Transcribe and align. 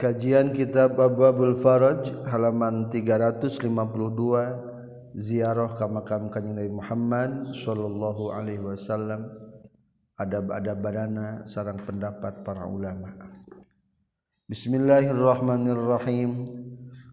Kajian 0.00 0.56
Kitab 0.56 0.96
Babul 0.96 1.60
Faraj 1.60 2.08
halaman 2.32 2.88
352 2.88 3.68
ziarah 5.12 5.76
ke 5.76 5.84
makam 5.84 6.32
Kanjeng 6.32 6.56
Nabi 6.56 6.72
Muhammad 6.72 7.52
sallallahu 7.52 8.32
alaihi 8.32 8.64
wasallam 8.64 9.28
adab-adab 10.16 10.80
badana 10.80 11.44
sarang 11.44 11.76
pendapat 11.84 12.40
para 12.40 12.64
ulama. 12.64 13.12
Bismillahirrahmanirrahim. 14.48 16.48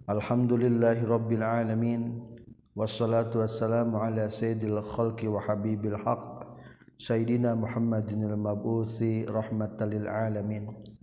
Alhamdulillahirabbil 0.07 1.43
alamin. 1.43 2.23
Wassalatu 2.71 3.43
wassalamu 3.43 3.99
ala 3.99 4.31
sayyidil 4.31 4.79
khalqi 4.79 5.27
wa 5.27 5.43
habibil 5.43 5.99
haqq 6.07 6.55
sayyidina 6.95 7.51
Muhammadin 7.51 8.31
al-mabuthi 8.31 9.27
rahmatan 9.27 9.91
lil 9.91 10.07
alamin. 10.07 10.95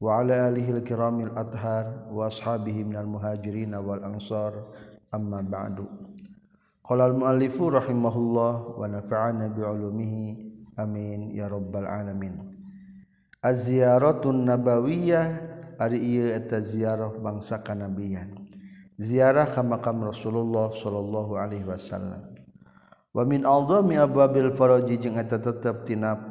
وعلى 0.00 0.48
آله 0.48 0.70
الكرام 0.70 1.20
الأطهار 1.20 2.12
وأصحابه 2.12 2.84
من 2.84 2.96
المهاجرين 2.96 3.74
والأنصار 3.74 4.52
أما 5.14 5.40
بعد 5.40 5.86
قال 6.84 7.00
المؤلف 7.00 7.62
رحمه 7.62 8.16
الله 8.16 8.54
ونفعنا 8.78 9.46
بعلومه 9.48 10.14
أمين 10.78 11.20
يا 11.30 11.46
رب 11.48 11.76
العالمين 11.76 12.34
الزيارة 13.44 14.30
النبوية 14.30 15.22
ari 15.76 16.00
ieu 16.00 16.28
eta 16.32 16.60
ziarah 16.60 17.12
bangsa 17.20 17.60
kanabian 17.60 18.32
ziarah 18.96 19.44
ka 19.44 19.60
makam 19.60 20.00
Rasulullah 20.08 20.72
sallallahu 20.72 21.36
alaihi 21.36 21.68
wasallam 21.68 22.32
wa 23.12 23.22
min 23.28 23.44
azami 23.44 24.00
abwabil 24.00 24.52
faraji 24.56 24.96
jeung 24.96 25.20
eta 25.20 25.36
tetep 25.36 25.84
tina 25.84 26.29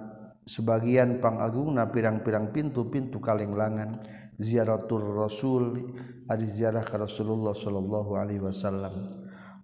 sebagian 0.51 1.23
pangagung 1.23 1.79
na 1.79 1.87
pirang-pirang 1.87 2.51
pintu-pintu 2.51 3.23
kalenglangan. 3.23 4.03
Ziaratul 4.41 5.15
rasul 5.15 5.95
ari 6.27 6.49
ziarah 6.51 6.83
ka 6.83 6.99
Rasulullah 6.99 7.55
sallallahu 7.55 8.19
alaihi 8.19 8.43
wasallam. 8.43 9.07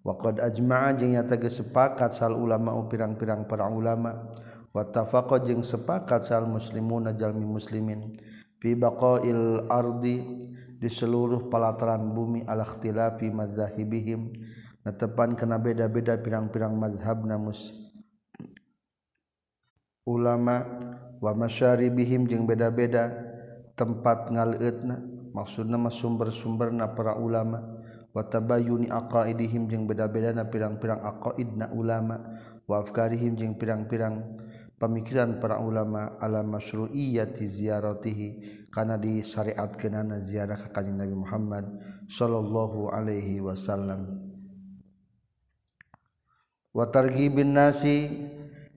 Wa 0.06 0.14
qad 0.14 0.38
ajma'a 0.38 0.94
jeung 0.94 1.18
nyata 1.18 1.34
geus 1.34 1.58
sepakat 1.58 2.14
sal 2.14 2.38
ulama 2.38 2.70
pirang-pirang 2.86 3.50
para 3.50 3.66
ulama. 3.66 4.30
Wa 4.70 4.86
tafaqa 4.86 5.42
jeung 5.42 5.66
sepakat 5.66 6.22
sal 6.22 6.46
muslimuna 6.46 7.10
jalmi 7.18 7.42
muslimin. 7.42 8.14
Fi 8.62 8.78
baqail 8.78 9.66
ardi 9.66 10.22
di 10.76 10.92
seluruh 10.92 11.48
pelataran 11.48 12.12
bumi 12.12 12.44
al 12.44 12.62
ikhtilafi 12.62 13.32
madzahibihim 13.32 14.28
netepan 14.84 15.34
kena 15.34 15.56
beda-beda 15.56 16.20
pirang-pirang 16.20 16.76
mazhabna 16.76 17.40
muslim 17.40 17.85
ulama 20.06 20.62
wa 21.18 21.32
masyari 21.34 21.90
bihim 21.90 22.30
jeung 22.30 22.46
beda-beda 22.46 23.10
tempat 23.74 24.30
ngaleutna 24.30 25.02
maksudna 25.34 25.76
mas 25.76 25.98
sumber-sumberna 25.98 26.94
para 26.96 27.18
ulama 27.18 27.60
wa 28.14 28.22
tabayyuni 28.24 28.88
aqaidihim 28.88 29.68
jeung 29.68 29.84
beda-beda 29.84 30.32
na 30.32 30.48
pirang-pirang 30.48 31.04
aqaidna 31.04 31.68
ulama 31.76 32.22
wa 32.64 32.80
afkarihim 32.80 33.36
jeung 33.36 33.58
pirang-pirang 33.60 34.24
pemikiran 34.76 35.40
para 35.40 35.60
ulama 35.60 36.16
ala 36.20 36.44
masyru'iyyati 36.44 37.44
ziyaratihi 37.44 38.28
kana 38.72 39.00
disyariatkeunana 39.00 40.20
ziarah 40.20 40.56
ka 40.56 40.68
kanjeng 40.72 41.00
Nabi 41.00 41.16
Muhammad 41.16 41.64
sallallahu 42.08 42.92
alaihi 42.92 43.40
wasallam. 43.40 44.20
Wa 46.76 46.92
targhibin 46.92 47.56
nasi 47.56 48.04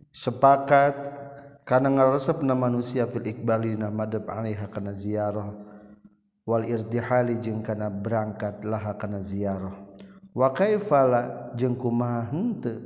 sepakat 0.10 0.96
karena 1.64 1.90
ngaresep 1.94 2.42
na 2.42 2.58
manusia 2.58 3.06
fil 3.06 3.26
iqbali 3.26 3.78
na 3.78 3.94
madab 3.94 4.26
alaiha 4.30 4.68
kana 4.68 4.94
ziarah 4.94 5.54
wal 6.44 6.66
irtihali 6.66 7.38
jeung 7.38 7.62
kana 7.62 7.94
berangkat 7.94 8.66
laha 8.66 8.98
kana 8.98 9.22
ziarah 9.22 9.78
wa 10.34 10.50
kaifala 10.50 11.54
jeung 11.54 11.78
kumaha 11.78 12.30
henteu 12.34 12.82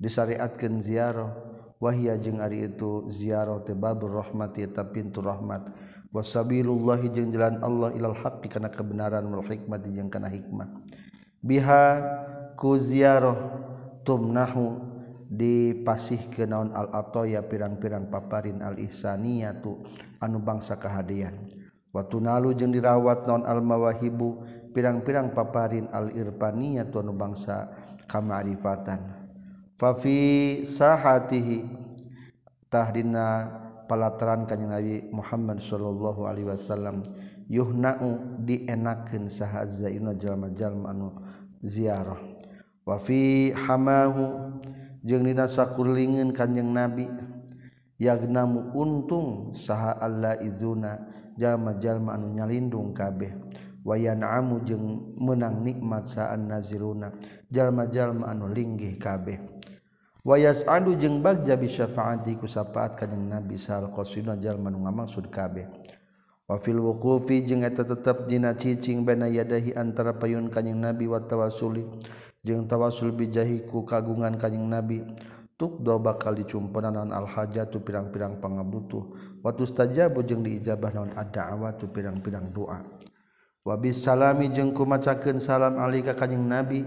disyariatkeun 0.00 0.80
ziarah 0.80 1.32
wahia 1.76 2.16
jeung 2.16 2.40
ari 2.40 2.64
itu 2.64 3.04
ziarah 3.12 3.60
teh 3.60 3.76
babur 3.76 4.24
rahmati 4.24 4.64
eta 4.64 4.88
pintu 4.88 5.20
rahmat. 5.20 5.68
Wasabilullahi 6.14 7.10
jeung 7.10 7.34
jalan 7.34 7.58
Allah 7.58 7.90
ilal 7.90 8.14
haqqi 8.14 8.46
kana 8.46 8.70
kebenaran 8.70 9.26
wal 9.26 9.42
hikmati 9.42 9.98
jeung 9.98 10.06
kana 10.06 10.30
hikmah. 10.30 10.70
Biha 11.42 11.84
ku 12.54 12.78
ziarah 12.78 13.34
tumnahu 14.06 14.93
dipasih 15.30 16.28
ke 16.28 16.44
naon 16.44 16.72
al-atoya 16.72 17.44
pirang-pirang 17.44 18.12
paparin 18.12 18.60
al-ihsaniyatu 18.60 19.84
anu 20.20 20.38
bangsa 20.40 20.76
kehadian 20.76 21.64
Watu 21.94 22.18
nalu 22.18 22.50
jeung 22.58 22.74
dirawat 22.74 23.22
non 23.30 23.46
al-mawahibu 23.46 24.42
pirang-pirang 24.74 25.30
paparin 25.30 25.86
al-irfaniyatu 25.94 26.98
anu 26.98 27.14
bangsa 27.14 27.70
kamarifatan 28.10 29.24
Fafi 29.74 30.62
sahatihi-tahdina 30.62 33.26
palataran 33.90 34.46
kanjeng 34.46 34.70
Nabi 34.70 35.02
Muhammad 35.10 35.58
sallallahu 35.58 36.30
alaihi 36.30 36.46
wasallam 36.46 37.02
yuhna'u 37.50 38.38
dienakeun 38.46 39.26
saha 39.26 39.66
zaina 39.66 40.14
jalma-jalma 40.14 40.94
anu 40.94 41.10
ziarah. 41.58 42.22
Wa 42.86 43.02
fi 43.02 43.50
hamahu 43.50 44.62
jeung 45.04 45.22
dina 45.28 45.44
sakurlingeun 45.44 46.32
kanjeng 46.32 46.72
nabi 46.72 47.06
yagnamu 48.00 48.72
untung 48.72 49.52
saha 49.52 50.00
Allah 50.00 50.40
izuna 50.40 50.98
jalma-jalma 51.36 52.16
anu 52.16 52.32
nyalindung 52.32 52.96
kabeh. 52.96 53.36
Wayanamu 53.84 54.64
jeung 54.64 55.12
menang 55.20 55.60
nikmat 55.60 56.08
saan 56.08 56.48
naziruna 56.48 57.12
jalma-jalma 57.52 58.32
anu 58.32 58.48
linggih 58.48 58.96
kabeh. 58.96 59.36
Wayas 60.24 60.64
anu 60.64 60.96
jeung 60.96 61.20
bagja 61.20 61.52
bisyafaati 61.52 62.40
ku 62.40 62.48
sapaat 62.48 62.96
kanjeng 62.96 63.28
nabi 63.28 63.60
sal 63.60 63.92
qasina 63.92 64.40
jalma 64.40 64.72
nu 64.72 64.80
ngamaksud 64.88 65.28
kabeh. 65.28 65.68
Wa 66.48 66.56
fil 66.56 66.80
wuqufi 66.80 67.44
jeung 67.44 67.60
eta 67.60 67.84
tetep 67.84 68.24
dina 68.24 68.56
cicing 68.56 69.04
bena 69.04 69.28
yadahi 69.28 69.76
antara 69.76 70.16
payun 70.16 70.48
kanjeng 70.48 70.80
nabi 70.80 71.04
wa 71.04 71.20
tawassuli 71.20 71.84
jeung 72.44 72.68
tawasul 72.68 73.10
bijahiku 73.16 73.88
kagungan 73.88 74.36
kanyeng 74.36 74.68
nabi 74.68 75.00
tuk 75.56 75.80
do 75.80 75.96
bakal 75.96 76.36
dicumpena 76.36 76.92
naon 76.92 77.14
al 77.14 77.24
hajatu 77.24 77.80
pirang-pirang 77.80 78.38
pangabutuh. 78.38 79.16
Wa 79.40 79.56
tustajabu 79.56 80.20
jeung 80.26 80.44
diijabah 80.44 80.92
naon 80.92 81.10
ad-da'awatu 81.16 81.88
pirang-pirang 81.88 82.52
doa. 82.52 82.84
Wa 83.64 83.80
bis 83.80 84.04
salami 84.04 84.52
jeung 84.52 84.76
kumacakeun 84.76 85.40
salam 85.40 85.80
ali 85.80 86.04
ka 86.04 86.12
nabi 86.28 86.84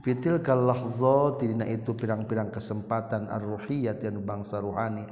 fitil 0.00 0.40
kalahza 0.40 1.36
dina 1.36 1.68
itu 1.68 1.92
pirang-pirang 1.92 2.48
kesempatan 2.48 3.28
ar-ruhiyat 3.28 4.00
yang 4.00 4.24
bangsa 4.24 4.62
ruhani. 4.62 5.04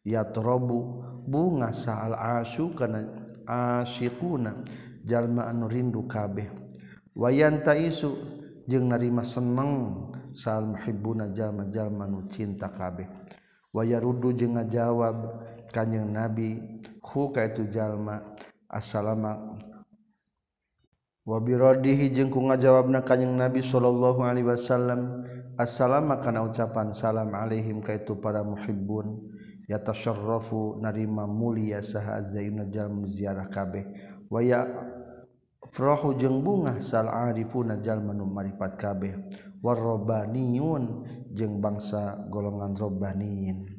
Yatrobu 0.00 1.04
bunga 1.28 1.72
sa'al 1.76 2.16
asyu 2.40 2.72
kana 2.72 3.04
asyikuna 3.44 4.64
jalma 5.04 5.48
anu 5.48 5.68
rindu 5.68 6.04
kabeh. 6.08 6.48
Wayanta 7.12 7.76
isu 7.76 8.39
jeung 8.68 8.90
narima 8.90 9.24
seneng 9.24 9.72
sal 10.34 10.66
muhibbuna 10.66 11.32
jalma-jalma 11.32 12.04
nu 12.08 12.26
cinta 12.28 12.68
kabeh. 12.68 13.08
Waya 13.70 14.02
rudu 14.02 14.34
jeung 14.34 14.58
ngajawab 14.58 15.16
kanjing 15.70 16.10
nabi 16.10 16.58
hu 17.00 17.30
kaitu 17.30 17.70
jalma 17.70 18.34
assalamu 18.66 19.56
wabiradihi 21.22 22.10
jeung 22.10 22.34
ku 22.34 22.42
ngajawabna 22.42 23.06
kanjing 23.06 23.38
nabi 23.38 23.62
sallallahu 23.62 24.26
alaihi 24.26 24.50
wasallam 24.50 25.22
assalamu 25.54 26.18
kana 26.18 26.42
ucapan 26.42 26.90
salam 26.90 27.30
alaihim 27.30 27.78
ka 27.78 27.94
itu 27.94 28.18
para 28.18 28.42
muhibbun. 28.42 29.30
Yatasyarrafu 29.70 30.82
narima 30.82 31.30
mulia 31.30 31.78
saha 31.78 32.18
zainul 32.18 32.66
jalma 32.74 33.06
ziarah 33.06 33.46
kabeh. 33.46 33.86
Waya 34.26 34.66
Frohu 35.70 36.18
jeung 36.18 36.42
bunga 36.42 36.82
salariifuna 36.82 37.78
jalmanu 37.78 38.26
maripat 38.26 38.74
kabeh. 38.74 39.14
Warrobaniyun 39.62 41.06
jeung 41.30 41.62
bangsa 41.62 42.16
golongan 42.26 42.74
robbaniin 42.74 43.70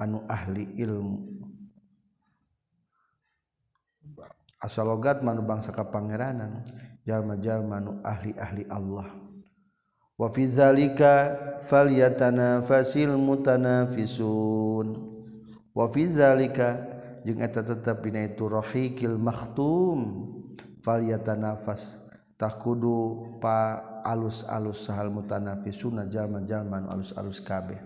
anu 0.00 0.26
ahli 0.26 0.74
ilmu. 0.80 1.38
Asalogat 4.60 5.24
manu 5.24 5.40
bangsa 5.46 5.72
ka 5.72 5.88
pangeranan 5.88 6.64
jalma-jalma 7.08 7.80
anu 7.80 7.92
ahli-ahli 8.04 8.68
Allah. 8.68 9.08
Wa 10.20 10.28
fi 10.28 10.44
zalika 10.44 11.32
falyatanafasil 11.64 13.16
mutanafisun. 13.16 14.86
Wa 15.72 15.88
fi 15.88 16.12
zalika 16.12 16.76
jeung 17.24 17.40
eta 17.40 17.64
tetep 17.64 18.04
dina 18.04 18.24
itu 18.24 18.48
rahiqil 18.48 19.16
makhtum 19.16 20.39
nafas 21.36 22.00
tak 22.40 22.56
kudu 22.60 23.36
pa 23.36 23.84
alus-alus 24.00 24.88
sahal 24.88 25.12
mutanafi 25.12 25.68
sunnah 25.68 26.08
zaman-jalman 26.08 26.88
alus-alus 26.88 27.40
kabeh. 27.44 27.76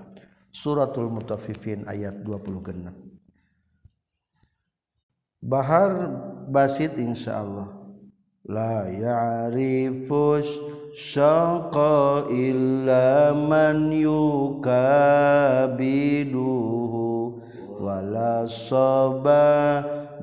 Suratul 0.54 1.10
mutafifin 1.10 1.82
ayat 1.90 2.22
20 2.22 2.62
genap 2.62 2.94
Bahar 5.44 5.92
basit 6.48 6.96
insya 6.96 7.42
Allah. 7.44 7.68
La 8.48 8.88
ya'rifus 8.88 10.48
syaqa 10.96 12.30
illa 12.32 13.36
man 13.36 13.92
yukabiduhu 13.92 14.94
wala 17.76 18.48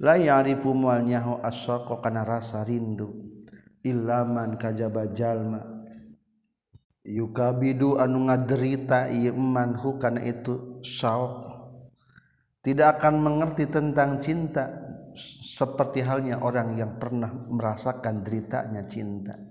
La 0.00 0.16
ya'rifu 0.16 0.72
mualnyahu 0.72 1.44
asyaqa 1.44 2.00
kana 2.00 2.24
rasa 2.24 2.64
rindu. 2.64 3.12
Ilaman 3.84 4.56
kajaba 4.56 5.12
jalma. 5.12 5.60
Yuka 7.04 7.52
bidu 7.60 8.00
anu 8.00 8.24
ngaderita 8.28 9.12
iman 9.12 9.76
karena 10.00 10.20
itu 10.24 10.84
sau 10.84 11.48
tidak 12.60 13.00
akan 13.00 13.24
mengerti 13.24 13.64
tentang 13.72 14.20
cinta 14.20 14.68
seperti 15.16 16.04
halnya 16.04 16.44
orang 16.44 16.76
yang 16.76 17.00
pernah 17.00 17.32
merasakan 17.32 18.20
deritanya 18.20 18.84
cinta 18.84 19.49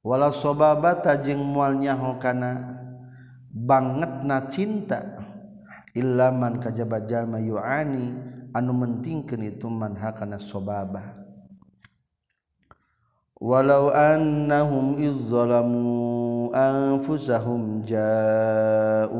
wala 0.00 0.28
sobabata 0.34 1.16
jeung 1.20 1.42
mualnya 1.44 1.96
kana. 2.20 2.80
Banget 3.50 4.22
na 4.22 4.46
cinta. 4.46 5.00
Ilaman 5.96 6.62
kajaba 6.62 7.02
jalma 7.04 7.42
yu'ani. 7.42 8.14
Anu 8.50 8.74
mentingkeun 8.74 9.46
itu 9.46 9.70
man 9.70 9.94
hakana 9.94 10.34
sobabah 10.34 11.20
walau 13.40 13.88
annahum 13.88 15.00
izzalamu 15.00 16.52
anfusahum 16.52 17.80
ja'uk. 17.88 19.16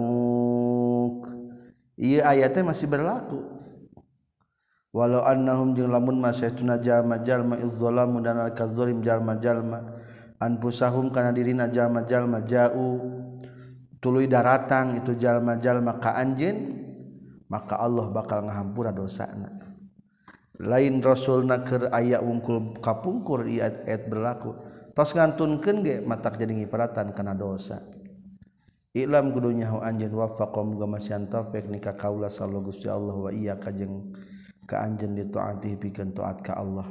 Iya 1.96 2.28
ayatnya 2.28 2.68
masih 2.68 2.84
berlaku. 2.86 3.40
Walau 4.92 5.24
annahum 5.24 5.72
jeung 5.72 5.88
lamun 5.88 6.20
masaituna 6.20 6.76
jalma-jalma 6.82 7.62
izzalamu 7.62 8.18
dan 8.20 8.42
al-kazolim 8.42 9.00
jalma-jalma 9.06 9.86
anfusahum 10.40 11.12
kana 11.12 11.30
dirina 11.30 11.68
jalma-jalma 11.68 12.42
ja'u. 12.42 12.88
Tuluy 14.00 14.24
daratang 14.24 14.96
itu 14.96 15.12
jalma-jalma 15.12 16.00
ka 16.00 16.16
anjeun 16.16 16.80
maka 17.52 17.76
Allah 17.76 18.08
bakal 18.08 18.48
ngahampura 18.48 18.96
dosana. 18.96 19.60
Lain 20.60 21.04
rasulna 21.04 21.60
keur 21.60 21.92
aya 21.92 22.24
wungkul 22.24 22.80
kapungkur 22.80 23.44
iat 23.44 23.84
ayat 23.84 24.08
berlaku. 24.08 24.56
Tos 24.96 25.12
ngantunkeun 25.12 25.76
ge 25.84 25.96
matak 26.00 26.40
jadi 26.40 26.52
ngiparatan 26.56 27.12
kana 27.12 27.36
dosa. 27.36 27.84
Ilam 28.96 29.36
kudu 29.36 29.54
nyaho 29.54 29.84
anjeun 29.84 30.16
wafaqom 30.16 30.80
ga 30.80 30.86
masyan 30.88 31.30
taufik 31.30 31.68
nikah 31.68 31.94
kaula 31.94 32.26
sallallahu 32.26 32.72
Gusti 32.72 32.90
Allah 32.90 33.14
wa 33.14 33.30
iya 33.30 33.54
kajeng 33.54 34.16
ka 34.66 34.82
anjeun 34.82 35.14
ditaati 35.14 35.76
pikeun 35.76 36.16
taat 36.16 36.40
ka 36.40 36.56
Allah. 36.56 36.88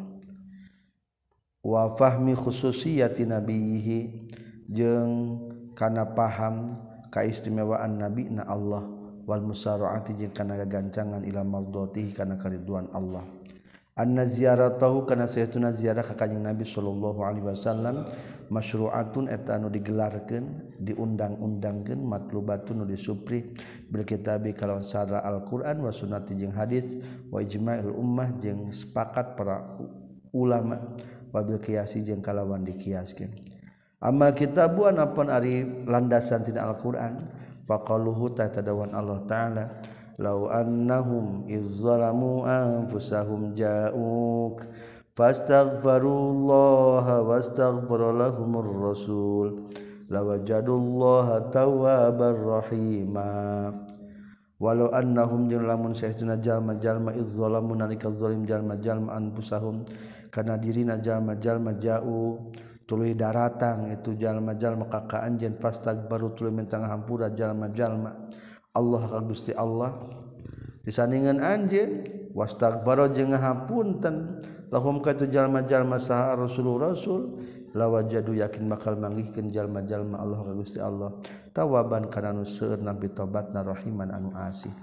wa 1.63 1.91
fahmi 1.95 2.35
khususiyati 2.35 3.27
nabihi 3.27 4.27
jeung 4.69 5.37
kana 5.75 6.07
paham 6.15 6.79
kaistimewaan 7.11 7.99
nabi 7.99 8.29
na 8.29 8.45
Allah. 8.45 8.85
Wal 9.29 9.45
musaraati 9.45 10.17
jeung 10.17 10.33
kana 10.33 10.57
gagancangan 10.57 11.21
ila 11.21 11.45
mardhatihi 11.45 12.17
kana 12.17 12.33
kariduan 12.33 12.89
Allah. 12.95 13.21
Anna 13.99 14.23
ziyaratahu 14.23 15.03
kana 15.03 15.27
saytuna 15.27 15.75
ziarah 15.75 16.07
ka 16.07 16.15
kanjing 16.15 16.39
nabi 16.39 16.63
sallallahu 16.63 17.19
alaihi 17.19 17.51
wasallam 17.51 18.07
masyru'atun 18.47 19.27
eta 19.27 19.59
anu 19.59 19.67
digelarkeun 19.67 20.71
diundang-undangkeun 20.79 21.99
matlubatun 22.07 22.79
nu 22.79 22.85
disupri 22.87 23.51
bil 23.91 24.07
kitabi 24.07 24.55
kalawan 24.55 24.87
sara 24.87 25.19
alquran 25.19 25.83
wa 25.83 25.91
sunnati 25.91 26.31
jeung 26.39 26.55
hadis 26.55 26.95
wa 27.27 27.43
ijma'il 27.43 27.91
ummah 27.91 28.39
jeung 28.39 28.71
sepakat 28.71 29.35
para 29.35 29.67
ulama 30.31 30.79
wabil 31.33 31.59
kiasi 31.61 32.01
jeng 32.05 32.21
kalawan 32.21 32.65
dikiaskan. 32.65 33.29
Amal 33.99 34.31
kita 34.31 34.71
buan 34.71 34.95
apa 34.95 35.27
Ari 35.27 35.83
landasan 35.83 36.47
tidak 36.47 36.71
Alquran 36.71 37.19
faluhutaadawan 37.67 38.95
Allah 38.95 39.19
ta'ala 39.27 39.65
law 40.15 40.47
annahum 40.47 41.43
izzalamu 41.51 42.47
anfusahum 42.47 43.59
ja'uk 43.59 44.63
fastaghfirullaha 45.19 47.27
wastaghfara 47.27 48.15
lahumur 48.15 48.87
rasul 48.87 49.67
lawajadullaha 50.07 51.51
tawwabar 51.51 52.39
rahima. 52.39 53.67
Walau 54.59 54.91
annahum 54.91 55.47
jeung 55.47 55.63
lamun 55.63 55.95
saestuna 55.95 56.35
jalma-jalma 56.35 57.15
izzalamu 57.15 57.79
nalika 57.79 58.11
zalim 58.11 58.43
jalma-jalma 58.43 59.15
anfusahum 59.15 59.87
karena 60.29 60.55
dirina 60.57 60.95
jalma-jalma 60.97 61.77
jauh 61.77 62.53
tuluy 62.89 63.13
daratang 63.13 63.93
itu 63.93 64.17
jalma-jalma 64.17 64.89
ka 64.89 65.21
anjen 65.21 65.57
pastag 65.61 66.09
baru 66.09 66.33
tuluy 66.33 66.49
mentang 66.49 66.89
hampura 66.89 67.29
jalma-jalma 67.29 68.29
Allah 68.73 69.01
ka 69.05 69.19
Gusti 69.21 69.53
Allah 69.53 69.93
disandingan 70.85 71.37
anjen 71.41 72.05
wastagbaru 72.33 73.13
jeung 73.13 73.33
ngahampunten 73.33 74.41
lahum 74.73 75.01
ka 75.01 75.17
itu 75.17 75.29
jalma-jalma 75.29 75.97
saha 75.97 76.37
rasul 76.37 76.77
rasul 76.77 77.21
lawa 77.73 78.05
jadu 78.05 78.33
yakin 78.33 78.65
bakal 78.65 78.97
manggihkeun 78.97 79.53
jalma-jalma 79.53 80.17
Allah 80.21 80.41
ka 80.41 80.53
Gusti 80.57 80.81
Allah 80.81 81.13
tawaban 81.53 82.09
kana 82.09 82.33
nu 82.33 82.45
seueur 82.45 82.81
nabi 82.81 83.13
tobatna 83.13 83.61
rahiman 83.61 84.09
anu 84.09 84.33
asih 84.33 84.73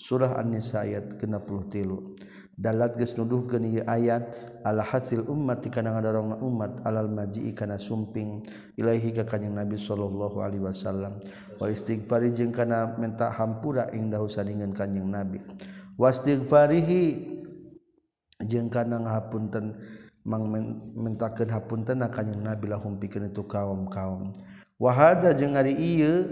surah 0.00 0.40
an-nisa 0.40 0.84
ayat 0.84 1.20
63 1.20 2.39
dalat 2.60 2.92
geus 3.00 3.16
nuduhkeun 3.16 3.64
ieu 3.64 3.80
ayat 3.88 4.28
ala 4.68 4.84
hasil 4.84 5.24
umat 5.24 5.64
kana 5.72 5.96
ngadarongna 5.96 6.36
umat 6.44 6.84
alal 6.84 7.08
maji'i 7.08 7.56
kana 7.56 7.80
sumping 7.80 8.44
ilaahi 8.76 9.16
ka 9.16 9.24
kanjing 9.24 9.56
Nabi 9.56 9.80
sallallahu 9.80 10.44
alaihi 10.44 10.60
wasallam. 10.60 11.16
Wa 11.56 11.72
istighfari 11.72 12.36
jeung 12.36 12.52
kana 12.52 12.92
minta 13.00 13.32
hampura 13.32 13.88
ing 13.96 14.12
dahu 14.12 14.28
sandingan 14.28 14.76
kanjing 14.76 15.08
Nabi 15.08 15.40
wastighfarihi 15.96 17.02
jeung 18.44 18.68
kana 18.68 19.00
ngahapunten 19.04 19.80
mang 20.24 20.48
mintakeun 20.92 21.48
hapunten 21.48 22.04
kanjing 22.12 22.44
Nabi 22.44 22.68
lahum 22.68 23.00
pikeun 23.00 23.32
itu 23.32 23.40
kaum-kaum. 23.48 24.36
Wa 24.76 24.92
hadza 24.92 25.32
jeung 25.32 25.56
ari 25.56 25.72
ieu 25.72 26.28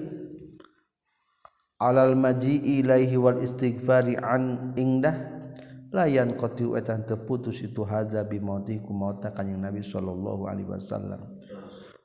alal 1.81 2.13
maji'i 2.13 2.85
ilaihi 2.85 3.17
wal 3.17 3.41
istighfari 3.41 4.21
an 4.21 4.77
ingdah 4.77 5.38
layan 5.89 6.37
qati 6.37 6.69
etan 6.77 7.09
terputus 7.09 7.65
itu 7.65 7.85
hadza 7.85 8.25
bi 8.25 8.41
mauti 8.41 8.77
ku 8.81 8.93
mauta 8.93 9.33
kanjing 9.33 9.61
Nabi 9.61 9.81
sallallahu 9.81 10.49
alaihi 10.49 10.69
wasallam. 10.69 11.21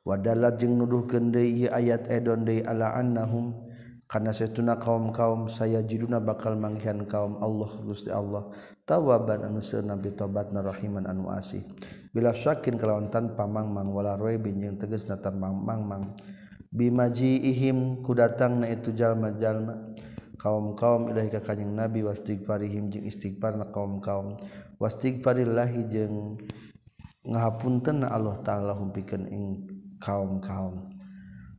Wadalat 0.04 0.60
jeung 0.60 0.76
nuduhkeun 0.84 1.32
deui 1.32 1.72
ayat 1.72 2.12
edon 2.12 2.44
deui 2.44 2.60
ala 2.68 2.92
annahum 3.00 3.56
kana 4.04 4.36
setuna 4.36 4.76
kaum-kaum 4.76 5.48
saya 5.48 5.80
jiduna 5.80 6.20
bakal 6.20 6.60
manghian 6.60 7.08
kaum 7.08 7.40
Allah 7.40 7.72
Gusti 7.88 8.12
Allah. 8.12 8.52
Tawaban 8.84 9.48
anu 9.48 9.64
seunah 9.64 9.96
bi 9.96 10.12
tobatna 10.12 10.60
rahiman 10.60 11.08
anu 11.08 11.32
asih. 11.32 11.64
Bila 12.12 12.36
syakin 12.36 12.76
kalawan 12.76 13.08
tanpa 13.08 13.48
mangmang 13.48 13.96
wala 13.96 14.20
roibin 14.20 14.60
jeung 14.60 14.76
tegasna 14.76 15.16
tanpa 15.24 15.48
mangmang. 15.48 16.20
Bimaji 16.74 17.38
ihim 17.54 18.02
ku 18.02 18.18
datangna 18.18 18.66
itu 18.66 18.98
jalma-jalma 18.98 19.93
kaum-kaum 20.44 21.08
ilahi 21.08 21.32
ka 21.32 21.40
kanjing 21.40 21.72
nabi 21.72 22.04
wastighfarihim 22.04 22.92
jeung 22.92 23.08
istighfar 23.08 23.56
na 23.56 23.72
kaum-kaum. 23.72 24.36
Wastighfarillahi 24.76 25.88
jeung 25.88 26.36
ngahapunten 27.24 28.04
Allah 28.04 28.36
taala 28.44 28.76
humpikeun 28.76 29.24
ing 29.32 29.44
kaum-kaum. 30.04 30.92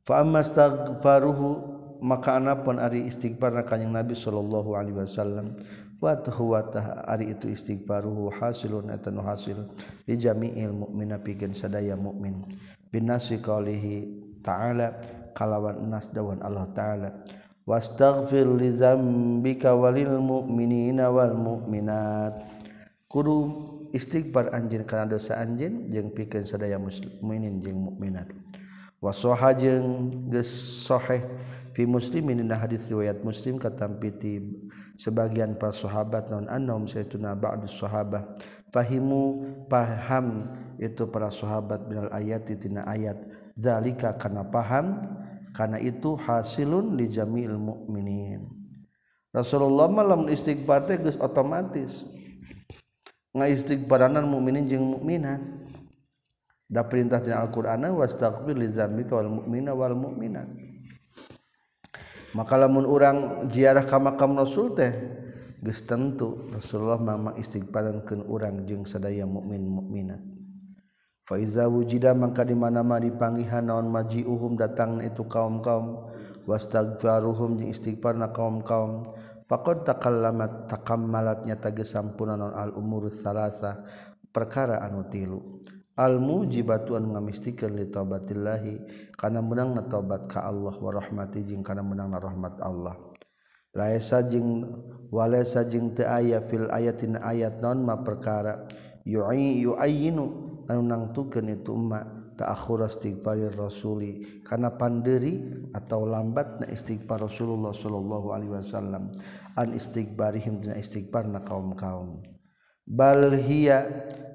Fa 0.04 0.20
amastaghfaruhu 0.20 1.72
maka 2.04 2.36
anapun 2.36 2.76
ari 2.76 3.08
istighfar 3.08 3.56
na 3.56 3.64
kanjing 3.64 3.88
nabi 3.88 4.12
sallallahu 4.12 4.76
alaihi 4.76 5.00
wasallam 5.00 5.56
wa 6.04 6.12
huwa 6.36 6.60
ari 7.08 7.32
itu 7.32 7.48
istighfaruhu 7.48 8.28
hasilun 8.28 8.92
eta 8.92 9.08
nu 9.08 9.24
hasil 9.24 9.64
li 10.04 10.20
jami'il 10.20 10.76
mu'mina 10.76 11.16
pikeun 11.24 11.56
sadaya 11.56 11.96
mukmin 11.96 12.44
bin 12.92 13.08
nasri 13.08 13.40
qaulihi 13.40 14.04
ta'ala 14.44 14.92
kalawan 15.32 15.80
nas 15.88 16.12
dawan 16.12 16.44
Allah 16.44 16.68
taala. 16.76 17.10
wastagfir 17.64 18.44
li 18.44 18.72
zambika 18.72 19.72
walil 19.72 20.20
mu'minina 20.20 21.08
wal 21.08 21.32
mu'minat 21.32 22.44
kudu 23.08 23.36
istighfar 23.96 24.52
anjin 24.52 24.84
karena 24.84 25.16
dosa 25.16 25.40
anjin 25.40 25.88
jeung 25.88 26.12
pikeun 26.12 26.44
sadaya 26.44 26.76
muslimin 26.76 27.60
jeung 27.64 27.78
mukminat 27.88 28.28
wasoha 29.00 29.52
jeung 29.56 30.12
geus 30.28 30.50
sahih 30.84 31.24
fi 31.74 31.82
muslimin 31.84 32.38
dina 32.38 32.54
hadis 32.54 32.86
riwayat 32.86 33.20
muslim 33.26 33.58
katampi 33.58 34.10
ti 34.14 34.32
sebagian 34.94 35.58
para 35.58 35.74
sahabat 35.74 36.30
non 36.30 36.46
annahum 36.46 36.86
saytuna 36.86 37.34
ba'du 37.34 37.66
sahabah. 37.66 38.22
Fahimu 38.70 39.46
paham 39.70 40.50
itu 40.78 41.06
para 41.10 41.30
sahabat 41.30 41.86
minal 41.90 42.10
ayat 42.14 42.46
tina 42.46 42.86
ayat. 42.86 43.18
Zalika 43.54 44.14
kana 44.18 44.42
paham 44.46 45.02
karena 45.54 45.78
itu 45.78 46.18
hasilun 46.18 46.98
li 46.98 47.06
jamil 47.06 47.54
mukminin 47.54 48.64
Rasulullah 49.34 49.90
malam 49.90 50.30
istighfar 50.30 50.86
teh 50.86 50.94
geus 50.94 51.18
otomatis. 51.18 52.06
Ngaistighfaranan 53.34 54.22
mukminin 54.30 54.70
jeung 54.70 54.94
mukminat 54.94 55.42
da 56.70 56.86
perintah 56.86 57.18
dina 57.18 57.42
Al-Qur'an 57.42 57.82
wastaghfir 57.98 58.54
li 58.54 58.70
dzambika 58.70 59.18
wal 59.18 59.42
mu'mina 59.42 59.74
wal 59.74 59.98
mu'minat. 59.98 60.46
Maka 62.38 62.54
lamun 62.54 62.86
urang 62.86 63.50
ziarah 63.50 63.82
ka 63.82 63.98
makam 63.98 64.38
Rasul 64.38 64.70
teh 64.78 64.94
geus 65.58 65.82
tentu 65.82 66.46
Rasulullah 66.54 67.02
mama 67.02 67.34
istighfaran 67.34 68.06
urang 68.30 68.62
jeung 68.62 68.86
sadaya 68.86 69.26
mukmin 69.26 69.66
mukminat 69.66 70.22
Faiza 71.24 71.64
wujida 71.72 72.12
mangka 72.12 72.44
di 72.44 72.52
mana-mana 72.52 73.00
dipanggihan 73.00 73.64
naon 73.64 73.88
maji 73.88 74.28
uhum 74.28 74.60
datang 74.60 75.00
itu 75.00 75.24
kaum-kaum. 75.24 76.12
Wastagfaruhum 76.44 77.64
jeung 77.64 77.72
istighfar 77.72 78.12
na 78.12 78.28
kaum-kaum. 78.28 79.08
Faqad 79.48 79.88
takallamat 79.88 80.68
takammalatnya 80.68 81.56
tagis 81.56 81.96
sampuna 81.96 82.36
naon 82.36 82.52
al 82.52 82.76
umur 82.76 83.08
salasa 83.08 83.80
perkara 84.28 84.84
anu 84.84 85.08
tilu. 85.08 85.64
Al 85.96 86.20
mujibatuan 86.20 87.08
ngamistikeun 87.08 87.72
li 87.72 87.88
taubatillahi 87.88 88.74
kana 89.16 89.40
menang 89.40 89.78
na 89.78 89.88
taubat 89.88 90.28
ka 90.28 90.44
Allah 90.44 90.76
wa 90.76 90.90
rahmati 90.92 91.40
jeung 91.46 91.64
kana 91.64 91.80
menang 91.80 92.12
na 92.12 92.20
rahmat 92.20 92.60
Allah. 92.60 93.00
Laisa 93.72 94.20
jeung 94.28 94.60
walaisa 95.08 95.64
jeung 95.64 95.96
teu 95.96 96.04
aya 96.04 96.44
fil 96.44 96.68
ayatin 96.68 97.16
ayat 97.16 97.64
non 97.64 97.80
ma 97.80 97.96
perkara? 98.04 98.68
Yu'i 99.08 99.64
yu'ayyinu 99.64 100.53
nangtukeun 100.68 101.52
itu 101.52 101.72
emak 101.76 102.04
ta'akhur 102.34 102.86
istighfarir 102.86 103.54
rasuli. 103.54 104.42
Kana 104.42 104.74
panderi 104.74 105.44
atau 105.70 106.06
lambatna 106.06 106.66
istighfar 106.66 107.22
Rasulullah 107.22 107.70
sallallahu 107.70 108.34
alaihi 108.34 108.52
wasallam. 108.58 109.10
An 109.54 109.70
istighbarihim 109.74 110.58
dina 110.58 110.74
istighfarna 110.74 111.46
kaum-kaum. 111.46 112.22
Bal 112.84 113.32
hiya 113.38 113.86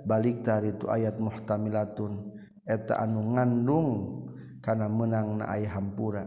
balik 0.07 0.41
tari 0.48 0.74
itu 0.74 0.88
ayat 0.89 1.19
muhtamilatun. 1.19 2.39
Eta 2.65 3.01
anu 3.01 3.36
ngandung 3.36 3.89
kana 4.63 4.88
menang 4.88 5.43
na 5.43 5.51
aya 5.51 5.69
hampura. 5.74 6.25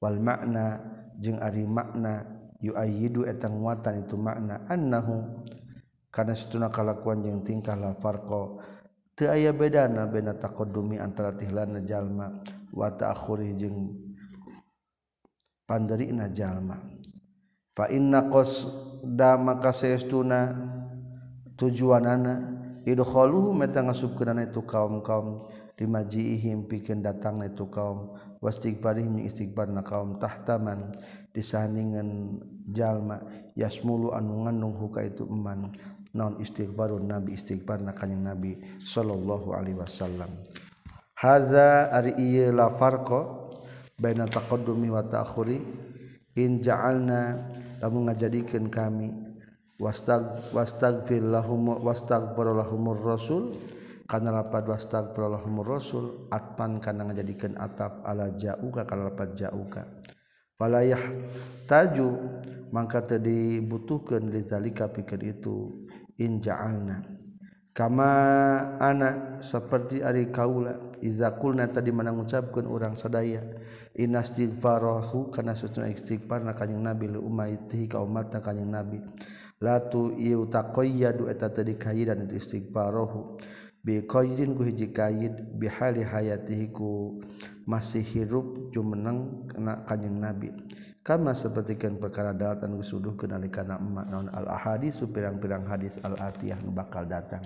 Wal 0.00 0.20
makna 0.20 0.80
jeung 1.20 1.40
ari 1.40 1.64
makna 1.64 2.24
yuayidu 2.60 3.24
eta 3.24 3.48
nguatan 3.48 4.06
itu 4.06 4.16
makna 4.20 4.64
annahu. 4.68 5.44
Kana 6.10 6.34
setuna 6.34 6.66
kalakuan 6.68 7.22
jeung 7.22 7.46
tingkah 7.46 7.78
la 7.78 7.94
farqa. 7.94 8.58
aya 9.20 9.52
bedana 9.52 10.08
bena 10.08 10.32
taqaddumi 10.32 10.96
antara 10.96 11.36
tilan 11.36 11.84
jalma 11.84 12.40
watakuri 12.72 13.52
jeung 13.58 13.92
panderi 15.68 16.08
najallma 16.08 16.80
fana 17.76 18.20
kos 18.32 18.64
da 19.04 19.36
maka 19.36 19.72
seestuna 19.76 20.56
tujuan 21.60 22.06
anak 22.08 22.38
meta 23.54 23.84
ngasubkeunana 23.84 24.48
itu 24.48 24.64
kaum-kaum 24.64 25.46
dimajiihim 25.76 26.68
pikeun 26.68 27.04
datangna 27.04 27.48
itu 27.48 27.68
kaum 27.68 28.16
wastighfarihim 28.40 29.20
istighfarna 29.24 29.84
kaum 29.84 30.16
tahtaman 30.16 30.92
disandingan 31.32 32.40
jalma 32.68 33.20
yasmulu 33.56 34.12
anu 34.12 34.44
ngandung 34.44 34.76
huka 34.76 35.04
itu 35.04 35.24
eman. 35.24 35.72
Non 36.14 36.42
istighbarun 36.42 37.06
nabi 37.06 37.38
istighbar 37.38 37.78
na 37.82 37.94
kanjing 37.94 38.22
nabi 38.22 38.58
sallallahu 38.82 39.54
alaihi 39.54 39.78
wasallam. 39.78 40.30
Haza 41.14 41.92
ari 41.92 42.16
ieu 42.18 42.50
la 42.50 42.72
farqa 42.72 43.50
baina 44.00 44.24
taqaddumi 44.24 44.88
wa 44.88 45.04
ta'khuri 45.04 45.60
in 46.40 46.64
ja'alna 46.64 47.36
lamun 47.84 48.08
ngajadikeun 48.08 48.72
kami 48.72 49.12
wastag 49.76 50.50
wastaghfir 50.56 51.20
lahum 51.20 51.76
wastaghfir 51.84 52.46
lahumur 52.56 52.98
rasul. 52.98 53.54
Kana 54.10 54.34
lapad 54.34 54.66
wastaghfir 54.66 55.22
lahumur 55.22 55.78
rasul 55.78 56.26
atpan 56.34 56.82
kana 56.82 57.06
ngajadikeun 57.06 57.54
atap 57.54 58.02
ala 58.02 58.34
ja'uka 58.34 58.82
kana 58.82 59.06
lapad 59.12 59.38
ja'uka. 59.38 59.86
Falayah 60.58 61.00
taju 61.64 62.18
mangka 62.68 63.06
teu 63.06 63.22
dibutuhkeun 63.22 64.28
lizalika 64.28 64.90
pikeun 64.92 65.22
itu 65.24 65.86
inja'alna 66.20 67.00
kama 67.72 68.12
anak 68.76 69.40
seperti 69.40 70.04
ari 70.04 70.28
kaula 70.28 70.92
iza 71.00 71.32
kulna 71.40 71.64
tadi 71.72 71.88
mana 71.88 72.12
ngucapkeun 72.12 72.68
urang 72.68 72.92
sadaya 72.92 73.40
inastighfarahu 73.96 75.32
kana 75.32 75.56
sutuna 75.56 75.90
istighfar 75.90 76.44
na 76.44 76.52
kanjing 76.54 76.80
nabi 76.80 77.10
li 77.10 77.18
ummatihi 77.18 77.90
ka 77.90 78.00
umatna 78.00 78.40
kanjing 78.40 78.70
nabi. 78.70 79.00
Latu 79.60 80.16
iu 80.16 80.48
taqayyadu 80.48 81.28
eta 81.28 81.52
tadi 81.52 81.76
kayidan 81.76 82.24
itu 82.24 82.40
istighfarahu. 82.40 83.36
Bi 83.80 84.04
qaydin 84.04 84.56
ku 84.56 84.64
hiji 84.64 84.92
kayid 84.92 85.56
bi 85.56 85.68
hali 85.68 86.04
hayatihi 86.04 86.68
ku 86.72 87.20
masih 87.64 88.04
hirup 88.04 88.72
jumeneng 88.72 89.48
kana 89.52 89.84
kanjing 89.84 90.16
nabi. 90.20 90.52
Kama 91.00 91.32
sepertikan 91.32 91.96
perkara 91.96 92.36
datang 92.36 92.76
disuduh 92.76 93.16
kenalikan 93.16 93.72
emak 93.72 94.06
naon 94.12 94.28
al 94.32 94.46
ahadis 94.52 95.00
pirang-pirang 95.08 95.64
hadis 95.64 95.96
al 96.04 96.16
atiyah 96.20 96.60
nu 96.60 96.72
bakal 96.72 97.08
datang. 97.08 97.40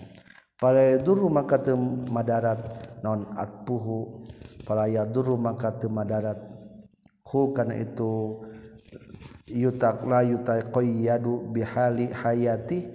Fala 0.58 0.82
yadurru 0.82 1.30
maka 1.30 1.62
teu 1.62 1.78
madarat 2.10 2.60
naon 3.02 3.26
atpuhu. 3.34 4.26
Fala 4.66 4.90
yadurru 4.90 5.38
maka 5.38 5.74
teu 5.74 5.90
madarat 5.90 6.38
hu 7.26 7.54
kana 7.54 7.78
itu 7.78 8.42
yutak 9.50 10.02
la 10.06 10.22
yutaqayyadu 10.26 11.50
bihali 11.54 12.10
hayati. 12.10 12.90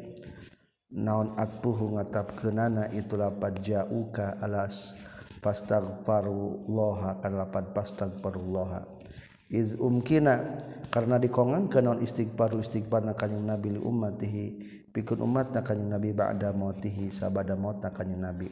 Naon 0.90 1.38
atpuhu 1.38 2.02
ngatapkeunana 2.02 2.90
itu 2.98 3.14
lapad 3.14 3.62
jauka 3.62 4.42
alas 4.42 4.98
pastaghfirullah 5.38 7.22
kana 7.22 7.46
lapad 7.46 7.70
iz 9.50 9.74
umkina 9.76 10.62
karena 10.94 11.18
dikongan 11.18 11.70
ke 11.70 11.82
non 11.82 12.02
istighfar 12.02 12.54
istighfar 12.58 13.06
na 13.06 13.14
kanyang 13.18 13.46
nabi 13.46 13.78
li 13.78 13.82
ummatihi 13.82 14.46
pikeun 14.94 15.26
umat 15.26 15.54
na 15.54 15.62
kanyang 15.62 15.98
nabi 15.98 16.10
ba'da 16.14 16.54
mautihi 16.54 17.14
sabada 17.14 17.58
maut 17.58 17.82
na 17.82 17.90
kanyang 17.94 18.30
nabi. 18.30 18.50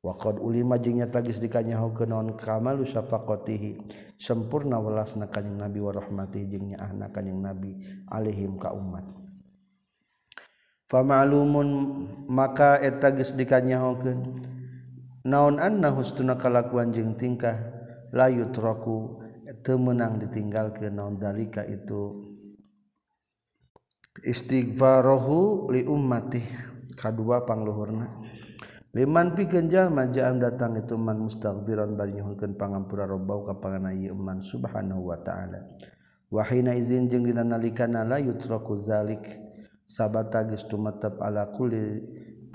Wa 0.00 0.16
qad 0.16 0.40
ulima 0.40 0.80
jeung 0.80 0.96
nyata 0.96 1.20
geus 1.20 1.44
dikanyahokeun 1.44 2.08
non 2.08 2.32
kamalu 2.32 2.88
syafaqatihi 2.88 3.84
sempurna 4.16 4.80
welas 4.80 5.12
na 5.20 5.28
kanyang 5.28 5.60
nabi 5.68 5.78
wa 5.84 5.92
rahmatihi 5.92 6.44
jeung 6.48 6.72
nyaahna 6.72 7.12
kanyang 7.12 7.44
nabi 7.44 7.76
alaihim 8.08 8.56
ka 8.56 8.72
umat. 8.72 9.04
Fama'lumun 10.88 11.68
maka 12.32 12.80
eta 12.80 13.12
geus 13.12 13.36
dikanyahokeun 13.36 14.40
naon 15.28 15.60
annahu 15.60 16.00
stuna 16.00 16.40
kalakuan 16.40 16.96
jeung 16.96 17.12
tingkah 17.20 17.60
la 18.16 18.32
yutraku 18.32 19.19
temenang 19.62 20.20
ditinggal 20.20 20.72
ke 20.76 20.88
naon 20.88 21.16
dalika 21.16 21.64
itu? 21.64 22.30
Istighfarohu 24.20 25.70
li 25.72 25.86
ummati 25.86 26.42
kadua 26.98 27.48
pangluhurna. 27.48 28.20
Liman 28.90 29.38
pikeun 29.38 29.70
jalma 29.70 30.10
ja'am 30.10 30.42
datang 30.42 30.74
itu 30.74 30.98
man 30.98 31.22
mustaghfiran 31.22 31.94
bari 31.94 32.18
nyuhunkeun 32.18 32.58
pangampura 32.58 33.06
robbau 33.06 33.46
ka 33.46 33.54
panganai 33.56 34.10
man 34.10 34.42
subhanahu 34.42 35.14
wa 35.14 35.18
ta'ala. 35.22 35.62
Wa 36.26 36.42
hina 36.42 36.74
izin 36.74 37.06
jeung 37.06 37.22
dina 37.22 37.46
nalikana 37.46 38.02
la 38.02 38.18
yutraku 38.18 38.74
zalik. 38.74 39.26
Sabata 39.90 40.46
geus 40.46 40.70
tumetep 40.70 41.18
ala 41.18 41.50
kulli 41.50 41.98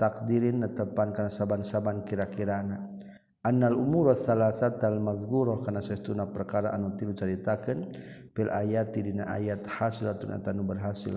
takdirin 0.00 0.64
netepan 0.64 1.12
kana 1.12 1.28
saban-saban 1.28 2.04
kira-kirana. 2.04 2.95
Annal 3.46 3.78
umur 3.78 4.10
salasatal 4.18 4.98
mazguro 4.98 5.62
kana 5.62 5.78
sesuna 5.78 6.26
perkara 6.26 6.74
anu 6.74 6.98
tilu 6.98 7.14
caritakeun 7.14 7.94
fil 8.34 8.50
ayati 8.50 9.06
dina 9.06 9.22
ayat 9.30 9.62
hasilatun 9.70 10.34
atanu 10.34 10.66
berhasil. 10.66 11.14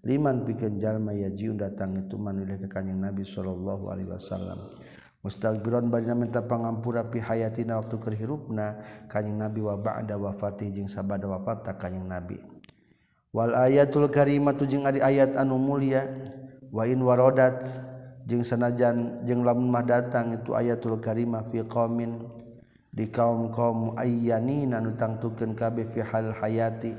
Liman 0.00 0.48
pikeun 0.48 0.80
jalma 0.80 1.12
yajiun 1.12 1.60
datang 1.60 1.92
itu 2.00 2.16
manulih 2.16 2.56
ka 2.64 2.80
kanjing 2.80 2.96
Nabi 2.96 3.28
sallallahu 3.28 3.92
alaihi 3.92 4.08
wasallam. 4.08 4.72
Mustaghfiran 5.20 5.92
badina 5.92 6.16
minta 6.16 6.40
pangampura 6.40 7.12
pi 7.12 7.20
hayatina 7.20 7.76
waktu 7.76 8.00
keur 8.00 8.16
hirupna 8.16 8.80
kanjing 9.12 9.36
Nabi 9.36 9.60
wa 9.60 9.76
ba'da 9.76 10.16
wafati 10.16 10.72
jeung 10.72 10.88
sabada 10.88 11.28
wafat 11.28 11.76
kanjing 11.76 12.08
Nabi. 12.08 12.40
Wal 13.36 13.52
ayatul 13.52 14.08
karimatu 14.08 14.64
jeung 14.64 14.88
ari 14.88 15.04
ayat 15.04 15.36
anu 15.36 15.60
mulia 15.60 16.08
wa 16.72 16.88
in 16.88 17.04
waradat 17.04 17.68
jeung 18.26 18.42
sanajan 18.42 19.22
jeung 19.22 19.46
lamunmah 19.46 19.86
datang 19.86 20.34
itu 20.34 20.52
ayatul 20.52 20.98
karimah 20.98 21.46
fi 21.46 21.62
qaumin 21.62 22.26
di 22.90 23.06
kaum 23.06 23.54
kaum 23.54 23.94
ayyanina 23.94 24.82
nanu 24.82 24.98
kabeh 25.54 25.86
fi 25.94 26.00
hal 26.02 26.34
hayati. 26.42 26.92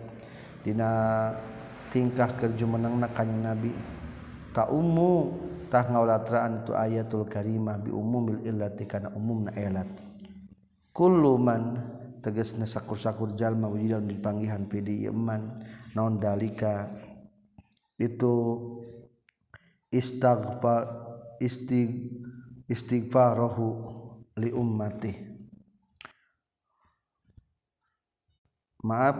Dina 0.63 1.31
tingkah 1.91 2.36
kerja 2.36 2.65
menangna 2.67 3.07
kanjing 3.12 3.39
nabi. 3.39 3.72
Ta 4.51 4.67
ummu 4.67 5.31
tah 5.67 5.88
ngaulatraan 5.88 6.63
tu 6.67 6.72
ayatul 6.75 7.27
karimah 7.27 7.79
bi 7.79 7.91
umumil 7.91 8.43
illati 8.43 8.88
kana 8.88 9.12
umumna 9.12 9.51
ayat 9.55 9.88
kullu 10.96 11.38
man 11.38 11.77
tegasna 12.25 12.65
sakur-sakur 12.65 13.38
jalma 13.38 13.69
wujudan 13.69 14.10
dipanggihan 14.10 14.65
pidi 14.65 15.07
iman 15.07 15.62
naon 15.96 16.17
dalika? 16.17 16.89
Itu 17.98 18.34
istighfar 19.89 21.06
istig 21.39 22.17
istighfarohu 22.67 23.67
li 24.38 24.51
ummati. 24.51 25.13
Maaf 28.88 29.17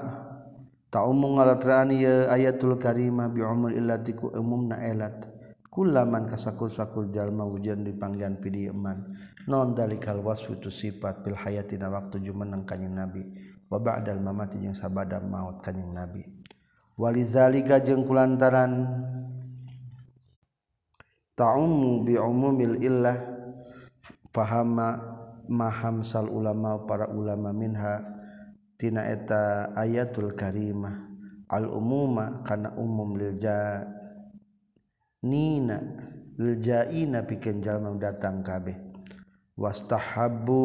ta'ummu 0.94 1.36
ngalatraan 1.36 1.92
ye 1.92 2.30
ayatul 2.30 2.78
karima 2.78 3.28
bi 3.28 3.42
umur 3.42 3.74
illati 3.74 4.14
ku 4.14 4.30
umumna 4.32 4.80
elat. 4.86 5.34
Kullaman 5.78 6.26
kasakul-sakul 6.26 7.14
jalma 7.14 7.46
wujudan 7.46 7.86
dipanggian 7.86 8.42
pidi 8.42 8.66
eman. 8.66 9.14
Non 9.46 9.78
dalikal 9.78 10.26
wasfu 10.26 10.58
tu 10.58 10.74
sifat 10.74 11.22
fil 11.22 11.38
hayatina 11.38 11.94
waktu 11.94 12.18
jumeneng 12.26 12.66
kanjing 12.66 12.98
nabi. 12.98 13.22
Wa 13.70 13.78
ba'dal 13.78 14.18
mamati 14.18 14.58
jeung 14.58 14.74
sabada 14.74 15.22
maut 15.22 15.62
kanjing 15.62 15.94
nabi. 15.94 16.26
Walizalika 16.98 17.78
jeung 17.78 18.10
kulantaran 18.10 18.90
ta'ummu 21.38 22.04
bi 22.04 22.18
umumil 22.18 22.82
illah 22.82 23.22
fahama 24.34 24.98
mahamsal 25.48 26.28
ulama 26.28 26.84
para 26.84 27.08
ulama 27.08 27.54
minha. 27.54 28.18
Tina 28.78 29.10
eta 29.10 29.74
ayatul 29.74 30.38
karimah. 30.38 31.10
Al 31.50 31.66
umuma 31.72 32.46
kana 32.46 32.78
umum 32.78 33.18
lil 33.18 33.42
ja 33.42 33.82
nina 35.26 35.82
lil 36.38 36.62
jaina 36.62 37.26
pikeun 37.26 37.58
jalma 37.58 37.98
datang 37.98 38.46
kabeh. 38.46 38.78
Wastahabbu 39.58 40.62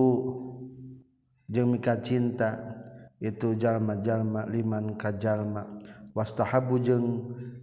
jeung 1.49 1.73
mika 1.73 1.97
cinta 2.05 2.77
itu 3.17 3.57
jalma-jalma 3.57 4.45
liman 4.45 5.01
ka 5.01 5.17
jalma. 5.17 5.65
Wastahabbu 6.13 6.75
jeung 6.85 7.07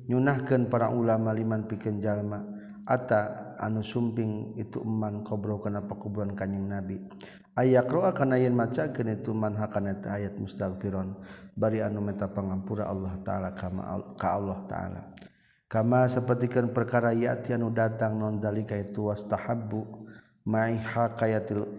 nyunahkeun 0.10 0.66
para 0.66 0.90
ulama 0.90 1.30
liman 1.30 1.70
pikeun 1.70 2.02
jalma. 2.02 2.42
Ata 2.90 3.54
anu 3.62 3.86
sumping 3.86 4.58
itu 4.58 4.82
eman 4.82 5.22
qbro 5.22 5.62
kana 5.62 5.86
pakuburan 5.86 6.34
kanjing 6.34 6.66
nabi. 6.66 6.98
Aya 7.54 7.86
roa 7.86 8.16
kana 8.16 8.42
yen 8.42 8.58
maca 8.58 8.90
kene 8.90 9.22
itu 9.22 9.30
man 9.30 9.54
hakana 9.54 10.00
ayat 10.10 10.42
mustaghfiron. 10.42 11.22
Bari 11.54 11.86
anu 11.86 12.02
meta 12.02 12.26
pangampura 12.32 12.90
Allah 12.90 13.14
taala 13.22 13.54
kama 13.54 14.16
ka 14.18 14.42
Allah 14.42 14.60
taala. 14.66 15.02
Kama 15.70 16.10
sapertikeun 16.10 16.74
perkara 16.74 17.14
yati 17.14 17.54
anu 17.54 17.70
datang 17.70 18.18
non 18.18 18.42
dalika 18.42 18.74
itu 18.74 19.06
wastahabbu 19.06 20.10
mai 20.50 20.82
hakayatil 20.82 21.70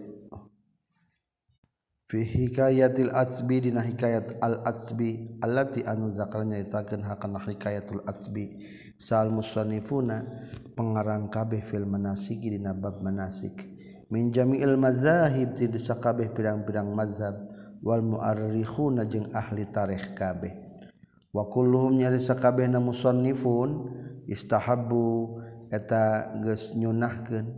fi 2.07 2.23
hikayatil 2.23 3.11
asbi 3.11 3.67
dina 3.67 3.83
hikayat 3.83 4.39
al 4.39 4.63
asbi 4.63 5.35
allati 5.43 5.83
anu 5.83 6.07
zakarnya 6.07 6.61
itakeun 6.63 7.03
hakana 7.03 7.43
hikayatul 7.43 7.99
asbi. 8.07 8.63
Sal 9.01 9.33
musannifuna 9.33 10.21
pengarang 10.77 11.25
kabeh 11.33 11.65
fil 11.65 11.89
manasiki 11.89 12.53
dina 12.53 12.77
bab 12.77 13.01
manasik. 13.01 13.65
Min 14.13 14.29
jami'il 14.29 14.77
mazahib 14.77 15.57
ti 15.57 15.65
sakabeh 15.73 16.29
pirang-pirang 16.29 16.85
mazhab 16.93 17.33
wal 17.81 18.05
muarrikhuna 18.05 19.09
jeung 19.09 19.33
ahli 19.33 19.65
tarikh 19.73 20.13
kabeh. 20.13 20.53
Wa 21.33 21.49
kulluhum 21.49 21.97
nyari 21.97 22.21
sakabeh 22.21 22.69
na 22.69 22.77
musannifun 22.77 23.89
istahabbu 24.29 25.33
eta 25.73 26.37
geus 26.45 26.77
nyunahkeun. 26.77 27.57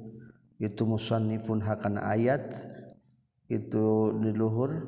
Itu 0.63 0.87
musannifun 0.87 1.59
hakana 1.59 2.07
ayat 2.07 2.55
itu 3.51 4.15
di 4.15 4.31
luhur 4.31 4.79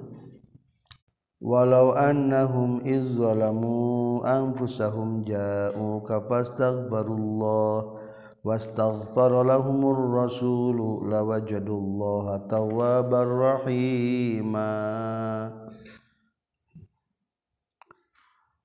walau 1.46 1.94
annahum 1.94 2.81
izzalamu 2.81 4.25
anfusahum 4.25 5.22
ja'uka 5.22 6.25
fastaghfirullah 6.25 8.01
wastaghfara 8.42 9.46
lahumur 9.46 10.25
rasulu 10.25 11.05
lawajadullaha 11.05 12.50
tawwabar 12.50 13.29
rahima. 13.62 14.74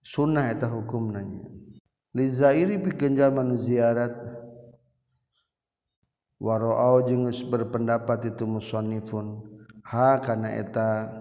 Sunnah 0.00 0.48
eta 0.48 0.66
hukumna 0.72 1.20
lizairi 2.16 2.80
pikeun 2.80 3.12
jalma 3.12 3.44
ziarat 3.60 4.16
waro 6.40 6.72
jengus 7.04 7.44
berpendapat 7.44 8.32
itu 8.32 8.48
musonifun. 8.48 9.44
Ha 9.84 10.16
karena 10.24 10.48
eta 10.56 11.19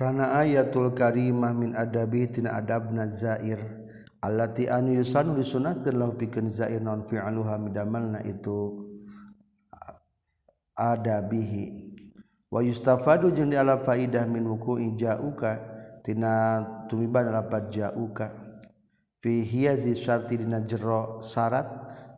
karena 0.00 0.32
ayatul 0.40 0.96
karimah 0.96 1.52
min 1.52 1.76
adabi 1.76 2.24
tina 2.24 2.56
adabna 2.56 3.04
zair. 3.04 3.60
Allati 4.24 4.64
anu 4.64 4.96
yusanu 4.96 5.36
disunatkeun 5.36 5.96
lahu 6.00 6.16
pikeun 6.16 6.48
zair 6.48 6.80
non 6.80 7.04
fi'luha 7.04 7.60
midamalna 7.60 8.24
itu 8.24 8.80
adabihi. 10.72 11.92
Wa 12.48 12.64
yustafadu 12.64 13.28
jeung 13.36 13.52
diala 13.52 13.84
faidah 13.84 14.24
min 14.24 14.48
wuku'i 14.48 14.96
ja'uka 14.96 15.60
tina 16.00 16.64
tumiban 16.88 17.28
lapat 17.28 17.68
ja'uka. 17.68 18.32
Fihiyazi 19.20 19.92
syarti 20.00 20.40
dina 20.40 20.64
jero 20.64 21.20
syarat 21.20 21.68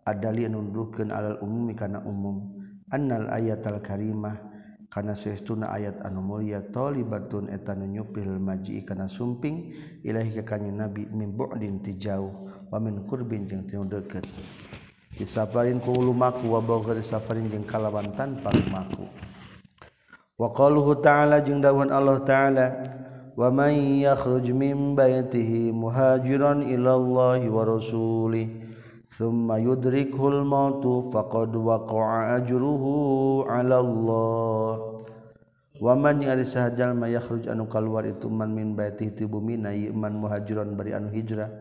adali 0.06 0.46
nunduhkeun 0.46 1.10
alal 1.10 1.42
umumi 1.42 1.74
kana 1.74 1.98
umum. 2.06 2.62
Annal 2.94 3.26
ayat 3.26 3.66
al 3.66 3.82
karimah 3.82 4.51
karena 4.92 5.16
seuna 5.16 5.72
ayat 5.72 6.04
anu 6.04 6.20
mulia 6.20 6.60
tholibatun 6.68 7.48
etanu 7.48 7.88
nyupil 7.88 8.36
maji 8.36 8.84
karena 8.84 9.08
sumping 9.08 9.72
ilahi 10.04 10.36
kekanya 10.36 10.84
nabi 10.84 11.08
mimbodin 11.08 11.80
ti 11.80 11.96
jauh 11.96 12.44
wamin 12.68 13.08
kurbin 13.08 13.48
jeung 13.48 13.64
tinu 13.64 13.88
deket 13.88 14.28
disafarin 15.16 15.80
ku 15.80 15.96
ulumaku 15.96 16.44
wa 16.52 16.60
bogar 16.60 17.00
disafarin 17.00 17.48
jeung 17.48 17.64
kalawan 17.64 18.12
tanpa 18.12 18.52
lumaku 18.52 19.08
wa 20.36 20.52
qaluhu 20.52 21.00
ta'ala 21.00 21.40
jeung 21.40 21.64
dawuhan 21.64 21.88
Allah 21.88 22.20
ta'ala 22.20 22.66
wa 23.32 23.48
may 23.48 24.04
yakhruj 24.04 24.44
min 24.52 24.92
baytihi 24.92 25.72
muhajiran 25.72 26.68
ila 26.68 27.00
Allahi 27.00 27.48
wa 27.48 27.64
rasulihi 27.64 28.61
summa 29.22 29.54
yudrikul 29.62 30.42
mautu 30.42 31.06
faqad 31.14 31.54
waqa'a 31.54 32.42
ajruhu 32.42 33.46
'ala 33.46 33.78
Allah 33.78 34.98
wa 35.78 35.94
man 35.94 36.18
yaris 36.26 36.58
hajal 36.58 36.90
ma 36.98 37.06
yakhruj 37.06 37.46
anu 37.46 37.70
kalwar 37.70 38.02
itu 38.02 38.26
man 38.26 38.50
min 38.50 38.74
baitih 38.74 39.14
ti 39.14 39.22
bumi 39.22 39.62
na 39.62 39.70
iman 39.70 40.26
muhajiran 40.26 40.74
bari 40.74 40.98
anu 40.98 41.14
hijrah 41.14 41.54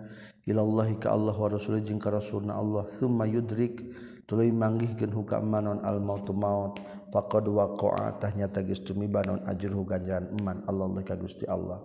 ila 0.50 0.62
Allah 0.66 0.90
ka 0.98 1.14
Allah 1.14 1.38
wa 1.38 1.54
rasul 1.54 1.78
jeung 1.86 2.02
ka 2.02 2.10
rasulna 2.10 2.58
Allah 2.58 2.90
summa 2.98 3.30
yudrik 3.30 3.86
tuluy 4.26 4.50
manggihkeun 4.50 5.14
hukam 5.14 5.46
manon 5.46 5.86
al 5.86 6.02
mautu 6.02 6.34
maut 6.34 6.82
faqad 7.14 7.46
waqa'a 7.46 8.18
tahnya 8.18 8.50
tagis 8.50 8.82
tumibanon 8.82 9.46
ajruhu 9.46 9.86
ganjaran 9.86 10.34
iman 10.42 10.66
Allah 10.66 10.98
ka 11.06 11.14
Gusti 11.14 11.46
Allah 11.46 11.78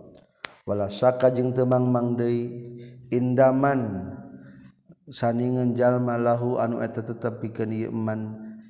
wala 0.65 0.89
saka 0.89 1.29
jeung 1.29 1.53
temang 1.53 1.85
mang 1.85 2.17
deui 2.17 2.49
indaman 3.13 4.09
saningan 5.07 5.71
jalma 5.71 6.19
lahu 6.19 6.59
anu 6.59 6.83
eta 6.83 6.99
tetep 6.99 7.39
pikeun 7.39 7.71
ieu 7.71 7.91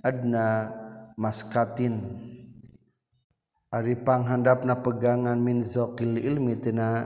adna 0.06 0.72
maskatin. 1.18 2.24
Ari 3.68 4.00
panghandapna 4.00 4.80
pegangan 4.80 5.36
min 5.36 5.60
zaqil 5.60 6.16
ilmi 6.16 6.56
tina 6.64 7.04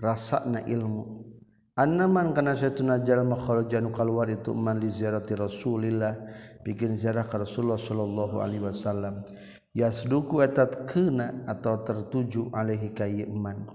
rasana 0.00 0.64
ilmu. 0.64 1.28
Annaman 1.76 2.32
kana 2.32 2.56
satuna 2.56 3.04
jalma 3.04 3.36
kharajan 3.36 3.92
kaluar 3.92 4.32
itu 4.32 4.56
man 4.56 4.80
li 4.80 4.88
ziyarati 4.88 5.36
rasulillah 5.36 6.16
bikin 6.64 6.96
ziarah 6.96 7.24
ka 7.28 7.36
rasulullah 7.36 7.76
sallallahu 7.76 8.40
alaihi 8.40 8.64
wasallam. 8.64 9.28
Yasduku 9.76 10.40
etat 10.40 10.88
kena 10.88 11.44
atau 11.46 11.84
tertuju 11.84 12.50
alaihi 12.50 12.90
kayi 12.90 13.22
iman 13.28 13.70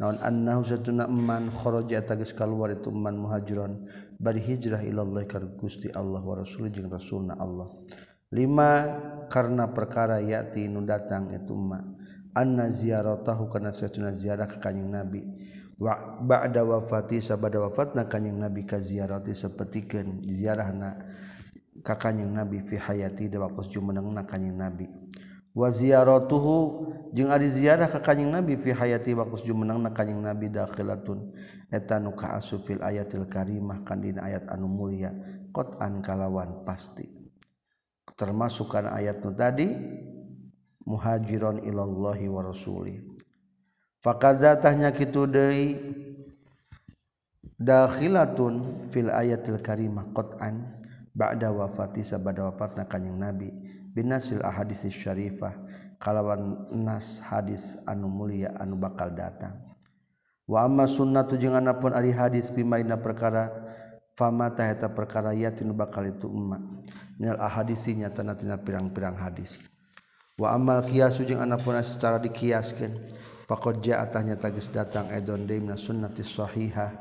naon 0.00 0.16
annahu 0.24 0.64
satuna 0.64 1.04
man 1.04 1.52
kharaja 1.52 2.00
tagis 2.00 2.32
kaluar 2.32 2.72
itu 2.72 2.88
man 2.92 3.16
muhajiron. 3.16 3.88
bari 4.20 4.44
hijrah 4.44 4.84
ilallah 4.84 5.24
ka 5.24 5.40
Gusti 5.40 5.88
Allah 5.88 6.20
wa 6.20 6.36
rasul 6.36 6.68
jeung 6.68 6.92
rasulna 6.92 7.40
Allah. 7.40 7.72
Lima 8.30 8.70
karena 9.32 9.72
perkara 9.72 10.20
yati 10.20 10.68
nu 10.68 10.84
datang 10.84 11.32
itu 11.32 11.56
ma. 11.56 11.80
Anna 12.36 12.70
ziyaratahu 12.70 13.50
kana 13.50 13.72
satuna 13.74 14.12
ziarah 14.12 14.46
ka 14.46 14.60
kanjing 14.60 14.92
nabi. 14.92 15.24
Wa 15.80 16.20
ba'da 16.20 16.62
wafati 16.62 17.18
sabada 17.18 17.58
wafatna 17.58 18.04
kanjing 18.04 18.36
nabi 18.36 18.68
ka 18.68 18.76
ziarati 18.78 19.32
sapertikeun 19.32 20.22
ziarahna 20.28 20.94
ka 21.80 21.96
kanjing 21.96 22.30
nabi 22.30 22.60
fi 22.68 22.76
hayati 22.76 23.32
da 23.32 23.40
waktu 23.42 23.66
jumenengna 23.72 24.22
kanjing 24.28 24.54
nabi. 24.54 24.86
waziaratuhu 25.50 26.86
jeung 27.10 27.30
ari 27.34 27.50
ziarah 27.50 27.90
ka 27.90 27.98
kanjing 27.98 28.30
nabi 28.30 28.54
fi 28.54 28.70
hayati 28.70 29.18
waqtus 29.18 29.42
jumenang 29.42 29.82
na 29.82 29.90
kanjing 29.90 30.22
nabi 30.22 30.46
dakhilatun. 30.46 31.34
Eta 31.70 31.98
nu 31.98 32.14
ka 32.14 32.38
asufil 32.38 32.82
ayatil 32.82 33.26
karimah 33.26 33.82
kan 33.82 33.98
dina 33.98 34.26
ayat 34.26 34.46
anu 34.50 34.70
mulia. 34.70 35.10
Qatan 35.50 36.02
kalawan 36.02 36.62
pasti. 36.62 37.06
Termasuk 38.14 38.70
kana 38.70 38.94
ayat 38.94 39.18
nu 39.22 39.34
tadi 39.34 39.66
muhajiron 40.86 41.62
ilallahi 41.66 42.26
wa 42.30 42.40
rasuli. 42.46 43.02
Fakadzatahnya 44.00 44.94
kitu 44.94 45.26
deui 45.26 45.76
dakhilatun 47.60 48.86
fil 48.88 49.10
ayatil 49.12 49.60
karimah 49.60 50.08
qatan 50.14 50.78
ba'da 51.10 51.50
wafati 51.52 52.06
sabada 52.06 52.48
wafatna 52.48 52.86
kanjing 52.86 53.18
nabi. 53.18 53.50
binasil 54.00 54.40
ahadis 54.40 54.88
syarifah 54.88 55.52
kalawan 56.00 56.64
nas 56.72 57.20
hadis 57.20 57.76
anu 57.84 58.08
mulia 58.08 58.56
anu 58.56 58.80
bakal 58.80 59.12
datang. 59.12 59.52
Wa 60.48 60.64
amma 60.64 60.88
sunnatu 60.88 61.36
jeung 61.36 61.52
anapun 61.52 61.92
ari 61.92 62.08
hadis 62.08 62.48
pimaina 62.48 62.96
perkara 62.96 63.52
famata 64.16 64.64
eta 64.64 64.88
perkara 64.88 65.36
yatin 65.36 65.76
bakal 65.76 66.08
itu 66.08 66.24
umma. 66.24 66.56
Minal 67.20 67.36
ahadisi 67.36 67.92
nyatana 67.92 68.32
tina 68.32 68.56
pirang-pirang 68.56 69.12
hadis. 69.20 69.60
Wa 70.40 70.56
amal 70.56 70.80
qiyasu 70.80 71.28
jeung 71.28 71.44
anapun 71.44 71.76
secara 71.84 72.16
dikiaskeun 72.16 72.96
faqad 73.44 73.84
ja'a 73.84 74.08
nyata 74.24 74.48
geus 74.48 74.72
datang 74.72 75.12
edon 75.12 75.44
deui 75.44 75.60
mina 75.60 75.76
sunnati 75.76 76.24
sahihah 76.24 76.96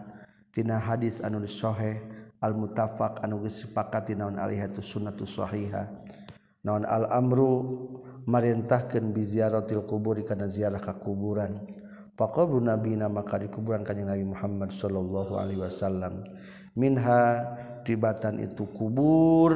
tina 0.51 0.75
hadis 0.75 1.23
anu 1.23 1.39
sahih 1.47 2.03
al 2.43 2.51
mutafaq 2.51 3.23
anu 3.23 3.39
geus 3.47 3.63
sepakati 3.63 4.11
naon 4.19 4.35
alihatu 4.35 4.83
sunnatu 4.83 5.23
sahihah. 5.23 5.87
naon 6.65 6.83
al-amru 6.83 7.51
marintahkeun 8.27 9.15
bi 9.15 9.23
ziaratil 9.25 9.87
quburi 9.87 10.27
kana 10.27 10.51
ziarah 10.51 10.79
ka 10.79 10.97
kuburan. 10.99 11.65
Faqabru 12.19 12.59
nabina 12.59 13.07
maka 13.07 13.39
di 13.39 13.47
kuburan 13.47 13.79
kanjeng 13.87 14.11
Nabi 14.11 14.27
Muhammad 14.27 14.75
sallallahu 14.75 15.39
alaihi 15.39 15.63
wasallam. 15.63 16.27
Minha 16.75 17.47
tibatan 17.87 18.43
itu 18.43 18.67
kubur 18.75 19.55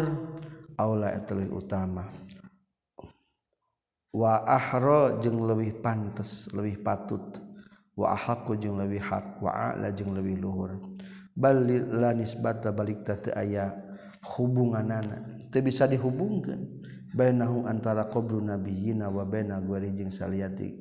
aula 0.79 1.11
etelin 1.11 1.51
utama. 1.51 2.07
Wa 4.15 4.47
ahra 4.47 5.19
jeung 5.19 5.43
leuwih 5.43 5.75
pantes 5.83 6.47
leuwih 6.55 6.79
patut. 6.79 7.43
Wa 7.99 8.15
ahqqu 8.15 8.55
jeung 8.55 8.79
leuwih 8.79 9.03
hak 9.03 9.43
wa 9.43 9.51
a'la 9.51 9.91
jeung 9.91 10.15
leuwih 10.15 10.39
luhur. 10.39 10.79
Bal 11.35 11.67
la 11.67 12.15
nisbata 12.15 12.71
balik 12.71 13.03
ta 13.03 13.19
teu 13.19 13.35
aya 13.35 13.75
hubunganana. 14.23 15.35
Teu 15.51 15.59
bisa 15.59 15.83
dihubungkeun. 15.83 16.82
bainahu 17.13 17.69
antara 17.69 18.09
qabru 18.09 18.41
nabiyina 18.41 19.07
wa 19.13 19.23
baina 19.23 19.61
gori 19.61 19.93
jeung 19.93 20.09
saliyati 20.09 20.73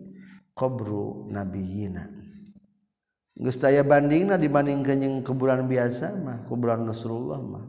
qabru 0.56 1.28
nabiyina. 1.28 2.08
Geus 3.32 3.56
taya 3.56 3.80
bandingna 3.80 4.36
dibandingkeun 4.36 4.98
jeung 5.00 5.16
kuburan 5.24 5.64
biasa 5.64 6.12
mah 6.16 6.44
kuburan 6.48 6.84
Rasulullah 6.84 7.40
mah. 7.40 7.64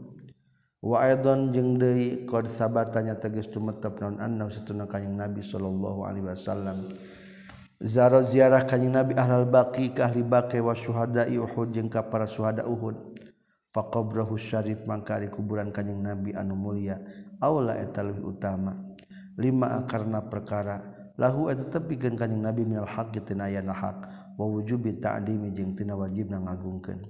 Wa 0.84 1.00
aidon 1.08 1.48
jeung 1.48 1.80
deui 1.80 2.28
qad 2.28 2.44
sabatanya 2.44 3.16
tegas 3.16 3.48
tumetep 3.48 3.96
naon 4.00 4.20
anna 4.20 4.52
satuna 4.52 4.84
kanjing 4.84 5.16
Nabi 5.16 5.40
sallallahu 5.40 6.04
alaihi 6.04 6.28
wasallam. 6.28 6.92
Zara 7.80 8.20
ziarah 8.20 8.68
kanjing 8.68 8.92
Nabi 8.92 9.16
ahlal 9.16 9.48
baqi 9.48 9.96
ka 9.96 10.12
ahli 10.12 10.20
baqi 10.20 10.60
wa 10.60 10.76
syuhada 10.76 11.24
Uhud 11.24 11.72
jeung 11.72 11.88
ka 11.88 12.04
para 12.04 12.28
syuhada 12.28 12.68
Uhud. 12.68 13.16
Faqabrahu 13.72 14.36
syarif 14.36 14.84
mangka 14.84 15.18
kuburan 15.32 15.72
kanjing 15.72 16.04
Nabi 16.04 16.36
anu 16.36 16.52
mulia. 16.52 17.00
aula 17.44 17.76
eta 17.76 18.00
lebih 18.00 18.24
utama. 18.24 18.72
Lima 19.36 19.84
karena 19.84 20.24
perkara. 20.24 20.94
Lahu 21.14 21.46
eta 21.46 21.78
tepi 21.78 21.94
keun 21.94 22.18
kanjing 22.18 22.42
nabi 22.42 22.66
minal 22.66 22.90
haqqi 22.90 23.22
tina 23.22 23.46
aya 23.46 23.62
hak 23.62 24.34
wa 24.34 24.50
wujubi 24.50 24.98
ta'dimi 24.98 25.54
jeung 25.54 25.78
tina 25.78 25.94
wajibna 25.94 26.42
ngagungkeun 26.42 27.06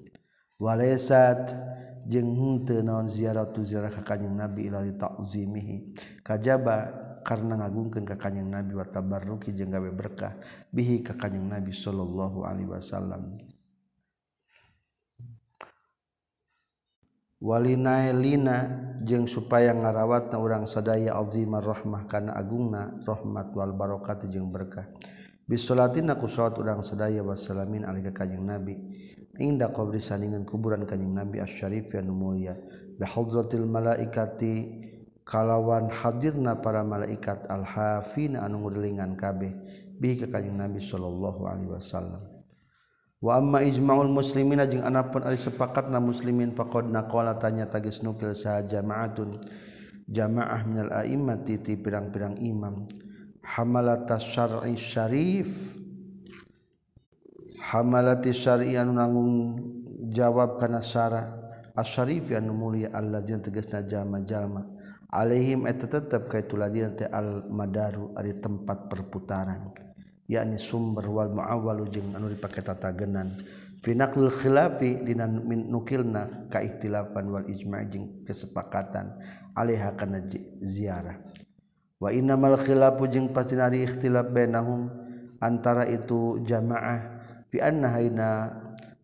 walaysat 0.61 1.57
jeung 2.05 2.37
henteu 2.37 2.85
naon 2.85 3.09
ziarah 3.09 3.49
tu 3.49 3.65
ziarah 3.65 3.89
ka 3.89 4.05
kanjing 4.05 4.37
nabi 4.37 4.69
ilali 4.69 4.93
ta'zimihi. 4.93 5.97
Kajaba 6.21 6.77
karena 7.25 7.65
ngagungkeun 7.65 8.05
ka 8.05 8.21
kanjing 8.21 8.45
nabi 8.45 8.77
wa 8.77 8.85
tabarruki 8.85 9.57
jeung 9.57 9.73
gawe 9.73 9.89
berkah 9.97 10.37
bihi 10.69 11.01
ka 11.01 11.17
kanjing 11.17 11.49
nabi 11.49 11.73
sallallahu 11.73 12.45
alaihi 12.45 12.69
wasallam. 12.69 13.41
Walinailina 17.41 18.57
jeung 19.05 19.29
supaya 19.29 19.77
ngarawat 19.77 20.33
na 20.33 20.41
urang 20.41 20.65
sadaya 20.65 21.13
Aldzimar 21.13 21.61
rahmah 21.61 22.09
kana 22.09 22.33
agungna 22.33 22.97
rahmat 23.05 23.53
wal 23.53 23.77
barokati 23.77 24.27
jeung 24.33 24.49
berkah. 24.49 24.89
Bisolatin 25.45 26.09
aku 26.09 26.25
salat 26.25 26.57
urang 26.57 26.81
sadaya 26.81 27.21
wasalamin 27.21 27.85
alika 27.85 28.25
kanjing 28.25 28.49
nabi. 28.49 28.81
Indah 29.37 29.69
qabri 29.69 30.01
saningan 30.01 30.49
kuburan 30.49 30.89
kanjing 30.89 31.13
nabi 31.13 31.45
asyarif 31.45 31.93
yang 31.93 32.09
mulia. 32.09 32.57
Bihadzatil 32.97 33.69
malaikati 33.69 34.81
kalawan 35.21 35.93
hadirna 35.93 36.57
para 36.65 36.81
malaikat 36.81 37.45
al-hafin 37.53 38.41
anu 38.41 38.65
ngurilingan 38.65 39.21
kabeh. 39.21 39.53
Bi 40.01 40.17
ka 40.17 40.33
kanjing 40.33 40.57
nabi 40.57 40.81
sallallahu 40.81 41.45
alaihi 41.45 41.71
wasallam. 41.77 42.34
Wama 43.25 43.65
Ijmaul 43.65 44.13
muslimin 44.13 44.61
jeung 44.69 44.85
anakpun 44.85 45.25
Ali 45.25 45.41
sepakat 45.41 45.89
na 45.89 45.97
muslimin 45.97 46.53
pakod 46.53 46.93
nakola 46.93 47.33
tanya 47.41 47.65
tagis 47.65 48.05
nukil 48.05 48.37
sah 48.37 48.61
jamaatun 48.61 49.41
jamaah 50.13 50.61
minal 50.69 50.93
aimat 50.93 51.41
titi 51.49 51.73
pirang-pirang 51.81 52.37
imam. 52.37 52.85
Hamalata 53.41 54.21
syar'i 54.21 54.77
syarif 54.77 55.73
hamalati 57.65 58.37
syar'i 58.37 58.77
anu 58.77 58.93
nanggung 58.93 59.33
jawab 60.13 60.61
kana 60.61 60.85
syara 60.85 61.33
asyarif 61.73 62.29
anu 62.29 62.53
mulia 62.53 62.93
alladzina 62.93 63.41
tegasna 63.41 63.89
jalma-jalma. 63.89 64.69
Alaihim 65.09 65.65
eta 65.65 65.89
tetep 65.89 66.29
ka 66.29 66.45
itu 66.45 66.61
ladina 66.61 66.93
teh 66.93 67.09
al 67.09 67.49
madaru 67.49 68.13
ari 68.21 68.37
tempat 68.37 68.93
perputaran. 68.93 69.94
yakni 70.29 70.57
sumber 70.57 71.05
wal 71.11 71.29
muawwalu 71.33 71.89
jeung 71.93 72.13
anu 72.17 72.33
dipake 72.33 72.65
tatagenan. 72.65 73.37
Fi 73.85 73.93
naqlil 73.93 74.33
khilafi 74.33 75.05
dina 75.05 75.29
nukilna 75.29 76.49
ka 76.49 76.65
ikhtilafan 76.65 77.29
wal 77.29 77.45
ijma' 77.45 77.85
jeung 77.93 78.25
kesepakatan 78.25 79.21
alaiha 79.53 79.93
kana 79.93 80.25
ziarah. 80.65 81.21
Wa 82.01 82.09
innamal 82.09 82.57
khilafu 82.57 83.05
jeung 83.13 83.37
pasti 83.37 83.61
ari 83.61 83.85
ikhtilaf 83.85 84.33
bainahum 84.33 84.89
antara 85.37 85.85
itu 85.85 86.41
jamaah. 86.49 87.21
Fi 87.53 87.61
anna 87.61 87.93
haina 87.93 88.29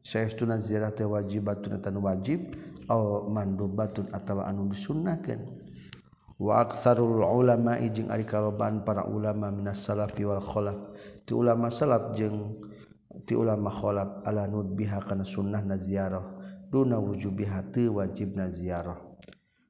saestuna 0.01 0.57
ziarah 0.57 0.97
teh 0.97 1.05
wajibatun 1.05 1.77
tan 1.85 2.01
wajib 2.01 2.57
au 2.89 3.29
mandubatun 3.29 4.09
atawa 4.17 4.49
anu 4.49 4.73
disunnahkeun. 4.73 5.61
Wa 6.41 6.65
aksarul 6.65 7.21
ulama 7.21 7.77
ijing 7.77 8.09
ari 8.09 8.25
kaloban 8.25 8.81
para 8.81 9.05
ulama 9.05 9.53
minas 9.53 9.85
salafi 9.85 10.25
wal 10.25 10.41
khalaf. 10.41 10.97
ti 11.31 11.39
ulama 11.39 11.71
salaf 11.71 12.19
jeung 12.19 12.59
ti 13.23 13.39
ulama 13.39 13.71
kholaf 13.71 14.27
ala 14.27 14.51
nudbiha 14.51 14.99
kana 15.07 15.23
sunnah 15.23 15.63
na 15.63 15.79
ziarah 15.79 16.27
duna 16.67 16.99
wujubiha 16.99 17.71
teu 17.71 18.03
wajibna 18.03 18.51
ziarah. 18.51 18.99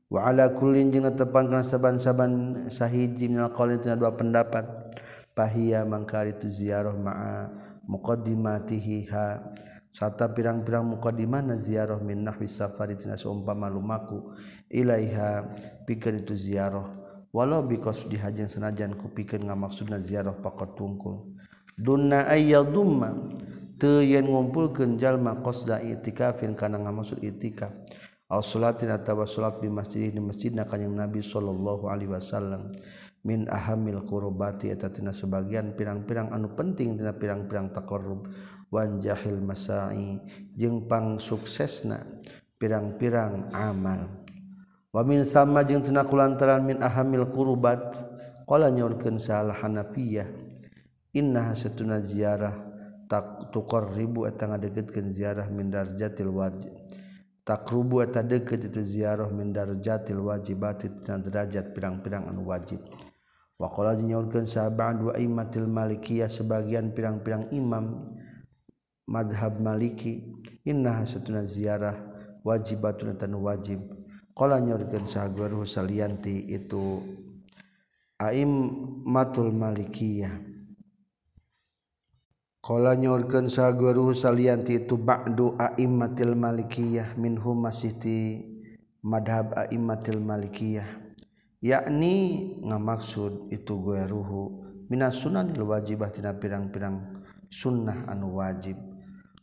Wa 0.09 0.25
ala 0.25 0.57
kullin 0.57 0.89
jeung 0.89 1.05
netepan 1.05 1.53
kana 1.53 1.61
saban-saban 1.61 2.65
sahiji 2.73 3.29
minal 3.29 3.53
qaulin 3.53 3.77
tina 3.77 3.93
dua 3.93 4.17
pendapat. 4.17 4.65
Pahiya 5.37 5.85
mangkari 5.85 6.33
tu 6.33 6.49
ziarah 6.49 6.97
ma'a 6.97 7.53
muqaddimatiha 7.85 9.27
serta 9.93 10.33
pirang-pirang 10.33 10.97
muqaddimah 10.97 11.45
na 11.45 11.57
ziarah 11.61 12.01
min 12.01 12.25
nahwi 12.25 12.49
safari 12.49 12.97
tina 12.97 13.21
saumpama 13.21 13.69
lumaku 13.69 14.33
ilaiha 14.73 15.45
pikeun 15.85 16.25
itu 16.25 16.33
ziarah. 16.33 16.89
Walau 17.31 17.63
biqasdiha 17.63 18.33
jeung 18.33 18.49
sanajan 18.49 18.97
kupikeun 18.97 19.45
ngamaksudna 19.45 20.01
ziarah 20.03 20.35
pakot 20.41 20.75
tungkul. 20.75 21.39
dunna 21.81 22.29
ayyadumma. 22.29 23.17
Teu 23.81 24.05
yen 24.05 24.29
ngumpulkeun 24.29 25.01
jalma 25.01 25.41
qasda 25.41 25.81
itikafin 25.81 26.53
kana 26.53 26.77
ngamaksud 26.77 27.25
itikaf. 27.25 27.73
Aw 28.29 28.45
salatin 28.45 28.93
atawa 28.93 29.25
salat 29.25 29.57
di 29.65 29.73
masjid 29.73 30.13
di 30.13 30.21
masjidna 30.21 30.69
kanjing 30.69 30.93
Nabi 30.93 31.25
sallallahu 31.25 31.89
alaihi 31.89 32.13
wasallam. 32.13 32.77
Min 33.25 33.49
ahamil 33.49 34.05
qurbati 34.05 34.69
eta 34.69 34.93
tina 34.93 35.17
sebagian 35.17 35.73
pirang-pirang 35.73 36.29
anu 36.29 36.53
penting 36.53 37.01
tina 37.01 37.17
pirang-pirang 37.17 37.73
taqarrub. 37.73 38.29
Wan 38.69 39.01
jahil 39.01 39.41
masai 39.41 40.21
jeung 40.53 40.85
pang 40.85 41.17
suksesna 41.17 42.05
pirang-pirang 42.61 43.49
amal. 43.57 44.29
Wa 44.93 45.01
min 45.09 45.25
sama 45.25 45.65
jeung 45.65 45.81
tina 45.81 46.05
kulantaran 46.05 46.69
min 46.69 46.85
ahamil 46.85 47.33
qurbat. 47.33 47.97
Qala 48.45 48.69
nyaurkeun 48.69 49.17
sal 49.17 49.57
Hanafiyah. 49.57 50.50
inna 51.15 51.55
setuna 51.55 52.03
ziarah 52.03 52.55
tak 53.11 53.51
tukar 53.51 53.91
ribu 53.91 54.27
etang 54.27 54.55
adegetkeun 54.55 55.11
ziarah 55.11 55.51
mindar 55.51 55.99
jatil 55.99 56.31
wajib 56.31 56.71
tak 57.51 57.67
rubu 57.67 57.99
eta 58.05 58.23
deket 58.23 58.71
itu 58.71 58.79
ziarah 58.79 59.27
mindar 59.27 59.75
jatil 59.83 60.23
wajibat 60.23 60.87
tina 60.87 61.19
derajat 61.19 61.75
pirang-pirang 61.75 62.31
anu 62.31 62.47
wajib. 62.47 62.79
Waqala 63.59 63.99
nyaurkeun 63.99 64.47
sahabat 64.47 65.03
dua 65.03 65.15
imatil 65.19 65.67
malikiyah 65.67 66.31
sebagian 66.31 66.95
pirang-pirang 66.95 67.51
imam 67.53 68.15
madhab 69.05 69.59
maliki 69.61 70.31
inna 70.63 71.03
setuna 71.03 71.45
ziarah 71.45 71.99
wajibatun 72.47 73.19
tan 73.19 73.35
wajib. 73.35 73.83
Qala 74.31 74.63
nyaurkeun 74.63 75.05
sahabat 75.05 75.51
salianti 75.67 76.55
itu 76.55 77.03
aim 78.23 78.53
matul 79.05 79.51
malikiyah. 79.51 80.50
Kala 82.71 82.95
nyorkeun 82.95 83.51
saguru 83.51 84.15
salianti 84.15 84.87
itu 84.87 84.95
ba'du 84.95 85.59
a'immatil 85.59 86.39
malikiyah 86.39 87.19
minhum 87.19 87.67
masih 87.67 87.99
ti 87.99 88.47
madhab 89.03 89.51
a'immatil 89.59 90.23
malikiyah. 90.23 90.87
Yakni 91.59 92.15
ngamaksud 92.63 93.51
itu 93.51 93.75
gue 93.75 94.07
ruhu 94.07 94.63
minas 94.87 95.19
sunanil 95.19 95.67
wajibah 95.67 96.15
tina 96.15 96.31
pirang-pirang 96.31 97.27
sunnah 97.51 98.07
anu 98.07 98.39
wajib. 98.39 98.79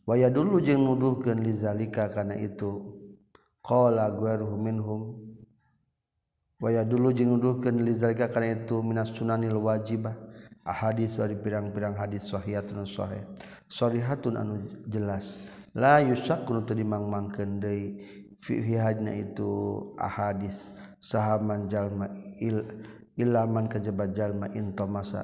Waya 0.08 0.32
dulu 0.32 0.64
jeung 0.64 0.88
nuduhkeun 0.88 1.44
lizalika 1.44 2.08
karena 2.08 2.32
itu 2.32 2.96
qala 3.60 4.08
gue 4.08 4.32
ruhu 4.40 4.56
minhum. 4.56 5.20
Waya 6.64 6.80
dulu 6.80 7.12
jeung 7.12 7.36
nuduhkeun 7.36 7.84
lizalika 7.84 8.32
karena 8.32 8.56
itu 8.56 8.80
minas 8.80 9.12
sunanil 9.12 9.60
wajibah. 9.60 10.16
hadis 10.68 11.16
dari 11.16 11.34
pirang-pirang 11.34 11.96
hadis 11.96 12.28
Shahiatun 12.28 12.84
sahih. 12.84 13.24
Sharihatun 13.72 14.36
anu 14.36 14.54
jelas. 14.88 15.40
La 15.72 16.00
yusakun 16.00 16.64
tadi 16.64 16.84
mangmangkeun 16.84 17.60
deui 17.60 18.00
fi 18.44 18.60
hadna 18.76 19.12
itu 19.16 19.82
ahadis. 19.96 20.72
Sahaman 20.98 21.70
jalma 21.70 22.10
il, 22.42 22.64
ilaman 23.14 23.70
kajabat 23.70 24.14
jalma 24.14 24.50
intomasa 24.54 25.22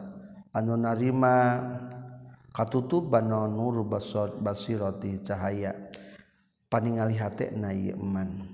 anu 0.55 0.79
narima 0.79 1.61
katutuban 2.55 3.27
nur 3.27 3.83
basir 3.85 4.31
basirati 4.39 5.19
cahaya. 5.23 5.75
Paningali 6.71 7.15
hatena 7.15 7.71
ieu 7.71 7.95
man 7.99 8.51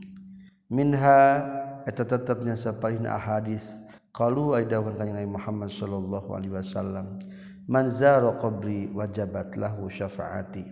minha 0.68 1.40
eta 1.84 2.04
tetepnya 2.04 2.56
sapalina 2.56 3.16
ahadis. 3.16 3.76
kalau 4.10 4.58
dawan 4.58 4.98
kanjeng 4.98 5.16
Nabi 5.16 5.30
Muhammad 5.30 5.70
sallallahu 5.70 6.34
alaihi 6.34 6.54
wasallam 6.54 7.22
man 7.70 7.86
zara 7.86 8.34
qabri 8.42 8.90
wajabat 8.90 9.54
lahu 9.54 9.86
syafaati? 9.86 10.66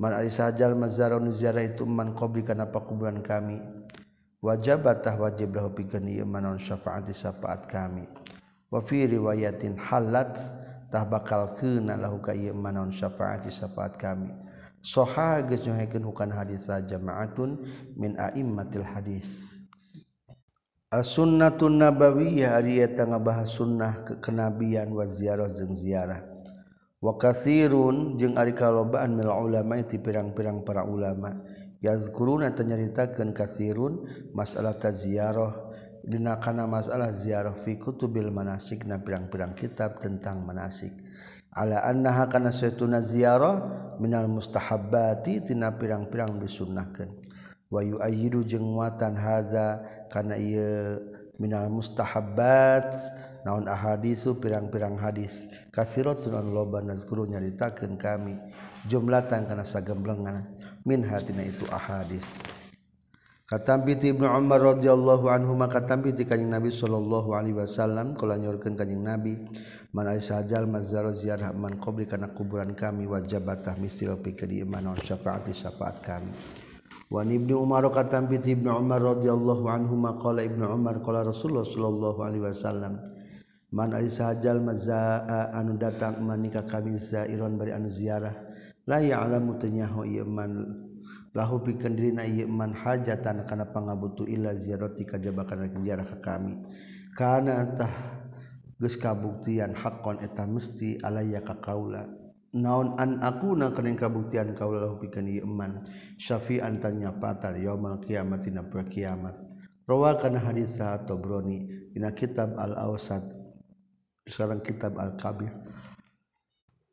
Man 0.00 0.16
ari 0.16 0.32
sajal 0.32 0.72
mazaron 0.78 1.28
ziarah 1.28 1.66
itu 1.66 1.84
man 1.84 2.16
qabri 2.16 2.46
kana 2.46 2.70
pakuburan 2.70 3.20
kami? 3.20 3.60
Wajabat 4.40 5.04
tah 5.04 5.20
wajib 5.20 5.52
lahu 5.52 5.68
pikeun 5.76 6.08
ieu 6.08 6.24
manon 6.24 6.56
syafaati 6.56 7.12
syafaat 7.12 7.68
kami. 7.68 8.08
Wa 8.72 8.80
fi 8.80 9.04
riwayatin 9.04 9.76
halat 9.76 10.40
tah 10.88 11.04
bakal 11.04 11.52
keuna 11.60 12.00
lahu 12.00 12.24
ka 12.24 12.32
ieu 12.32 12.56
manon 12.56 12.88
syafaati 12.88 13.52
syafaat 13.52 14.00
kami. 14.00 14.32
Soha 14.80 15.44
geus 15.44 15.68
nyohekeun 15.68 16.08
hukana 16.08 16.40
hadis 16.40 16.72
jamaatun 16.88 17.60
min 18.00 18.16
aimmatil 18.16 18.80
hadis. 18.80 19.59
sunnatun 20.98 21.78
nabawiyah 21.78 22.58
ari 22.58 22.82
eta 22.82 23.06
ngabahas 23.06 23.54
sunnah 23.54 24.02
kekenabian 24.02 24.90
wa 24.90 25.06
ziarah 25.06 25.46
jeung 25.46 25.70
ziarah. 25.70 26.26
Wa 26.98 27.14
katsirun 27.14 28.18
jeung 28.18 28.34
ari 28.34 28.58
kalobaan 28.58 29.14
mil 29.14 29.30
ulama 29.30 29.78
ti 29.86 30.02
pirang-pirang 30.02 30.66
para 30.66 30.82
ulama. 30.82 31.38
Yazkuruna 31.78 32.50
tanyaritakeun 32.50 33.30
katsirun 33.30 34.02
masalah 34.34 34.74
taziarah 34.74 35.70
dina 36.02 36.42
kana 36.42 36.66
masalah 36.66 37.14
ziarah 37.14 37.54
fi 37.54 37.78
kutubil 37.78 38.34
manasik 38.34 38.82
na 38.82 38.98
pirang-pirang 38.98 39.54
kitab 39.54 40.02
tentang 40.02 40.42
manasik. 40.42 40.90
Ala 41.54 41.86
annaha 41.86 42.26
kana 42.26 42.50
sunnah 42.50 42.98
ziarah 42.98 43.62
minal 44.02 44.26
mustahabbati 44.26 45.46
tina 45.46 45.70
pirang-pirang 45.70 46.34
disunnahkeun. 46.42 47.29
wayu 47.70 48.02
ayidu 48.02 48.42
jeung 48.44 48.76
hadza 48.76 49.08
haza 49.14 49.66
kana 50.10 50.34
ieu 50.36 50.98
minal 51.40 51.70
mustahabbat. 51.72 52.92
Naon 53.40 53.64
ahadisu 53.64 54.36
pirang-pirang 54.36 55.00
hadis. 55.00 55.48
Kathiratun 55.72 56.36
an 56.36 56.52
loba 56.52 56.84
nazkuru 56.84 57.24
nyaritakeun 57.24 57.96
kami. 57.96 58.36
Jumlatan 58.84 59.48
kana 59.48 59.64
sagemblengan. 59.64 60.44
Min 60.84 61.00
hatina 61.00 61.48
itu 61.48 61.64
ahadis. 61.72 62.36
Katambiti 63.48 64.14
Ibnu 64.14 64.28
Umar 64.30 64.62
radhiyallahu 64.62 65.26
anhu 65.26 65.58
maka 65.58 65.82
tambiti 65.82 66.22
kanjing 66.22 66.54
Nabi 66.54 66.70
sallallahu 66.70 67.34
alaihi 67.34 67.58
wasallam 67.58 68.14
kala 68.14 68.38
nyorkeun 68.38 68.78
kanjing 68.78 69.02
Nabi 69.02 69.42
man 69.90 70.06
sajal 70.22 70.70
mazar 70.70 71.10
ziarah 71.10 71.50
man 71.50 71.74
qabri 71.74 72.06
kana 72.06 72.30
kuburan 72.30 72.78
kami 72.78 73.10
wajabatah 73.10 73.74
misil 73.74 74.14
pikeun 74.22 74.54
iman 74.68 74.94
syafaati 75.02 75.50
syafaat 75.50 75.98
kami. 75.98 76.30
Wa 77.10 77.26
Ibnu 77.26 77.58
Umar 77.58 77.82
kata 77.90 78.22
bi 78.22 78.38
Ibnu 78.38 78.70
Umar 78.70 79.02
radhiyallahu 79.02 79.66
anhu 79.66 79.98
maqala 79.98 80.46
Ibnu 80.46 80.62
Umar 80.62 81.02
qala 81.02 81.26
Rasulullah 81.26 81.66
sallallahu 81.66 82.22
alaihi 82.22 82.46
wasallam 82.46 83.02
Man 83.74 83.94
ari 83.94 84.10
sahajal 84.10 84.62
mazaa 84.62 85.50
anu 85.54 85.74
datang 85.78 86.22
manika 86.22 86.66
kami 86.66 86.94
zairon 86.98 87.54
bari 87.54 87.70
anu 87.70 87.86
ziarah 87.86 88.34
la 88.86 88.98
ya'lamu 88.98 89.58
tanyahu 89.62 90.06
ieu 90.06 90.26
man 90.26 90.66
lahu 91.34 91.62
pikeun 91.62 91.94
dirina 91.94 92.26
ieu 92.26 92.50
man 92.50 92.74
hajatan 92.74 93.46
kana 93.46 93.70
pangabutu 93.70 94.26
illa 94.26 94.54
ziarati 94.58 95.06
kajaba 95.06 95.46
kana 95.46 95.70
ziarah 95.70 96.02
ka 96.02 96.18
kami. 96.18 96.58
Kana 97.14 97.62
tah 97.78 97.94
geus 98.78 98.98
kabuktian 98.98 99.74
haqqan 99.74 100.18
eta 100.22 100.46
mesti 100.46 100.98
alaya 101.02 101.38
ka 101.42 101.58
kaula. 101.62 102.19
Naon 102.54 102.98
an 102.98 103.22
aku 103.22 103.54
na 103.54 103.70
kening 103.70 103.98
kabuktian 103.98 104.54
kaulah 104.58 104.98
pikeun 104.98 105.26
ieu 105.30 105.46
eman 105.46 105.86
syafi'an 106.18 106.82
tanya 106.82 107.14
patar 107.14 107.54
yaumul 107.54 108.02
kiamat 108.02 108.42
dina 108.42 108.66
kiamat. 108.66 109.50
Rawakan 109.90 110.38
hadis 110.38 110.78
Tabrani 110.78 111.66
dina 111.90 112.14
kitab 112.14 112.54
al 112.54 112.78
awsat 112.78 113.26
sareng 114.30 114.62
kitab 114.62 114.94
al 115.02 115.18
kabir 115.18 115.50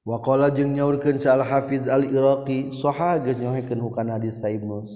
wa 0.02 0.18
qala 0.18 0.50
jeung 0.50 0.74
nyaurkeun 0.74 1.22
sa 1.22 1.38
al 1.38 1.46
hafiz 1.46 1.86
al 1.86 2.10
iraqi 2.10 2.74
saha 2.74 3.22
geus 3.22 3.38
nyaurkeun 3.38 3.78
hukana 3.78 4.18
hadis 4.18 4.42
Ibnu 4.42 4.90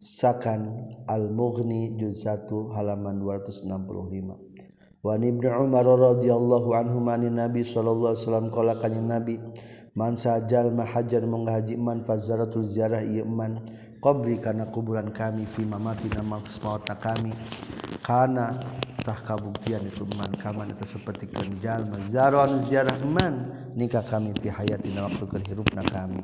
Sakan 0.00 0.72
al 1.04 1.28
Mughni 1.28 2.00
juz 2.00 2.24
1 2.24 2.48
halaman 2.72 3.20
265 3.20 3.68
Wa 5.04 5.20
Ibnu 5.20 5.44
Umar 5.44 5.84
radhiyallahu 5.84 6.72
anhu 6.72 7.04
Nabi 7.04 7.60
sallallahu 7.60 8.16
alaihi 8.16 8.24
wasallam 8.24 8.48
qala 8.48 8.80
kanjing 8.80 9.04
Nabi 9.04 9.36
sajal 9.94 10.74
mahajar 10.74 11.22
menghajiman 11.22 12.02
fazaratul 12.02 12.66
ziarah 12.66 13.02
iman 13.02 13.62
qobri 14.02 14.42
karena 14.42 14.66
kuburan 14.66 15.14
kami 15.14 15.46
fi 15.46 15.62
mamati 15.62 16.10
nama 16.10 16.42
maut 16.42 16.82
kami. 16.98 17.30
Karena 18.02 18.52
tah 19.00 19.16
kabuktian 19.16 19.86
itu 19.86 20.04
man 20.18 20.34
kaman 20.36 20.74
itu 20.74 20.84
seperti 20.98 21.30
kenjal 21.30 21.86
mazaron 21.86 22.58
ziarah 22.66 22.98
man. 23.06 23.54
Nikah 23.78 24.02
kami 24.02 24.34
fi 24.42 24.50
hayatina 24.50 25.06
waktu 25.06 25.24
kehirupna 25.30 25.86
kami. 25.86 26.20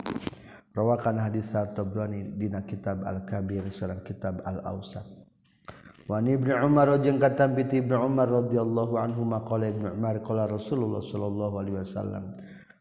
Rawakan 0.71 1.19
hadis 1.19 1.51
Tabrani 1.51 2.39
dina 2.39 2.63
kitab 2.63 3.03
al-kabir 3.03 3.67
sareng 3.75 4.07
kitab 4.07 4.39
al-ausat 4.47 5.03
wa 6.11 6.19
ibnu 6.19 6.51
Umar 6.67 6.91
jeung 6.99 7.23
kata 7.23 7.47
ibnu 7.55 7.95
Umar 7.95 8.27
radhiyallahu 8.27 8.99
anhu 8.99 9.23
maqala 9.23 9.71
ibnu 9.71 9.95
Umar 9.95 10.19
qala 10.27 10.51
Rasulullah 10.51 10.99
sallallahu 11.07 11.55
alaihi 11.55 11.79
wasallam 11.87 12.35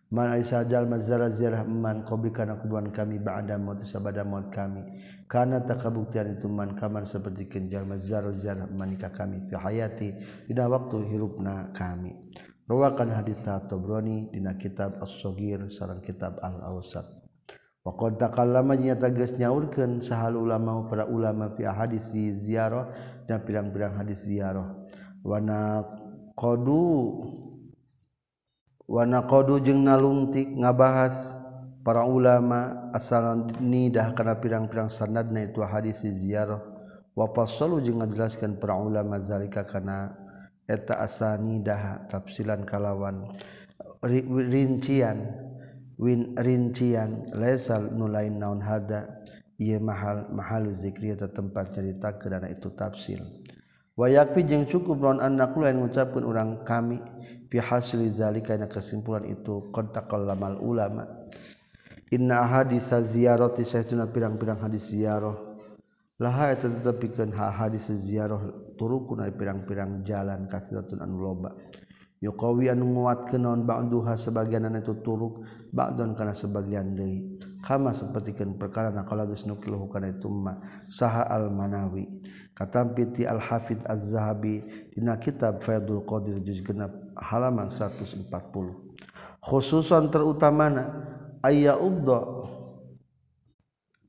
Manjalzarahman 0.09 2.01
qbli 2.01 2.33
kana 2.33 2.57
kuburan 2.57 2.89
kami 2.89 3.21
ba'da 3.21 3.61
maut 3.61 3.85
sabada 3.85 4.25
maut 4.25 4.49
kami. 4.49 4.81
Karena 5.29 5.61
tak 5.61 5.85
kabuktian 5.85 6.33
itu 6.33 6.49
man 6.49 6.73
kamar 6.73 7.05
seperti 7.05 7.45
kenjal 7.45 7.85
mazarozarah 7.85 8.65
manika 8.73 9.13
kami 9.13 9.45
fi 9.45 9.53
hayati 9.53 10.09
dina 10.49 10.65
waktu 10.65 11.05
hirupna 11.13 11.69
kami. 11.77 12.17
Rawakan 12.65 13.13
hadis 13.13 13.45
Tabrani 13.45 14.33
dina 14.33 14.57
kitab 14.57 14.97
As-Saghir 14.97 15.69
sareng 15.69 16.01
kitab 16.01 16.41
Al-Awsat. 16.41 17.05
Wa 17.85 17.93
qad 17.93 18.17
takallama 18.17 18.77
nyata 18.77 19.13
geus 19.13 19.37
nyaurkeun 19.37 20.01
sahal 20.01 20.37
ulama 20.37 20.89
para 20.89 21.05
ulama 21.05 21.53
fi 21.53 21.69
hadis 21.69 22.09
ziarah 22.41 22.89
dan 23.29 23.45
pirang-pirang 23.45 23.93
hadis 23.93 24.25
ziarah. 24.25 24.73
Wa 25.21 25.37
naqadu 25.37 26.85
Wana 28.89 29.21
kodu 29.29 29.61
jeung 29.61 29.85
nalungtik 29.85 30.49
ngabahas 30.49 31.37
para 31.85 32.09
ulama 32.09 32.89
asal 32.89 33.53
nidah 33.61 34.17
karena 34.17 34.33
pirang-pirang 34.41 34.89
sanadna 34.89 35.45
itu 35.45 35.61
hadis 35.61 36.01
ziarah. 36.01 36.57
Wapas 37.13 37.53
fasalu 37.53 37.85
jeung 37.85 38.01
ngajelaskan 38.01 38.57
para 38.57 38.73
ulama 38.73 39.21
zalika 39.21 39.61
karena 39.61 40.09
eta 40.65 41.05
asanidah 41.05 42.09
tafsilan 42.09 42.65
kalawan. 42.65 43.29
Rincian 44.01 45.37
win 46.01 46.33
rincian 46.33 47.29
lesal 47.37 47.93
nulain 47.93 48.41
naun 48.41 48.57
hada. 48.57 49.21
Ia 49.61 49.77
mahal 49.77 50.33
mahal 50.33 50.73
zikri 50.73 51.13
atau 51.13 51.29
tempat 51.29 51.77
cerita 51.77 52.17
kerana 52.17 52.49
itu 52.49 52.73
tafsir. 52.73 53.21
Wayakfi 53.99 54.47
jeung 54.49 54.65
cukup 54.65 54.97
lawan 55.03 55.21
anak 55.21 55.53
lain 55.59 55.83
mengucapkan 55.83 56.25
orang 56.25 56.63
kami. 56.65 56.97
pihasrizalika 57.49 58.55
kesimpulan 58.69 59.25
itu 59.25 59.73
kontakol 59.73 60.23
lamal 60.23 60.55
ulama. 60.61 61.05
Inna 62.09 62.41
hadis 62.45 62.89
ziarati 62.89 63.61
saytuna 63.61 64.09
pirang-pirang 64.09 64.57
hadis 64.61 64.89
ziarah 64.89 65.37
laha 66.17 66.57
tetapi 66.57 67.13
ha 67.37 67.53
hadis 67.53 67.85
ziarah 67.93 68.41
turukun 68.77 69.21
pirang-pirang 69.33 70.01
jalan 70.01 70.49
katilatun 70.49 71.01
anu 71.01 71.17
loba. 71.21 71.53
Yuqawi 72.19 72.67
anu 72.67 72.83
nguatkeun 72.99 73.39
naon 73.39 73.63
ba'duha 73.63 74.19
sebagianan 74.19 74.83
itu 74.83 74.91
turuk 74.99 75.47
ba'dun 75.71 76.19
kana 76.19 76.35
sebagian 76.35 76.91
deui. 76.91 77.39
Kama 77.63 77.95
sapertikeun 77.95 78.59
perkara 78.59 78.91
naqala 78.91 79.23
geus 79.23 79.47
nukil 79.47 79.79
kana 79.87 80.11
itu 80.11 80.27
ma 80.27 80.59
saha 80.91 81.23
al 81.31 81.47
manawi 81.47 82.07
kata 82.59 82.83
piti 82.91 83.23
al-hafid 83.23 83.79
az-zahabi 83.87 84.59
dina 84.91 85.15
kitab 85.15 85.63
Faidul 85.63 86.03
Qadir 86.03 86.43
juz 86.43 86.59
genap 86.59 86.91
halaman 87.15 87.71
140 87.71 88.27
khususan 89.39 90.11
terutamana 90.11 90.83
ayya 91.39 91.79
udda 91.79 92.19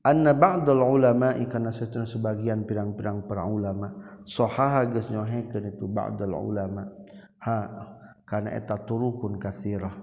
anna 0.03 0.35
ba'dal 0.35 0.83
ulama 0.83 1.39
ikana 1.39 1.71
satuna 1.71 2.03
sebagian 2.03 2.67
pirang-pirang 2.67 3.23
para 3.23 3.47
ulama 3.47 4.11
sahaha 4.25 4.89
geus 4.89 5.09
nyohekeun 5.09 5.73
itu 5.73 5.85
ba'dal 5.89 6.33
ulama. 6.33 6.89
Ha 7.41 7.57
karena 8.25 8.53
eta 8.53 8.77
turukun 8.85 9.41
kathirah. 9.41 9.93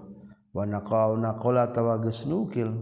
Wa 0.49 0.65
naqauna 0.65 1.37
qala 1.37 1.69
tawagus 1.69 2.25
nukil 2.25 2.73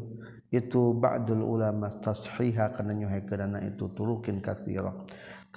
itu 0.47 0.95
ba'dul 0.95 1.43
ulama 1.43 1.91
tashiha 1.99 2.73
kana 2.73 2.95
nyohekeun 2.95 3.60
itu 3.67 3.91
turukin 3.91 4.39
kathirah 4.39 4.95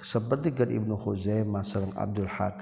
seperti 0.01 0.53
kan 0.53 0.69
Ibnu 0.69 0.97
Khuzaimah 0.97 1.65
sareng 1.65 1.93
Abdul 1.97 2.29
Haq 2.29 2.57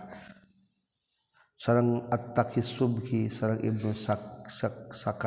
sareng 1.59 2.07
At-Taqi 2.07 2.63
Subki 2.63 3.27
sareng 3.27 3.59
Ibnu 3.59 3.91
Sak, 3.95 4.47
Sak, 4.47 5.23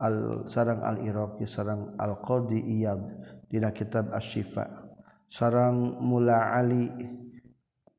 al 0.00 0.48
sarang 0.48 0.80
al-Iraqi 0.80 1.44
sarang 1.44 1.92
al-Qadi 2.00 2.56
Iyad 2.80 3.00
dina 3.52 3.68
kitab 3.74 4.08
Asy-Syifa. 4.16 4.88
Sarang 5.30 6.00
Mula 6.02 6.56
Ali 6.58 6.90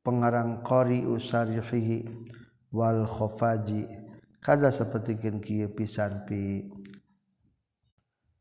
pengarang 0.04 0.60
Qari 0.66 1.06
usarihi 1.06 2.04
wal 2.74 3.06
khofaji 3.06 3.88
kada 4.42 4.68
sapertikeun 4.68 5.38
kieu 5.40 5.70
pisan 5.72 6.26
pi 6.26 6.66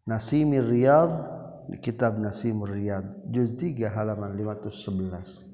Nasimir 0.09 0.65
Riyad 0.65 1.11
di 1.69 1.77
kitab 1.77 2.17
Nasimur 2.17 2.71
Riyad 2.73 3.29
juz 3.29 3.53
3 3.57 3.89
halaman 3.91 4.33
511 4.33 5.51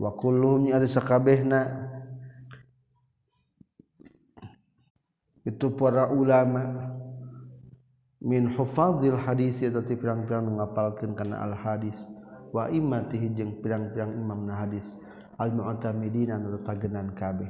wa 0.00 0.10
kulluhum 0.16 0.72
ari 0.72 0.88
sakabehna. 0.88 1.90
Itu 5.40 5.72
para 5.72 6.12
ulama 6.12 6.92
min 8.20 8.52
hufazil 8.52 9.16
hadis 9.16 9.64
eta 9.64 9.80
ti 9.80 9.96
pirang-pirang 9.96 10.52
ngapalkeun 10.60 11.16
kana 11.16 11.40
al 11.40 11.56
hadis 11.56 11.96
wa 12.52 12.68
imatihi 12.68 13.32
jeung 13.32 13.56
pirang-pirang 13.64 14.12
imam 14.20 14.44
na 14.44 14.60
hadis. 14.60 14.84
Al 15.40 15.56
mu'tamidina 15.56 16.36
anu 16.36 16.60
tagenan 16.60 17.16
kabeh. 17.16 17.48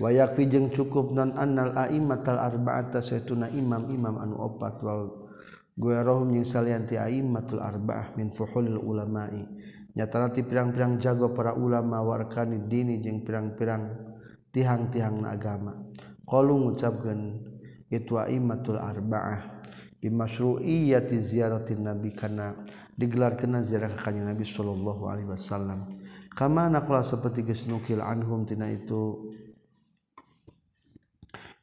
Wa 0.00 0.08
yakfi 0.08 0.48
jeung 0.48 0.72
cukup 0.72 1.12
non 1.12 1.36
annal 1.36 1.76
a'immatal 1.76 2.40
arba'ata 2.40 3.04
saytuna 3.04 3.52
imam-imam 3.52 4.16
anu 4.16 4.40
opat 4.40 4.80
wal 4.80 5.21
guerohum 5.76 6.36
yang 6.36 6.46
salianti 6.46 7.00
a'immatul 7.00 7.60
arba'ah 7.60 8.16
min 8.16 8.32
fuhulil 8.32 8.80
ulama'i. 8.80 9.44
Nyata 9.92 10.32
ti 10.32 10.40
pirang-pirang 10.40 10.96
jago 10.96 11.36
para 11.36 11.52
ulama 11.52 12.00
warkani 12.00 12.64
dini 12.64 13.00
jeng 13.04 13.24
pirang-pirang 13.24 13.92
tihang-tihang 14.52 15.20
na 15.20 15.36
agama. 15.36 15.72
Qalu 16.24 16.54
ngucapkeun 16.68 17.20
itu 17.92 18.16
a'immatul 18.16 18.80
arba'ah 18.80 19.60
bimasyru'iyyati 20.00 21.16
ziyaratin 21.20 21.84
nabi 21.84 22.10
kana 22.16 22.56
digelarkeun 22.96 23.60
ziarah 23.60 23.92
ka 23.92 24.10
Nabi 24.10 24.44
sallallahu 24.44 25.02
alaihi 25.08 25.28
wasallam. 25.28 25.88
Kama 26.32 26.72
naqla 26.72 27.04
seperti 27.04 27.44
geus 27.44 27.68
nukil 27.68 28.00
anhum 28.00 28.48
tina 28.48 28.72
itu 28.72 29.36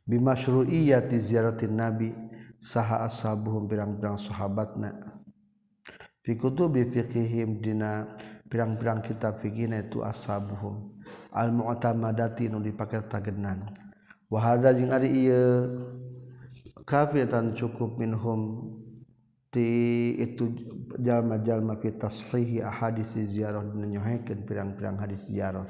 bimasyru'iyyati 0.06 1.17
ziyaratin 1.17 1.74
nabi 1.74 2.13
saha 2.60 3.08
ashabuhum 3.08 3.65
pirang-pirang 3.65 4.19
sahabatna. 4.19 4.91
Fi 6.24 6.36
kutubi 6.36 6.84
fiqhihim 6.91 7.63
dina 7.63 8.06
pirang-pirang 8.52 9.02
kitab 9.02 9.39
fikihna 9.39 9.88
itu 9.88 10.04
ashabuhum. 10.04 11.00
Al 11.32 11.54
mu'tamadati 11.56 12.50
nu 12.50 12.60
dipake 12.60 13.06
tagenan 13.06 13.69
wa 14.30 14.41
hadza 14.41 14.74
jeung 14.74 14.89
ari 14.93 15.10
ieu 15.26 15.45
kafiatan 16.86 17.54
cukup 17.54 17.98
minhum 18.02 18.65
ti 19.54 20.13
itu 20.17 20.54
jalma-jalma 20.98 21.78
fi 21.82 21.93
tashihi 21.93 22.62
ahadits 22.65 23.13
ziarah 23.13 23.62
dina 23.62 23.86
nyohekeun 23.98 24.45
pirang-pirang 24.45 24.98
hadis 24.98 25.26
ziarah. 25.30 25.65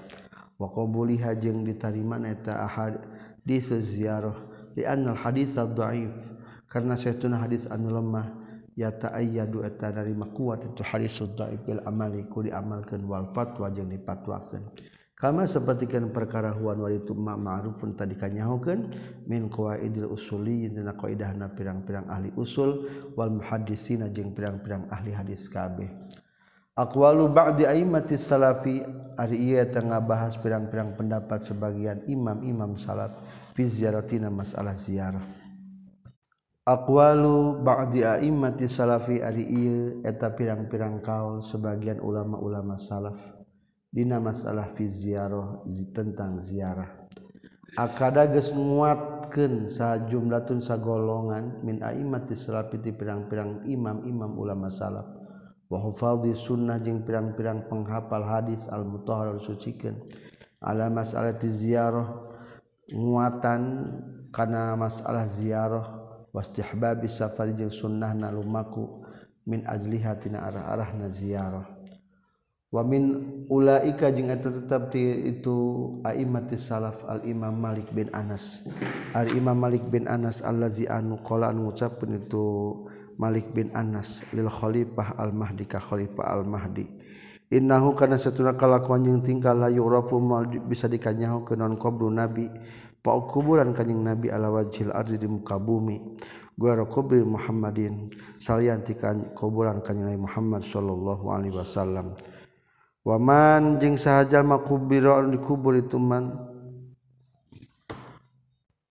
Wa 0.60 0.68
qabuliha 0.72 1.40
jeung 1.40 1.64
ditarimana 1.64 2.36
eta 2.36 2.64
ahad 2.64 3.00
di 3.44 3.60
ziarah 3.60 4.36
di 4.76 4.84
annal 4.84 5.16
hadis 5.16 5.56
dhaif. 5.56 6.29
Karena 6.70 6.94
saytuna 6.94 7.42
hadis 7.42 7.66
anu 7.68 7.90
lemah 7.90 8.30
ya 8.78 8.94
ta'ayyadu 8.94 9.66
eta 9.66 9.92
dari 9.92 10.14
makuat 10.14 10.64
itu 10.70 10.86
hadis 10.86 11.18
dhaif 11.20 11.60
bil 11.66 11.82
amali 11.84 12.24
ku 12.30 12.46
diamalkeun 12.46 13.04
wal 13.10 13.34
fatwa 13.34 13.68
jeung 13.74 13.90
dipatwakeun 13.90 14.64
kama 15.20 15.44
sapertikeun 15.44 16.16
perkara 16.16 16.56
huwan 16.56 16.80
wal 16.80 16.96
itu 16.96 17.12
ma 17.12 17.36
ma'rufun 17.36 17.98
tadi 17.98 18.16
kanyahokeun 18.16 18.88
min 19.28 19.52
qawaidil 19.52 20.08
usuli 20.14 20.72
dina 20.72 20.96
qaidahna 20.96 21.52
pirang-pirang 21.52 22.08
ahli 22.08 22.32
usul 22.40 22.88
wal 23.20 23.34
muhaddisina 23.34 24.08
jeung 24.16 24.32
pirang-pirang 24.32 24.88
ahli 24.88 25.12
hadis 25.12 25.44
kabeh. 25.52 25.92
Aqwalu 26.80 27.28
ba'di 27.36 27.68
a'immati 27.68 28.16
salafi 28.16 28.80
ari 29.20 29.52
ieu 29.52 29.60
tengah 29.68 30.00
bahas 30.00 30.40
pirang-pirang 30.40 30.96
pendapat 30.96 31.44
sebagian 31.44 32.08
imam-imam 32.08 32.80
salaf 32.80 33.20
fi 33.52 33.68
ziyaratina 33.68 34.32
masalah 34.32 34.80
ziarah 34.80 35.39
aqwalu 36.66 37.64
ba'di 37.64 38.04
a'immati 38.04 38.68
salafi 38.68 39.22
ari 39.24 39.46
ieu 39.48 40.02
eta 40.04 40.34
pirang-pirang 40.34 41.04
kaul 41.04 41.44
sebagian 41.44 42.00
ulama-ulama 42.04 42.76
salaf 42.76 43.20
dina 43.90 44.22
masalah 44.22 44.72
fi 44.78 44.86
ziarah 44.86 45.66
tentang 45.96 46.38
ziarah. 46.42 47.10
Akada 47.78 48.26
geus 48.28 48.50
nguatkeun 48.50 49.70
sajumlatun 49.70 50.60
sagolongan 50.60 51.62
min 51.62 51.80
a'immati 51.86 52.34
salafi 52.34 52.82
ti 52.82 52.92
pirang-pirang 52.92 53.64
imam-imam 53.70 54.36
ulama 54.36 54.68
salaf 54.74 55.20
wa 55.70 55.78
hufadhi 55.78 56.34
sunnah 56.34 56.82
jeung 56.82 57.06
pirang-pirang 57.06 57.70
penghafal 57.70 58.26
hadis 58.26 58.66
al-mutahhar 58.74 59.38
sucikeun 59.38 60.02
ala 60.66 60.90
masalah 60.90 61.38
ziarah 61.38 62.10
nguatan 62.90 63.62
kana 64.34 64.74
masalah 64.74 65.30
ziarah 65.30 65.99
wastihba 66.30 66.98
safari 67.10 67.58
jeung 67.58 67.74
sunnah 67.74 68.14
na 68.14 68.30
lumaku 68.30 69.02
min 69.50 69.66
ajliha 69.66 70.14
tina 70.22 70.46
arah-arah 70.46 70.94
na 70.94 71.08
ziarah 71.10 71.66
wa 72.70 72.86
min 72.86 73.04
ulaika 73.50 74.14
jeung 74.14 74.30
eta 74.30 74.54
tetep 74.54 74.94
ti 74.94 75.02
itu 75.34 75.58
a'immati 76.06 76.54
salaf 76.54 77.02
al 77.10 77.26
imam 77.26 77.58
malik 77.58 77.90
bin 77.90 78.14
anas. 78.14 78.62
Al 79.18 79.34
imam 79.34 79.58
malik 79.58 79.90
bin 79.90 80.06
anas 80.06 80.46
allazi 80.46 80.86
anu 80.86 81.18
qala 81.26 81.50
anu 81.50 81.66
ngucapkeun 81.66 82.22
itu 82.22 82.46
malik 83.18 83.50
bin 83.58 83.74
anas 83.74 84.22
lil 84.38 84.46
khalifah 84.46 85.18
al 85.18 85.34
mahdi 85.34 85.66
ka 85.66 85.82
khalifah 85.82 86.30
al 86.30 86.46
mahdi 86.46 86.86
innahu 87.50 87.98
kana 87.98 88.22
satuna 88.22 88.54
kalakuan 88.54 89.02
jeung 89.02 89.26
tingkah 89.26 89.58
la 89.58 89.74
yurafu 89.74 90.22
bisa 90.70 90.86
dikanyaho 90.86 91.42
ke 91.50 91.58
non 91.58 91.74
qabru 91.74 92.14
nabi. 92.14 92.54
pau 93.00 93.28
kuburan 93.28 93.72
kanjing 93.72 94.04
nabi 94.04 94.28
ala 94.32 94.52
wajhil 94.52 94.92
ardi 94.92 95.18
di 95.18 95.28
muka 95.28 95.56
bumi 95.56 96.00
gua 96.60 96.80
kubri 96.84 97.24
Muhammadin 97.24 98.12
salian 98.40 98.84
ti 98.84 98.96
kuburan 99.36 99.80
kanjing 99.80 100.08
nabi 100.08 100.20
Muhammad 100.20 100.68
sallallahu 100.68 101.26
alaihi 101.32 101.56
wasallam 101.56 102.16
waman 103.08 103.80
jeung 103.80 103.96
sahajal 103.96 104.44
makubira 104.44 105.24
dikubur 105.28 105.80
itu 105.80 105.96
man 105.96 106.50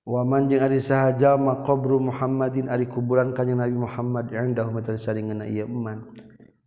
Waman 0.08 0.48
jeung 0.48 0.64
ari 0.64 0.80
sahaja 0.80 1.36
ma 1.36 1.60
qabru 1.60 2.00
Muhammadin 2.00 2.72
ari 2.72 2.88
kuburan 2.88 3.36
kanjing 3.36 3.60
Nabi 3.60 3.76
Muhammad 3.76 4.32
indahu 4.32 4.72
matal 4.72 4.96
saringan 4.96 5.44
ieu 5.44 5.68
iman. 5.68 6.00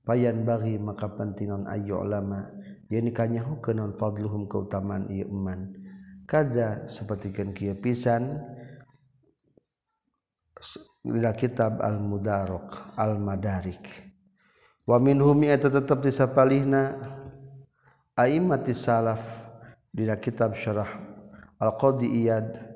Payan 0.05 0.45
bagi 0.45 0.77
maka 0.77 1.09
pentingnon 1.09 1.65
ayu 1.65 1.97
ulama. 1.97 2.45
Yeuni 2.93 3.09
kanyahu 3.09 3.57
kenon 3.65 3.97
fadluhum 3.97 4.45
keutamaan 4.45 5.09
ieu 5.09 5.25
iman. 5.25 5.73
kaza 6.31 6.87
sapertikeun 6.87 7.51
kieu 7.51 7.75
pisan 7.75 8.39
dina 11.03 11.35
kitab 11.35 11.83
al 11.83 11.99
mudarok 11.99 12.95
al 12.95 13.19
madarik 13.19 13.83
wa 14.87 14.95
minhum 15.03 15.43
eta 15.43 15.67
tetep 15.67 15.99
disapalihna 15.99 16.95
aimmatis 18.15 18.87
salaf 18.87 19.19
dina 19.91 20.15
kitab 20.15 20.55
syarah 20.55 20.87
al 21.59 21.75
qadi 21.75 22.07
iyad. 22.07 22.71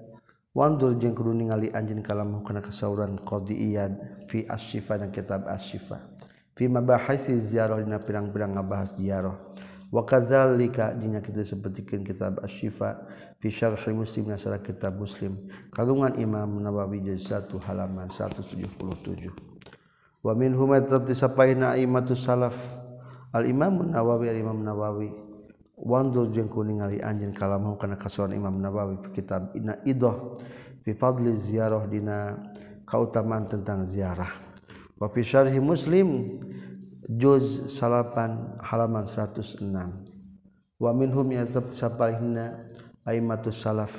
Wandur 0.56 0.96
jeung 0.96 1.12
kudu 1.12 1.36
ningali 1.36 1.68
anjeun 1.68 2.00
kalam 2.00 2.40
kana 2.48 2.64
kasauran 2.64 3.20
qadi 3.28 3.76
iyad 3.76 4.24
fi 4.32 4.48
asyifa 4.48 4.96
dan 4.96 5.12
kitab 5.12 5.44
asyifa 5.52 6.00
fi 6.56 6.72
mabahisi 6.72 7.36
ziarah 7.44 7.84
dina 7.84 8.00
pirang-pirang 8.00 8.56
ngabahas 8.56 8.96
ziarah. 8.96 9.36
Wakadzalika 9.96 10.92
jinya 11.00 11.24
kita 11.24 11.48
sepertikan 11.48 12.04
kitab 12.04 12.44
asyifa 12.44 13.08
fi 13.40 13.48
syarh 13.48 13.80
muslim 13.96 14.28
nasara 14.28 14.60
kitab 14.60 15.00
muslim. 15.00 15.40
Kagungan 15.72 16.20
imam 16.20 16.60
nawawi 16.60 17.00
juz 17.00 17.32
1 17.32 17.48
halaman 17.64 18.12
177 18.12 18.76
wa 20.20 20.34
minhum 20.36 20.76
tetap 20.76 21.08
disapaina 21.08 21.80
aimatus 21.80 22.28
salaf. 22.28 22.60
Al 23.32 23.48
imam 23.48 23.88
nawawi 23.88 24.28
al 24.32 24.40
imam 24.40 24.60
nawawi 24.60 25.16
wandur 25.80 26.32
jeung 26.32 26.52
kuningali 26.52 27.00
anjeun 27.00 27.32
kalamau 27.36 27.80
kana 27.80 27.96
kasuan 27.96 28.36
imam 28.36 28.60
nawawi 28.60 29.00
fi 29.00 29.24
kitab 29.24 29.56
inna 29.56 29.80
idah 29.88 30.40
fi 30.84 30.92
fadli 30.92 31.36
ziyarah 31.40 31.88
dina 31.88 32.36
kautamaan 32.84 33.48
tentang 33.48 33.88
ziarah. 33.88 34.44
Wa 34.96 35.12
fi 35.12 35.24
syarhi 35.24 35.60
muslim 35.60 36.40
juz 37.10 37.70
salapan 37.70 38.58
halaman 38.62 39.06
106 39.06 39.62
wa 40.82 40.92
minhum 40.92 41.28
yatab 41.32 41.72
sapalihna 41.72 42.74
aimatus 43.06 43.62
salaf. 43.62 43.94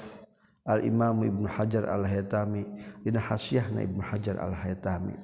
Al 0.67 0.83
imam 0.83 1.23
ibnu 1.23 1.47
hajar 1.47 1.87
al 1.87 2.03
haytami 2.03 2.67
dina 3.07 3.23
hasyahna 3.23 3.87
ibnu 3.87 4.03
hajar 4.03 4.35
al 4.43 4.51
haytami 4.51 5.15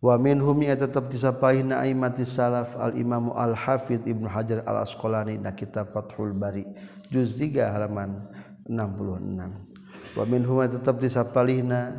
wa 0.00 0.16
minhum 0.16 0.56
yatab 0.64 1.12
tisapalihna 1.12 1.84
aimatis 1.84 2.32
salaf. 2.32 2.72
Al 2.80 2.96
imam 2.96 3.36
al 3.36 3.52
hafid 3.52 4.00
ibnu 4.08 4.24
hajar 4.32 4.64
al 4.64 4.80
asqalani 4.88 5.36
na 5.36 5.52
kitab 5.52 5.92
fathul 5.92 6.32
bari 6.32 6.64
juz 7.12 7.36
3 7.36 7.68
halaman 7.68 8.24
66 8.64 10.16
wa 10.16 10.24
minhum 10.24 10.64
yatab 10.64 10.96
tisapalihna 10.96 11.92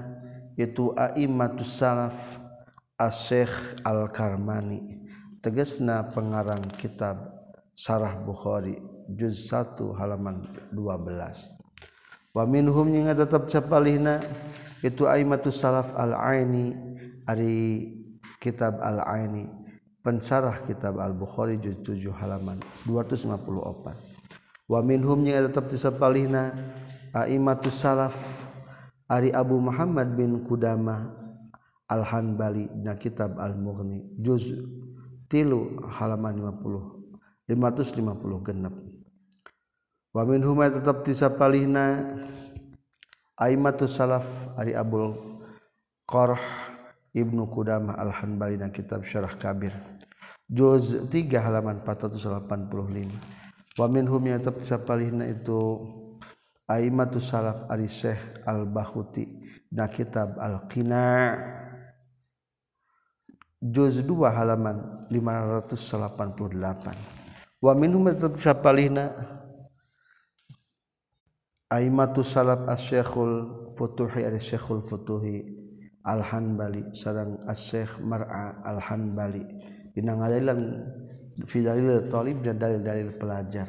itu 0.57 0.97
aimatus 0.97 1.77
salaf 1.77 2.41
as-syekh 2.97 3.53
al-karmani. 3.85 5.02
Tegesna 5.43 6.07
pengarang 6.15 6.63
kitab 6.79 7.19
Sarah 7.75 8.15
Bukhari 8.15 8.79
juz 9.11 9.51
1 9.51 9.75
halaman 9.99 10.47
12 10.71 10.79
wa 12.31 12.43
minhum 12.47 12.87
yang 12.95 13.11
tetap 13.11 13.51
capalihna 13.51 14.23
itu 14.79 15.03
aimatus 15.03 15.59
salaf 15.59 15.91
al-aini 15.99 16.71
ari 17.27 17.91
kitab 18.39 18.79
al-aini 18.79 19.51
pensarah 19.99 20.63
kitab 20.63 20.99
al-bukhari 20.99 21.59
juz 21.59 21.75
7 21.83 22.07
halaman 22.23 22.63
254 22.87 23.43
wa 24.71 24.79
minhum 24.79 25.19
yang 25.27 25.51
tetap 25.51 25.67
disapalihna 25.67 26.55
aimatus 27.11 27.83
salaf 27.83 28.15
ari 29.11 29.35
Abu 29.35 29.59
Muhammad 29.59 30.15
bin 30.15 30.47
Kudamah 30.47 31.11
al-hanbali 31.91 32.71
na 32.79 32.95
kitab 32.95 33.35
al-mughni 33.37 34.07
juz 34.23 34.43
tilu 35.33 35.81
halaman 35.89 36.37
50 36.37 37.49
550 37.49 38.45
genep. 38.45 38.75
Wa 40.13 40.21
min 40.29 40.45
huma 40.45 40.69
tetap 40.69 41.01
tisapalihna 41.01 42.13
aimatus 43.41 43.97
salaf 43.97 44.29
ari 44.53 44.77
abul 44.77 45.41
qarh 46.05 46.37
ibnu 47.17 47.49
qudamah 47.49 47.97
al 47.97 48.13
hanbali 48.13 48.61
na 48.61 48.69
kitab 48.69 49.01
syarah 49.09 49.33
kabir. 49.41 49.73
Juz 50.45 50.93
3 51.09 51.09
halaman 51.41 51.81
485 51.81 53.41
wa 53.73 53.89
min 53.89 54.05
hum 54.05 54.29
tetap 54.29 54.61
tisapalihna 54.61 55.25
itu 55.25 55.81
aimatus 56.69 57.33
salaf 57.33 57.65
ari 57.73 57.89
syekh 57.89 58.21
al 58.45 58.69
bahuti 58.69 59.25
na 59.73 59.89
kitab 59.89 60.37
al 60.37 60.69
qina 60.69 61.33
juz 63.63 64.03
2 64.03 64.11
halaman 64.27 65.07
588 65.07 67.63
wa 67.63 67.71
minhum 67.71 68.11
sapalihna 68.35 69.15
aimatus 71.71 72.35
salaf 72.35 72.67
asy-syekhul 72.67 73.47
futuhi 73.79 74.27
ari 74.27 74.43
syekhul 74.43 74.83
futuhi 74.83 75.47
al 76.03 76.19
hanbali 76.19 76.91
sareng 76.91 77.39
asy-syekh 77.47 78.03
mar'a 78.03 78.59
al 78.67 78.83
hanbali 78.83 79.47
dina 79.95 80.19
ngalailan 80.19 80.83
fi 81.47 81.63
dalil 81.63 82.11
talib 82.13 82.45
dan 82.45 82.61
dalil-dalil 82.61 83.17
pelajar. 83.17 83.65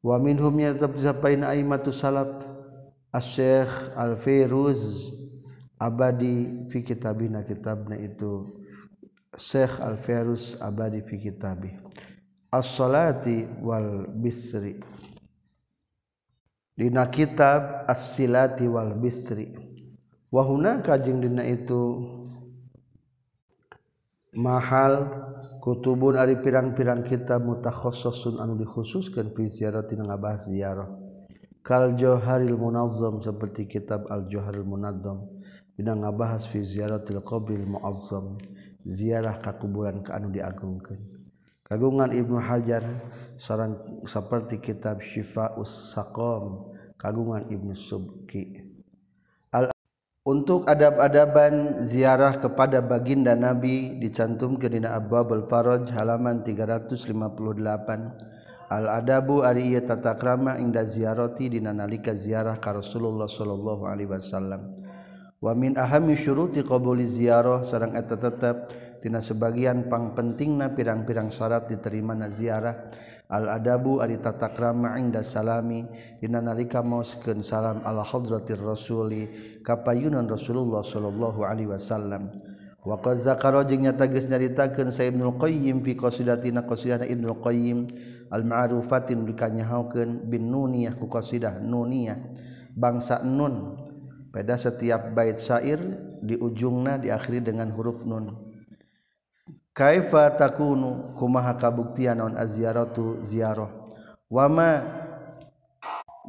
Wa 0.00 0.16
minhum 0.22 0.56
tetap 0.60 0.92
sapaina 1.00 1.56
aimatus 1.56 2.04
salaf 2.04 2.28
asy-syekh 3.10 3.96
al 3.96 4.20
firuz 4.20 5.08
abadi 5.80 6.68
fi 6.68 6.84
kitabina 6.84 7.40
kitabna 7.42 7.96
itu 7.96 8.59
Syekh 9.38 9.78
Al-Ferus 9.78 10.58
abadi 10.58 11.06
fi 11.06 11.14
kitabih 11.18 11.78
As-salati 12.50 13.46
wal 13.62 14.10
bisri. 14.10 14.82
Dina 16.74 17.06
kitab 17.06 17.86
As-silati 17.86 18.66
wal 18.66 18.98
bisri. 18.98 19.54
Wahuna 20.34 20.82
kajing 20.82 21.22
dina 21.22 21.46
itu 21.46 22.02
mahal 24.34 25.06
kutubun 25.62 26.18
ari 26.18 26.42
pirang-pirang 26.42 27.06
kitab 27.06 27.46
mutakhassasun 27.46 28.42
anu 28.42 28.58
dikhususkan 28.58 29.30
fi 29.30 29.46
ziyarati 29.46 29.94
ngabahas 29.94 30.50
ziarah. 30.50 30.90
Kal 31.62 31.94
jauharil 31.94 32.58
munazzam 32.58 33.22
seperti 33.22 33.70
kitab 33.70 34.10
al 34.10 34.26
jauharil 34.26 34.66
munazzam. 34.66 35.22
Dina 35.78 35.94
ngabahas 35.94 36.50
fi 36.50 36.66
ziyaratil 36.66 37.22
qabril 37.22 37.62
muazzam 37.62 38.42
ziarah 38.86 39.40
kakuburan 39.40 40.04
ke 40.04 40.10
anu 40.12 40.32
diagungkan 40.32 41.00
kagungan 41.70 42.10
Ibnu 42.10 42.42
Hajar 42.42 42.82
seorang 43.38 44.02
seperti 44.02 44.58
kitab 44.58 44.98
Syifa 44.98 45.54
Us-Saqam 45.54 46.74
kagungan 46.98 47.46
Ibnu 47.46 47.78
Subki. 47.78 48.66
Al 49.54 49.70
untuk 50.26 50.66
adab-adaban 50.66 51.78
ziarah 51.80 52.36
kepada 52.36 52.82
baginda 52.82 53.38
Nabi 53.38 53.96
dicantumkan 54.02 54.74
dina 54.74 54.98
Abwabul 54.98 55.46
Faraj 55.48 55.88
halaman 55.94 56.42
358 56.44 58.40
Al 58.70 58.86
adabu 58.86 59.42
ari 59.42 59.74
ieu 59.74 59.82
tata 59.82 60.14
krama 60.14 60.54
inda 60.54 60.86
ziarati 60.86 61.50
dina 61.50 61.74
nalika 61.74 62.14
ziarah 62.14 62.54
ka 62.62 62.70
Rasulullah 62.70 63.26
sallallahu 63.26 63.82
alaihi 63.82 64.06
wasallam. 64.06 64.78
wamin 65.40 65.74
ahami 65.80 66.14
syuruti 66.20 66.60
qabuli 66.60 67.08
ziarah 67.08 67.64
sareng 67.64 67.96
eta 67.96 68.20
tetep 68.20 68.68
tina 69.00 69.24
sebagian 69.24 69.88
pangpentingna 69.88 70.76
pirang-pirang 70.76 71.32
syarat 71.32 71.66
diterima 71.66 72.12
na 72.12 72.28
ziarah. 72.28 72.92
Al 73.30 73.46
adabu 73.46 74.02
ari 74.02 74.18
tata 74.18 74.50
krama 74.50 74.98
inda 74.98 75.22
salami 75.22 75.86
dina 76.18 76.42
nalika 76.42 76.82
maoskeun 76.82 77.46
salam 77.46 77.78
ala 77.86 78.02
hadratir 78.02 78.58
rasuli 78.58 79.30
kapayunan 79.62 80.26
Rasulullah 80.26 80.82
sallallahu 80.82 81.40
alaihi 81.46 81.70
wasallam. 81.70 82.28
Wa 82.82 82.98
qad 82.98 83.22
zakara 83.22 83.62
jeung 83.62 83.86
nyata 83.86 84.10
geus 84.10 84.26
nyaritakeun 84.26 84.90
sa 84.90 85.06
Ibnu 85.06 85.38
Qayyim 85.38 85.78
fi 85.78 85.94
qasidatina 85.94 86.66
qasidana 86.66 87.06
Ibnu 87.06 87.38
Qayyim 87.38 87.78
al 88.34 88.42
ma'rufatin 88.42 89.22
dikanyahokeun 89.22 90.26
bin 90.26 90.50
nuniyah 90.50 90.98
ku 90.98 91.06
qasidah 91.06 91.62
nuniyah. 91.62 92.18
Bangsa 92.74 93.22
nun 93.22 93.78
Pada 94.30 94.54
setiap 94.54 95.10
bait 95.10 95.42
syair 95.42 95.82
di 96.22 96.38
ujungna 96.38 97.02
diakhiri 97.02 97.42
dengan 97.42 97.66
huruf 97.74 98.06
nun. 98.06 98.38
Kaifa 99.74 100.30
takunu 100.38 101.18
kumaha 101.18 101.58
kabuktian 101.58 102.22
naon 102.22 102.38
aziaratu 102.38 103.26
ziarah. 103.26 103.70
Wama 104.30 104.86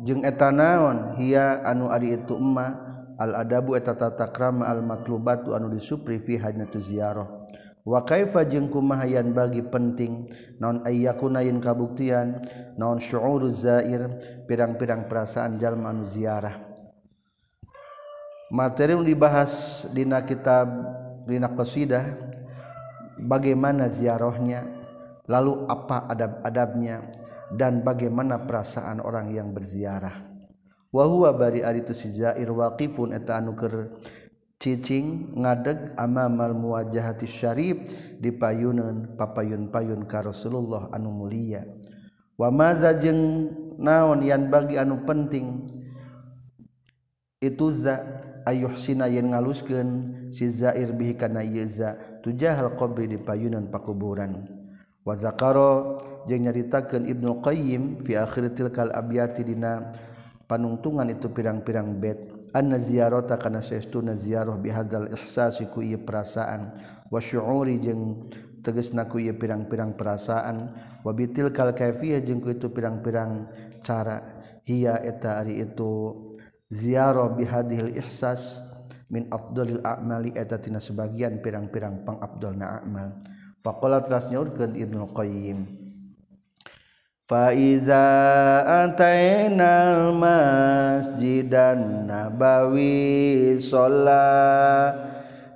jeung 0.01 0.25
eta 0.25 0.49
naon 0.49 1.21
hia 1.21 1.61
anu 1.61 1.93
ari 1.93 2.17
itu 2.17 2.33
emma 2.33 2.73
al 3.21 3.37
adabu 3.37 3.77
eta 3.77 3.93
tata 3.93 4.33
krama 4.33 4.65
al 4.65 4.81
matlubatu 4.81 5.53
anu 5.53 5.69
disupri 5.69 6.17
fi 6.25 6.41
hajnatu 6.41 6.81
ziarah. 6.81 7.29
Wa 7.85 8.01
kaifa 8.01 8.45
jeung 8.49 8.69
kumaha 8.69 9.05
yan 9.05 9.33
bagi 9.33 9.61
penting 9.61 10.25
naon 10.57 10.81
ayyakuna 10.81 11.45
yin 11.45 11.61
kabuktian 11.61 12.41
naon 12.81 12.97
syu'uruz 12.97 13.61
zair 13.61 14.09
pirang-pirang 14.49 15.05
perasaan 15.05 15.61
jalma 15.61 15.93
anu 15.93 16.01
ziarah. 16.01 16.70
materi 18.51 18.99
dibahas 19.07 19.87
dina 19.95 20.21
kitab 20.27 20.67
dina 21.23 21.47
qasidah 21.55 22.19
bagaimana 23.15 23.87
ziarahnya 23.87 24.67
lalu 25.31 25.63
apa 25.71 26.11
adab-adabnya 26.11 27.07
dan 27.55 27.79
bagaimana 27.83 28.43
perasaan 28.43 28.99
orang 28.99 29.31
yang 29.31 29.55
berziarah. 29.55 30.27
Wa 30.91 31.07
huwa 31.07 31.31
bari 31.31 31.63
ari 31.63 31.87
tu 31.87 31.95
si 31.95 32.11
zair 32.11 32.51
waqifun 32.51 33.15
eta 33.15 33.39
anu 33.39 33.55
keur 33.55 33.95
cicing 34.59 35.39
ngadeg 35.39 35.95
amamal 35.95 36.51
muwajahati 36.51 37.27
syarif 37.27 37.79
di 38.19 38.35
payunan 38.35 39.15
papayun-payun 39.15 40.03
ka 40.03 40.27
Rasulullah 40.27 40.91
anu 40.91 41.15
mulia. 41.15 41.63
Wa 42.35 42.51
maza 42.51 42.91
jeung 42.99 43.47
naon 43.79 44.27
yang 44.27 44.51
bagi 44.51 44.75
anu 44.75 45.07
penting 45.07 45.63
itu 47.41 47.67
za 47.73 47.97
ayuh 48.47 48.73
sina 48.77 49.05
yen 49.11 49.33
ngaluskeun 49.33 49.89
si 50.33 50.49
zair 50.49 50.93
bihi 50.95 51.17
kana 51.17 51.45
yeza 51.45 51.97
tujahal 52.25 52.73
qabri 52.77 53.09
di 53.09 53.17
payunan 53.17 53.69
pakuburan. 53.69 54.47
Wa 55.01 55.17
zakaro 55.17 55.97
jeung 56.29 56.45
nyaritakeun 56.45 57.09
Ibnu 57.09 57.41
Qayyim 57.41 58.05
fi 58.05 58.17
akhir 58.17 58.53
tilkal 58.53 58.93
abyati 58.93 59.41
dina 59.41 59.89
panungtungan 60.45 61.09
itu 61.09 61.25
pirang-pirang 61.33 61.97
bait 61.97 62.21
anna 62.53 62.77
ziyarata 62.77 63.39
kana 63.41 63.65
saestuna 63.65 64.13
ziarah 64.13 64.59
bihadzal 64.61 65.09
ihsasi 65.17 65.73
ku 65.73 65.81
ieu 65.81 66.01
perasaan. 66.05 66.77
Wa 67.09 67.17
syu'uri 67.17 67.81
jeung 67.81 68.29
tegesna 68.61 69.09
ku 69.09 69.17
ieu 69.17 69.33
pirang-pirang 69.33 69.97
perasaan. 69.97 70.69
Wa 71.01 71.11
bitilkal 71.17 71.73
kaifiyah 71.73 72.21
jeung 72.21 72.37
ku 72.37 72.53
itu 72.53 72.69
pirang-pirang 72.69 73.49
cara. 73.81 74.21
Hiya 74.61 75.01
eta 75.01 75.41
ari 75.41 75.65
itu 75.65 76.13
ziarah 76.71 77.27
bihadhil 77.35 77.91
ihsas 77.99 78.63
min 79.11 79.27
afdalil 79.27 79.83
a'mali 79.83 80.31
eta 80.39 80.55
tina 80.55 80.79
sebagian 80.79 81.43
pirang-pirang 81.43 82.07
pangabdalna 82.07 82.79
amal. 82.79 83.19
Faqala 83.61 84.01
teras 84.01 84.31
Ibnu 84.31 85.13
Qayyim 85.13 85.81
Faiza 87.31 88.03
atainal 88.67 90.11
masjidan 90.19 92.03
nabawi 92.03 93.55
sholla 93.55 94.91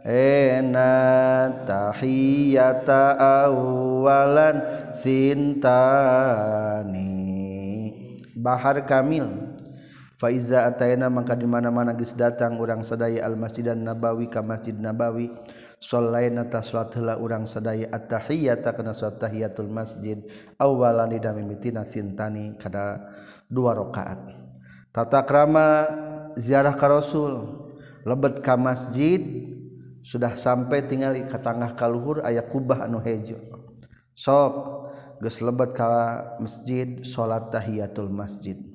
ena 0.08 1.52
tahiyata 1.68 3.20
awalan 3.20 4.64
sintani. 4.96 5.52
Bahar 8.40 8.88
kamil 8.88 9.45
Faiza 10.16 10.64
ataina 10.64 11.12
maka 11.12 11.36
di 11.36 11.44
mana-mana 11.44 11.92
geus 11.92 12.16
datang 12.16 12.56
urang 12.56 12.88
sadaya 12.88 13.28
al 13.28 13.36
masjidan 13.36 13.84
nabawi 13.84 14.32
ka 14.32 14.40
masjid 14.40 14.72
nabawi 14.72 15.28
sallaina 15.84 16.48
ta 16.48 16.64
salat 16.64 16.96
heula 16.96 17.20
urang 17.20 17.44
sadaya 17.44 17.92
at-tahiyata 17.92 18.80
kana 18.80 18.96
salat 18.96 19.20
tahiyatul 19.20 19.68
masjid 19.68 20.24
awalan 20.56 21.12
di 21.12 21.20
mimitina 21.20 21.84
sintani 21.84 22.56
kada 22.56 23.12
dua 23.52 23.76
rakaat. 23.76 24.24
Tata 24.96 25.20
krama 25.28 25.68
ziarah 26.40 26.80
ka 26.80 26.88
rasul 26.88 27.68
lebet 28.08 28.40
ka 28.40 28.56
masjid 28.56 29.20
sudah 30.00 30.32
sampai 30.40 30.88
tinggal 30.88 31.12
ka 31.28 31.44
tangah 31.44 31.76
kaluhur 31.76 32.24
aya 32.24 32.40
kubah 32.40 32.88
anu 32.88 33.04
hejo. 33.04 33.36
Sok 34.16 34.54
geus 35.20 35.44
lebet 35.44 35.76
ka 35.76 36.24
masjid 36.40 37.04
salat 37.04 37.52
tahiyatul 37.52 38.08
masjid. 38.08 38.75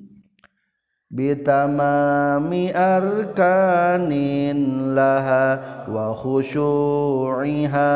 bitamami 1.11 2.71
arkanin 2.71 4.59
laha 4.95 5.59
wa 5.91 6.15
khushu'iha 6.15 7.91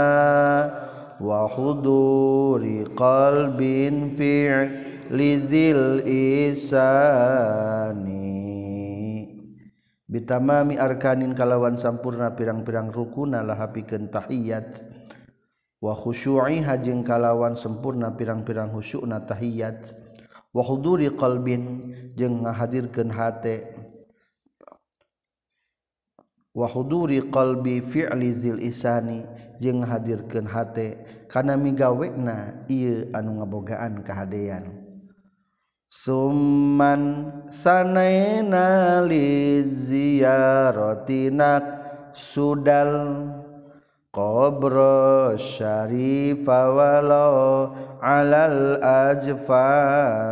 wa 1.23 1.47
huduri 1.47 2.83
qalbin 2.91 4.11
fi 4.11 4.67
lizil 5.07 6.03
isani. 6.03 7.15
Bitamami 10.05 10.75
arkanin 10.75 11.31
kalawan 11.35 11.79
sampurna 11.79 12.35
pirang-pirang 12.35 12.91
rukuna 12.91 13.39
laha 13.43 13.71
pikeun 13.71 14.11
tahiyat. 14.11 14.83
Wa 15.79 15.95
khushu'iha 15.95 16.83
jeung 16.83 17.07
kalawan 17.07 17.55
sempurna 17.55 18.11
pirang-pirang 18.11 18.75
khusyukna 18.75 19.23
tahiyat. 19.23 20.04
wahuduri 20.55 21.11
qalbin 21.11 21.91
jeung 22.15 22.47
ngahadirkeun 22.47 23.11
hate. 23.11 23.75
Wahuduri 26.55 27.19
qalbi 27.27 27.83
fi'li 27.83 28.31
zil 28.31 28.63
isani 28.63 29.27
jeung 29.59 29.83
ngahadirkeun 29.83 30.47
hate. 30.47 31.03
Kana 31.27 31.59
migawena 31.59 32.63
ieu 32.71 33.11
anu 33.11 33.43
ngabogaan 33.43 33.99
kahadean. 34.07 34.71
Summan 35.91 37.27
sanaina 37.51 39.03
li 39.03 39.59
ziyaratina 39.67 41.59
sudal 42.15 43.27
qabra 44.15 45.35
syarifa 45.35 46.71
walau 46.71 47.75
alal 47.99 48.79
ajfani. 49.11 50.31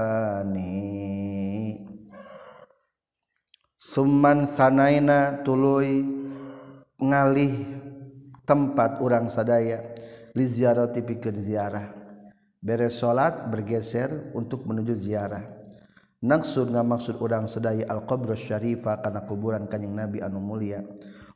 Summan 3.76 4.48
sanaina 4.48 5.44
tuluy 5.44 6.08
ngalih 7.04 7.68
tempat 8.48 9.04
orang 9.04 9.28
sadaya 9.28 9.84
li 10.32 10.48
ziarati 10.48 11.04
pikeun 11.04 11.36
ziarah 11.36 11.92
beres 12.64 12.96
salat 13.04 13.52
bergeser 13.52 14.32
untuk 14.32 14.64
menuju 14.64 14.96
ziarah 14.96 15.44
naksud 16.24 16.72
ngamaksud 16.72 17.20
orang 17.20 17.46
sadaya 17.52 17.84
al 17.92 18.08
qabr 18.08 18.40
syarifa 18.40 19.04
kana 19.04 19.28
kuburan 19.28 19.68
kanjing 19.68 19.92
nabi 19.92 20.24
anu 20.24 20.40
mulia. 20.40 20.80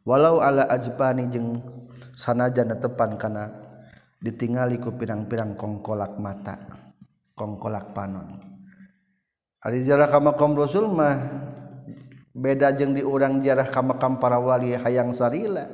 Walau 0.08 0.40
ala 0.40 0.64
ajfani 0.72 1.28
jeung 1.28 1.60
sanajan 2.18 2.74
tepan 2.82 3.14
kana 3.14 3.54
ditingali 4.18 4.82
ku 4.82 4.98
pirang-pirang 4.98 5.54
kongkolak 5.54 6.18
mata 6.18 6.58
kongkolak 7.38 7.94
panon. 7.94 8.42
Ari 9.62 9.86
ziarah 9.86 10.10
ka 10.10 10.18
makam 10.18 10.58
rasul 10.58 10.90
mah 10.90 11.14
beda 12.34 12.74
jeung 12.74 12.98
diurang 12.98 13.38
ziarah 13.46 13.70
ka 13.70 13.86
makam 13.86 14.18
para 14.18 14.42
wali 14.42 14.74
hayang 14.74 15.14
sarila. 15.14 15.70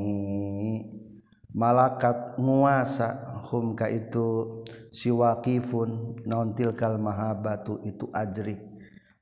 Malakat 1.53 2.41
nguasa 2.43 3.23
hum 3.53 3.77
ka 3.79 3.85
itu 3.87 4.65
si 4.91 5.15
waqifun 5.15 6.19
naon 6.27 6.59
tilkal 6.59 6.99
mahabatu 6.99 7.79
itu 7.87 8.11
ajri. 8.11 8.59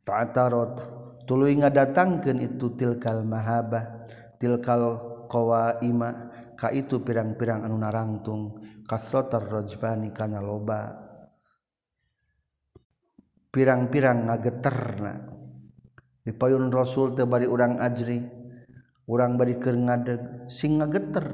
Fa'tarat 0.08 0.80
tuluy 1.28 1.60
ngadatangkeun 1.60 2.40
itu 2.40 2.72
tilkal 2.80 3.28
mahabah 3.28 4.00
tilkal 4.40 4.96
qawaima 5.28 6.32
ka 6.56 6.72
itu 6.72 7.04
pirang-pirang 7.04 7.68
anu 7.68 7.76
narangtung 7.76 8.56
kasrotar 8.88 9.44
rajbani 9.44 10.16
kana 10.16 10.40
loba. 10.40 10.96
Pirang-pirang 13.52 14.24
ngageterna. 14.30 15.14
Dipayun 16.24 16.72
rasul 16.72 17.14
teu 17.16 17.26
bari 17.26 17.46
urang 17.48 17.80
ajri 17.80 18.20
urang 19.10 19.34
bari 19.34 19.58
keur 19.58 19.74
ngadeg 19.74 20.46
sing 20.46 20.78
ngageter. 20.78 21.26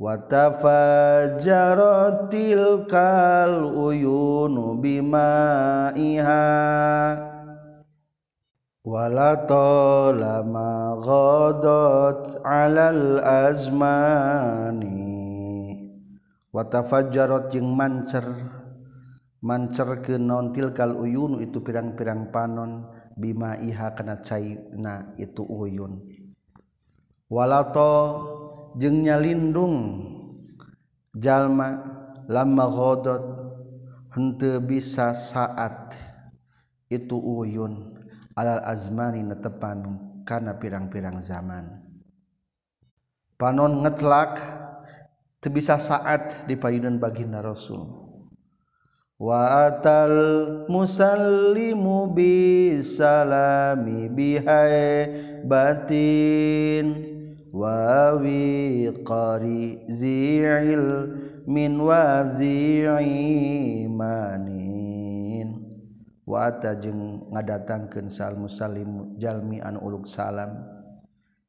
Wa 0.00 0.16
tafajjaratil 0.26 2.88
kal 2.88 3.76
uyunu 3.76 4.80
bimaiha. 4.80 6.40
Walato 8.84 10.12
lama 10.12 11.00
ghadat 11.00 12.36
alal 12.44 13.24
azmani. 13.24 15.00
Watafajjarat 16.52 17.50
jeung 17.50 17.72
mancer. 17.72 18.28
Mancer 19.44 20.04
ke 20.04 20.20
non 20.20 20.52
tilkal 20.54 20.94
uyun 20.94 21.40
itu 21.40 21.64
pirang-pirang 21.64 22.28
panon. 22.30 22.86
Bima 23.16 23.56
iha 23.58 23.90
kana 23.96 24.20
caina 24.20 25.16
itu 25.16 25.42
uyun. 25.42 26.04
Walato 27.32 27.92
jeung 28.76 29.02
nyalindung. 29.02 29.76
Jalma 31.14 31.82
lama 32.28 32.66
ghadat 32.68 33.22
henteu 34.14 34.62
bisa 34.62 35.14
saat 35.14 35.94
itu 36.90 37.18
uyun 37.18 37.93
azmani 38.36 39.22
netepan 39.22 39.98
karena 40.26 40.58
pirang-pirang 40.58 41.22
zaman. 41.22 41.84
Panon 43.38 43.82
ngelak 43.82 44.40
bisa 45.52 45.76
saat 45.76 46.48
di 46.48 46.56
payunan 46.56 46.96
baginda 46.96 47.44
Rasul. 47.44 48.04
Watal 49.14 50.66
musallimu 50.66 52.10
bisalami 52.10 54.08
bihai 54.10 55.12
batin. 55.46 57.12
Wawi 57.54 58.90
qari 59.06 59.86
zi'il 59.86 61.06
min 61.46 61.78
wazi'i 61.78 63.06
manin 63.86 64.63
Wata 66.24 66.72
jeung 66.80 67.28
ngadatangkan 67.28 68.08
sal 68.08 68.40
musalim 68.40 69.12
jalmi 69.20 69.60
an 69.60 69.76
uluk 69.76 70.08
salam. 70.08 70.56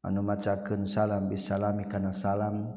Anu 0.04 0.20
macakeun 0.20 0.84
salam 0.84 1.32
bisalami 1.32 1.88
kana 1.88 2.12
salam. 2.12 2.68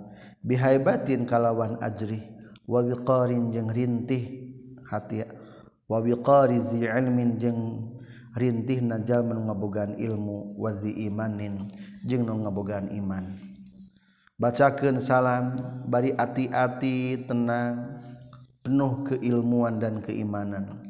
Bihaibatin 0.47 1.27
kalawan 1.27 1.75
ajri 1.83 2.23
wa 2.71 2.87
wiqarin 2.87 3.51
jeung 3.51 3.67
rintih 3.67 4.55
hati 4.87 5.27
wa 5.91 5.99
wiqari 5.99 6.63
zi 6.63 6.87
ilmin 6.87 7.35
jeung 7.43 7.91
rintih 8.39 8.79
jalma 9.03 9.35
nu 9.35 9.51
ngabogaan 9.51 9.99
ilmu 9.99 10.55
wa 10.55 10.71
zi 10.79 10.95
imanin 11.11 11.67
jeung 12.07 12.23
nu 12.23 12.39
ngabogaan 12.47 12.95
iman. 12.95 13.35
Bacakeun 14.39 15.03
salam 15.03 15.59
bari 15.91 16.15
ati-ati 16.15 17.27
tenang 17.27 17.99
penuh 18.63 19.03
keilmuan 19.03 19.83
dan 19.83 19.99
keimanan. 19.99 20.88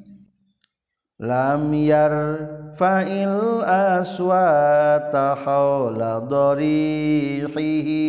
lam 1.19 1.75
yar 1.75 2.15
fa'il 2.79 3.63
aswata 3.67 5.35
hawla 5.43 6.23
darihihi. 6.23 8.07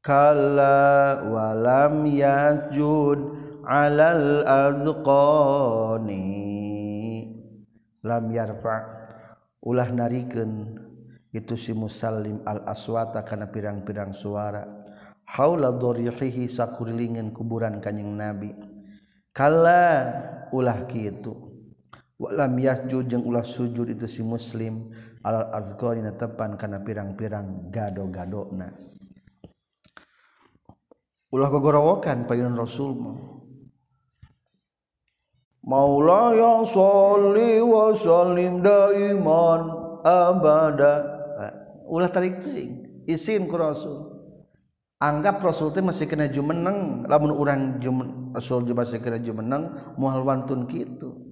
Kalla 0.00 1.20
wa 1.28 1.52
lam 1.52 2.08
yajud 2.08 3.36
alal 3.68 4.46
azqani. 4.48 6.24
Lam 8.00 8.24
yarfa. 8.32 8.96
Ulah 9.60 9.92
narikeun 9.92 10.72
itu 11.36 11.52
si 11.52 11.76
musallim 11.76 12.40
al 12.48 12.64
aswata 12.64 13.20
kana 13.28 13.52
pirang-pirang 13.52 14.16
suara. 14.16 14.64
Haula 15.36 15.70
darihihi 15.76 16.48
sakurilingan 16.48 17.36
kuburan 17.36 17.76
kanjing 17.84 18.16
nabi. 18.16 18.56
Kalla 19.30 20.10
ulah 20.50 20.86
kitu 20.86 21.32
walam 22.20 22.52
yasjud 22.60 23.08
jeung 23.08 23.24
ulah 23.24 23.42
sujud 23.42 23.88
itu 23.88 24.04
si 24.04 24.20
muslim 24.20 24.92
alal 25.24 25.48
azqari 25.56 26.04
tepan 26.16 26.56
kana 26.60 26.80
pirang-pirang 26.84 27.72
gado-gadona. 27.72 28.72
Ulah 31.30 31.48
gogorowokan 31.48 32.26
payunan 32.26 32.58
rasul 32.58 33.16
Maula 35.60 36.34
ya 36.34 36.66
sholli 36.66 37.62
wa 37.62 37.94
sallim 37.94 38.64
daiman 38.64 39.60
abada. 40.02 41.04
Ulah 41.86 42.10
tarik 42.10 42.42
teuing 42.42 43.04
isim 43.06 43.46
ku 43.46 43.54
rasul. 43.60 44.08
Anggap 44.98 45.38
rasul 45.40 45.70
teh 45.70 45.84
masih 45.84 46.08
kena 46.08 46.28
jumeneng 46.28 47.08
lamun 47.08 47.32
urang 47.32 47.80
jumeneng 47.80 48.19
Rasul 48.30 48.64
juga 48.64 48.86
masih 48.86 49.02
kira 49.02 49.18
menang 49.34 49.94
mual 49.98 50.22
wantun 50.24 50.66
gitu. 50.70 51.30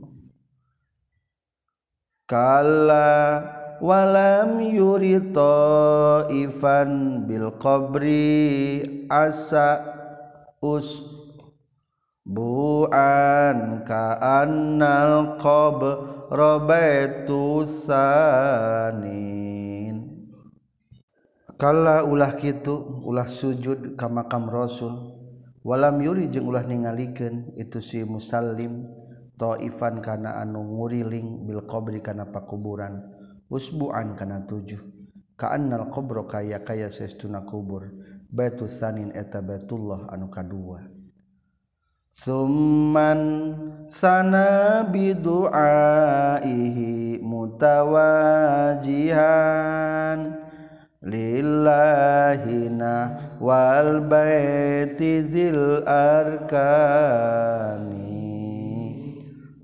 Kala 2.28 3.40
walam 3.80 4.60
yurito 4.60 6.28
ifan 6.28 7.24
bil 7.24 7.56
qabri 7.56 9.06
asa 9.08 9.80
us 10.60 11.00
bu'an 12.28 13.80
ka'annal 13.88 15.40
qab 15.40 15.80
robaitu 16.28 17.64
sanin. 17.88 19.48
Kala 21.56 22.04
ulah 22.04 22.36
kitu 22.36 23.02
ulah 23.08 23.24
sujud 23.24 23.96
ka 23.96 24.06
makam 24.12 24.52
rasul 24.52 25.07
walam 25.68 26.00
yuri 26.00 26.32
jeung 26.32 26.48
ulah 26.48 26.64
ningalikeun 26.64 27.52
itu 27.60 27.84
si 27.84 28.00
musallim 28.00 28.88
taifan 29.36 30.00
kana 30.00 30.40
anu 30.40 30.64
nguriling 30.64 31.44
bil 31.44 31.68
qabri 31.68 32.00
kana 32.00 32.24
pakuburan 32.32 33.04
usbu'an 33.52 34.16
kana 34.16 34.48
tujuh. 34.48 34.80
Ka'annal 35.38 35.86
qabra 35.94 36.26
kaya 36.26 36.66
kaya 36.66 36.90
saestuna 36.90 37.46
kubur 37.46 37.86
baitu 38.26 38.66
sanin 38.66 39.14
eta 39.14 39.38
baitullah 39.38 40.10
anu 40.10 40.26
kadua. 40.26 40.82
Summan 42.10 43.54
sana 43.86 44.82
bidu'aihi 44.90 46.42
mutawajihan. 47.22 48.90
lillahina 51.02 52.94
wal 53.38 54.02
baiti 54.06 55.22
zil 55.22 55.86
arkani 55.86 57.28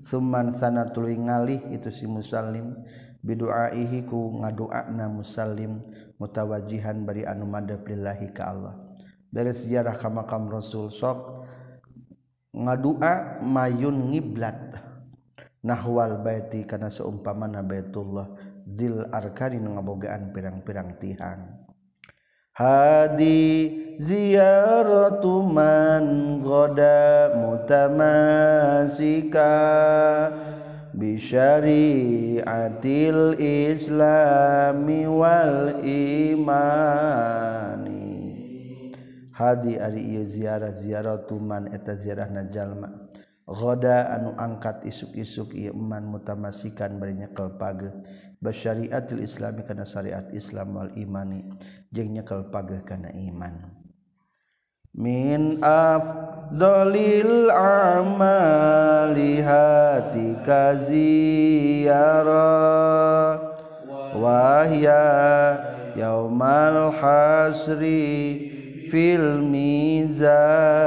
Suman 0.05 0.53
sana 0.53 0.85
tuluy 0.93 1.17
ngalih 1.17 1.73
itu 1.73 1.89
si 1.89 2.05
musallim. 2.05 2.77
Biduaihi 3.25 4.05
ku 4.05 4.37
ngadoana 4.37 5.09
musallim. 5.09 5.81
Mutawajihan 6.21 7.01
bari 7.01 7.25
anu 7.25 7.49
madhab 7.49 7.81
lillahi 7.81 8.29
ka 8.29 8.53
Allah. 8.53 8.77
Dari 9.33 9.49
sejarah 9.49 9.97
ka 9.97 10.13
makam 10.13 10.45
Rasul 10.45 10.93
sok 10.93 11.49
ngadua 12.53 13.41
mayun 13.41 14.13
ngiblat. 14.13 14.77
Nahwal 15.65 16.21
baiti 16.21 16.69
kana 16.69 16.93
seumpamana 16.93 17.65
Baitullah. 17.65 18.44
zil 18.65 19.05
arkani 19.13 19.61
nu 19.61 19.77
ngabogaan 19.77 20.33
pirang-pirang 20.33 20.97
tihang. 20.97 21.61
Hadi 22.55 23.67
ziyaratu 23.99 25.43
man 25.43 26.39
ghada 26.39 27.35
mutamasika 27.35 29.51
bi 30.95 31.19
syari'atil 31.19 33.35
islami 33.37 35.03
wal 35.03 35.83
imani. 35.83 38.07
Hadi 39.35 39.75
ari 39.75 40.15
ieu 40.15 40.23
ziarah 40.23 40.71
ziyaratu 40.71 41.35
man 41.35 41.67
eta 41.75 41.99
ziarahna 41.99 42.47
najalma 42.47 43.04
Ghoda 43.45 44.09
anu 44.09 44.33
angkat 44.41 44.89
isuk-isuk 44.89 45.53
iman 45.53 46.01
mutamasikan 46.09 46.97
bernyekel 46.97 47.53
page 47.61 47.93
basyariatil 48.41 49.21
islami 49.21 49.61
kana 49.61 49.85
syariat 49.85 50.25
Islam 50.33 50.73
wal 50.73 50.89
imani 50.97 51.45
jeung 51.93 52.09
nyekel 52.09 52.49
page 52.49 52.81
kana 52.89 53.13
iman. 53.13 53.69
Min 54.97 55.61
afdalil 55.61 57.53
amali 57.53 59.45
hati 59.45 60.41
kaziyara 60.41 61.93
wahya 64.17 65.05
yaumal 65.93 66.89
hasri 66.97 68.09
fil 68.89 69.43
mizani 69.45 70.85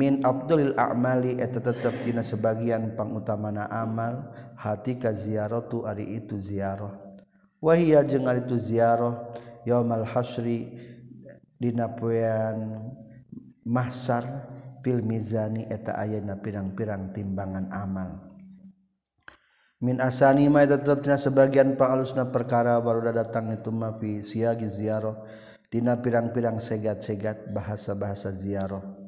min 0.00 0.24
Abdulil 0.24 0.72
a'mali 0.80 1.36
eta 1.36 1.60
tetep 1.60 2.00
tina 2.00 2.24
sebagian 2.24 2.96
pangutamana 2.96 3.68
amal 3.68 4.32
hati 4.56 4.96
ka 4.96 5.12
ziaratu 5.12 5.84
ari 5.84 6.16
itu 6.16 6.40
ziarah 6.40 6.96
wahia 7.60 8.00
jeung 8.08 8.24
ari 8.24 8.40
itu 8.48 8.56
ziarah 8.56 9.28
yaumal 9.68 10.08
hasri 10.08 10.72
dina 11.60 11.92
poean 11.92 12.88
mahsar 13.68 14.24
fil 14.80 15.04
mizani 15.04 15.68
eta 15.68 16.00
ayana 16.00 16.40
pirang-pirang 16.40 17.12
timbangan 17.12 17.68
amal. 17.68 18.10
Min 19.80 20.00
asani 20.00 20.48
ma 20.48 20.64
tetep 20.64 21.04
tina 21.04 21.20
sebagian 21.20 21.76
pangalusna 21.76 22.28
perkara 22.28 22.76
baru 22.80 23.04
datang 23.12 23.52
itu 23.52 23.68
ma 23.72 23.96
fi 23.96 24.20
siagi 24.20 24.68
ziarah 24.68 25.16
dina 25.72 25.96
pirang-pirang 25.96 26.60
segat-segat 26.60 27.48
bahasa-bahasa 27.52 28.28
ziarah 28.32 28.99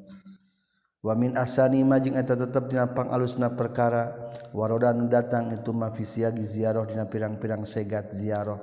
wamin 1.02 1.34
asani 1.36 1.82
majing 1.82 2.16
eta 2.16 2.38
tetep 2.38 2.70
dina 2.70 2.88
pangalusna 2.88 3.52
perkara. 3.52 4.32
Waroda 4.52 4.92
nu 4.92 5.08
datang 5.08 5.48
itu 5.48 5.72
mafisiagi 5.72 6.44
ziarah 6.44 6.84
dina 6.84 7.08
pirang-pirang 7.08 7.64
segat 7.64 8.12
ziarah 8.12 8.60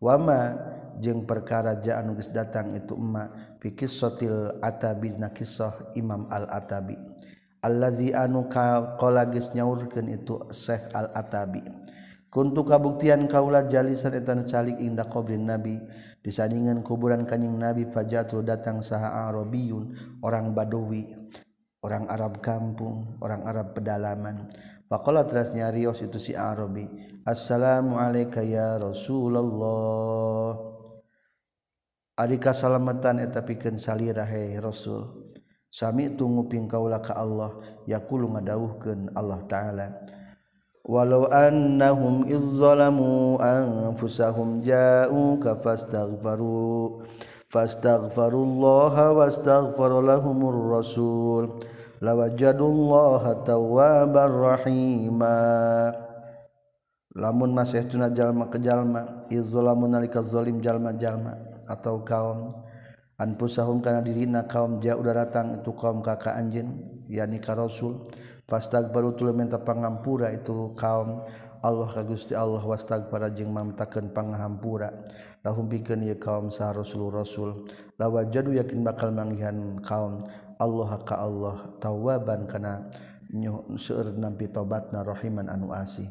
wama 0.00 0.56
jeung 0.96 1.28
perkara 1.28 1.76
jaan 1.80 2.16
geus 2.16 2.32
datang 2.32 2.72
itu 2.72 2.96
emma 2.96 3.56
fi 3.60 3.76
qissatil 3.76 4.56
atabi 4.64 5.12
na 5.12 5.28
kisah 5.36 5.92
Imam 5.92 6.24
Al 6.32 6.48
Atabi 6.48 6.96
allazi 7.60 8.16
anu 8.16 8.48
qala 8.48 9.28
geus 9.28 9.52
nyaurkeun 9.52 10.08
itu 10.08 10.40
Syekh 10.56 10.88
Al 10.96 11.12
Atabi 11.12 11.60
kuntu 12.32 12.64
kabuktian 12.64 13.28
kaula 13.28 13.68
jalisan 13.68 14.16
eta 14.16 14.32
nu 14.36 14.44
calik 14.44 14.76
inda 14.76 15.08
qabrin 15.08 15.48
nabi. 15.48 15.80
Disandingan 16.20 16.84
kuburan 16.84 17.24
kanjing 17.24 17.56
nabi 17.56 17.88
fajatul 17.88 18.44
datang 18.44 18.84
saha 18.84 19.30
arabiyun 19.30 19.96
orang 20.20 20.52
badawi. 20.52 21.06
orang 21.86 22.10
Arab 22.10 22.42
kampung 22.42 23.14
orang 23.22 23.46
Arab 23.46 23.78
pedalaman. 23.78 24.50
Pakola 24.90 25.22
terasnya 25.22 25.70
Rios 25.70 26.02
itu 26.02 26.18
si 26.18 26.34
Arabi 26.34 26.86
Assalamualaikum 27.26 28.46
ya 28.46 28.78
Rasulullah. 28.78 30.54
Adika 32.14 32.54
salamatan 32.54 33.18
eh, 33.18 33.26
etapikan 33.26 33.74
salirah 33.74 34.22
hai 34.30 34.54
Rasul? 34.62 35.34
Sami 35.66 36.14
tunguping 36.14 36.70
kaulah 36.70 37.02
ka 37.02 37.18
Allah 37.18 37.58
yakulu 37.90 38.30
ngadauhkeun 38.30 39.10
Allah 39.18 39.42
taala. 39.50 39.90
Walau 40.86 41.26
annahum 41.34 42.30
izzalamu 42.30 43.42
anfusahum 43.42 44.62
ja'uka 44.62 45.58
fastaghfaru 45.58 47.02
fastaghfarullaha 47.50 49.18
wastaghfara 49.18 49.98
lahumur 49.98 50.78
rasul. 50.78 51.58
lawajadullah 52.00 53.46
tawwabar 53.46 54.32
rahima. 54.32 55.38
Lamun 57.16 57.56
masih 57.56 57.80
tuna 57.88 58.12
jalma 58.12 58.52
ke 58.52 58.60
jalma 58.60 59.24
izzulamun 59.32 59.88
nalika 59.88 60.20
zalim 60.20 60.60
jalma-jalma 60.60 61.64
atau 61.64 62.04
kaum 62.04 62.60
anpusahum 63.16 63.80
kana 63.80 64.04
dirina 64.04 64.44
kaum 64.44 64.84
ja 64.84 65.00
udah 65.00 65.24
datang 65.24 65.56
itu 65.56 65.72
kaum 65.72 66.04
kakak 66.04 66.36
anjeun 66.36 66.76
yani 67.08 67.40
ka 67.40 67.56
rasul. 67.56 68.04
Fastagbaru 68.46 69.18
tuluy 69.18 69.34
minta 69.34 69.58
pangampura 69.58 70.30
itu 70.30 70.70
kaum 70.78 71.26
Allah 71.66 71.88
ka 71.90 72.06
Gusti 72.06 72.30
Allah 72.30 72.62
wastagfara 72.62 73.32
jeung 73.34 73.50
mamtakeun 73.50 74.14
pangahampura. 74.14 74.92
Lahum 75.42 75.66
pikeun 75.66 76.06
ieu 76.06 76.14
kaum 76.14 76.54
sah 76.54 76.70
Rasul 76.70 77.10
Rasul. 77.10 77.66
Lawajadu 77.98 78.54
yakin 78.54 78.86
bakal 78.86 79.10
manggihan 79.10 79.82
kaum. 79.82 80.22
Allah 80.56 80.90
ka 81.04 81.20
Allah 81.20 81.76
tawaban 81.78 82.48
kana 82.48 82.88
seueur 83.76 84.16
nabi 84.16 84.48
tobatna 84.48 85.04
rahiman 85.04 85.52
anu 85.52 85.74
asih. 85.74 86.08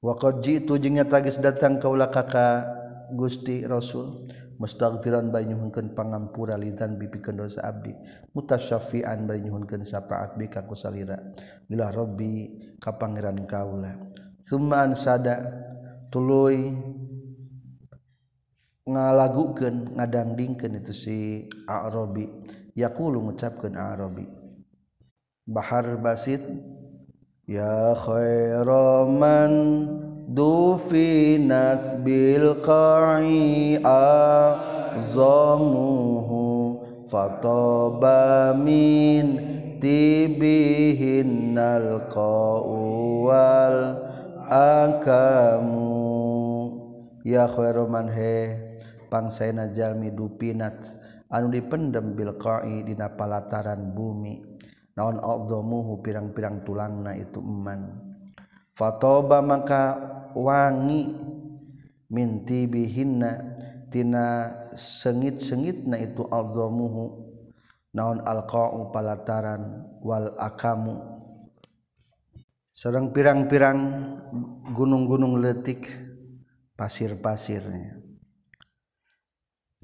Wa 0.00 0.14
qad 0.16 0.40
jitu 0.44 0.78
jeung 0.80 0.96
nyata 0.96 1.20
geus 1.20 1.40
datang 1.42 1.82
kaula 1.82 2.08
ka 2.08 2.22
Gusti 3.12 3.62
Rasul 3.62 4.26
mustaghfiran 4.56 5.28
bae 5.28 5.44
nyuhunkeun 5.44 5.92
pangampura 5.92 6.56
lidan 6.56 6.96
bipikeun 6.96 7.38
dosa 7.44 7.60
abdi 7.68 7.92
mutasyafian 8.32 9.28
bari 9.28 9.44
nyuhunkeun 9.44 9.84
syafaat 9.84 10.34
bi 10.40 10.48
ka 10.48 10.64
kusalira. 10.64 11.20
Ila 11.68 11.92
rabbi 11.92 12.48
ka 12.80 12.96
pangeran 12.96 13.44
kaula. 13.44 13.92
Thumma 14.46 14.86
ansada 14.86 15.42
tuluy 16.08 16.72
ngalagukeun 18.86 19.98
ngadangdingkeun 19.98 20.78
itu 20.78 20.94
si 20.94 21.42
Arabi. 21.66 22.30
Yaqulu 22.78 23.18
ngucapkeun 23.26 23.74
Arabi. 23.74 24.30
Bahar 25.46 25.86
Basit 25.98 26.42
ya 27.50 27.94
khairaman 27.98 29.54
dufinat 30.30 31.98
bil 32.06 32.62
qa'i 32.62 33.82
azamuhu 34.94 36.42
fataba 37.06 38.50
min 38.54 39.38
tibihinnal 39.82 42.06
qa'u 42.06 42.78
wal 43.26 43.98
akamu. 44.46 45.90
Ya 47.26 47.50
khairuman 47.50 48.06
he 48.06 48.65
pangsainajalmi 49.08 50.12
dupinat 50.12 50.94
anu 51.30 51.50
dipendem 51.50 52.14
Bilqai 52.14 52.86
dina 52.86 53.10
palataran 53.14 53.94
bumi. 53.94 54.42
Naon 54.96 55.20
adzamuhu 55.20 56.00
pirang-pirang 56.00 56.64
tulangna 56.64 57.12
itu 57.12 57.36
eman. 57.36 58.00
Fatoba 58.72 59.44
maka 59.44 60.00
wangi 60.32 61.12
minti 62.08 62.64
bihinna 62.64 63.36
tina 63.92 64.48
sengit-sengitna 64.72 66.00
itu 66.00 66.24
adzamuhu. 66.32 67.28
Naon 67.92 68.24
alqa'u 68.24 68.88
palataran 68.88 69.84
wal 70.00 70.32
akamu. 70.40 70.96
Sareng 72.76 73.12
pirang-pirang 73.12 73.80
gunung-gunung 74.76 75.40
letik 75.40 75.88
pasir-pasirnya. 76.76 78.05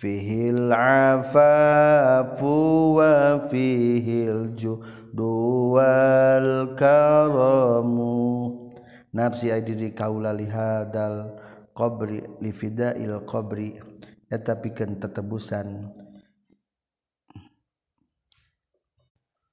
Fihil 0.00 0.72
afafu 0.72 2.48
wa 2.96 3.36
fihil 3.52 4.56
judu 4.56 5.76
wal 5.76 6.72
karamu. 6.74 8.56
Nafsi 9.12 9.52
aidiri 9.52 9.92
kaula 9.92 10.32
lihadal 10.32 11.36
qabri 11.76 12.24
lifidail 12.40 13.20
qabri. 13.28 13.76
Eta 14.32 14.56
pikeun 14.56 14.96
tetebusan. 14.96 15.99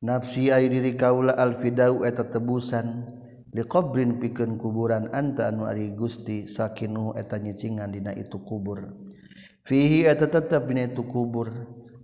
nafsi 0.01 0.53
ay 0.53 0.69
diri 0.69 0.93
kaula 0.97 1.33
alfidau 1.37 2.05
eta 2.05 2.27
tebusan. 2.27 3.07
Liqobrin 3.55 4.19
pikeun 4.21 4.59
kuburan 4.59 5.09
anta 5.15 5.49
anu 5.49 5.65
ari 5.65 5.95
Gusti 5.95 6.45
sakinuhu 6.45 7.17
eta 7.17 7.39
nyicingan 7.41 7.89
dina 7.89 8.13
itu 8.13 8.37
kubur. 8.43 8.93
Fihi 9.65 10.05
eta 10.05 10.29
tetep 10.29 10.67
dina 10.67 10.85
itu 10.85 11.01
kubur. 11.07 11.49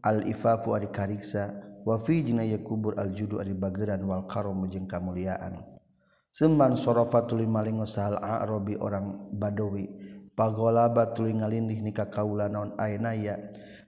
Al 0.01 0.25
ifafu 0.25 0.73
ari 0.73 0.89
kariksa. 0.89 1.53
Wa 1.83 1.99
fi 1.99 2.23
jina 2.23 2.47
ya 2.47 2.57
kubur 2.63 2.95
al 2.95 3.11
judu 3.11 3.43
ari 3.43 3.51
bageran 3.53 4.01
wal 4.07 4.25
karom 4.25 4.65
jeung 4.71 4.87
kamuliaan. 4.87 5.61
Seman 6.33 6.73
sorofatul 6.73 7.45
malingo 7.45 7.85
sahal 7.85 8.17
a'robi 8.17 8.73
orang 8.79 9.29
badawi. 9.35 9.85
Pagolaba 10.33 11.13
tuli 11.13 11.37
ngalindih 11.37 11.77
nikah 11.85 12.09
kaula 12.09 12.49
naon 12.49 12.73
aenaya 12.81 13.37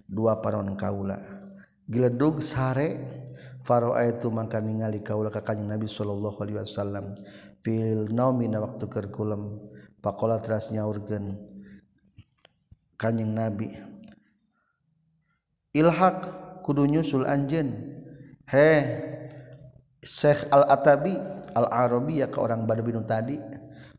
dua 0.06 0.38
panon 0.38 0.78
kaula. 0.78 1.18
Geledug 1.90 2.46
sare 2.46 3.02
Faro 3.66 3.98
itu 3.98 4.30
maka 4.30 4.62
ningali 4.62 5.02
kaula 5.02 5.34
ka 5.34 5.42
kanjeng 5.42 5.66
Nabi 5.66 5.90
sallallahu 5.90 6.38
alaihi 6.38 6.62
wasallam. 6.62 7.18
Fil 7.66 8.14
naumi 8.14 8.46
na 8.46 8.62
waktu 8.62 8.86
keur 8.86 9.10
kulem 9.10 9.58
faqala 10.06 10.38
teras 10.38 10.70
nyaurkeun 10.70 11.34
kanjeng 12.94 13.34
Nabi 13.34 13.74
ilhaq 15.74 16.20
kudu 16.62 16.86
nyusul 16.86 17.26
anjeun. 17.26 17.74
He 18.46 18.70
Syekh 20.06 20.46
Al-Atabi 20.54 21.18
Al-Arabi 21.58 22.22
ya 22.22 22.30
ke 22.30 22.38
orang 22.38 22.70
Badbinu 22.70 23.02
tadi. 23.10 23.42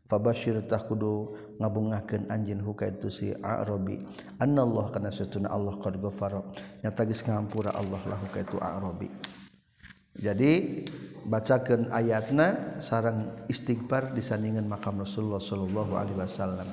Fabashir 0.07 0.63
tah 0.63 0.87
kudu 0.87 1.35
ngabungahkeun 1.59 2.31
anjeun 2.31 2.63
huka 2.63 2.87
itu 2.87 3.11
si 3.11 3.35
Arabi. 3.43 3.99
Annallahu 4.39 4.95
kana 4.95 5.11
satuna 5.11 5.51
Allah 5.51 5.75
qad 5.83 5.99
ghafara. 5.99 6.39
Nyata 6.79 7.03
geus 7.03 7.19
ngampura 7.27 7.75
Allah 7.75 7.99
lahu 8.07 8.25
ka 8.31 8.39
itu 8.39 8.55
Arabi. 8.63 9.11
jadi 10.17 10.83
bacakan 11.27 11.91
ayatna 11.91 12.79
sarang 12.79 13.35
istighfar 13.51 14.15
disandingan 14.15 14.65
makam 14.65 14.97
Rasulullah 14.97 15.43
Shallallahu 15.43 15.93
Alaihi 15.93 16.17
Wasallam. 16.17 16.69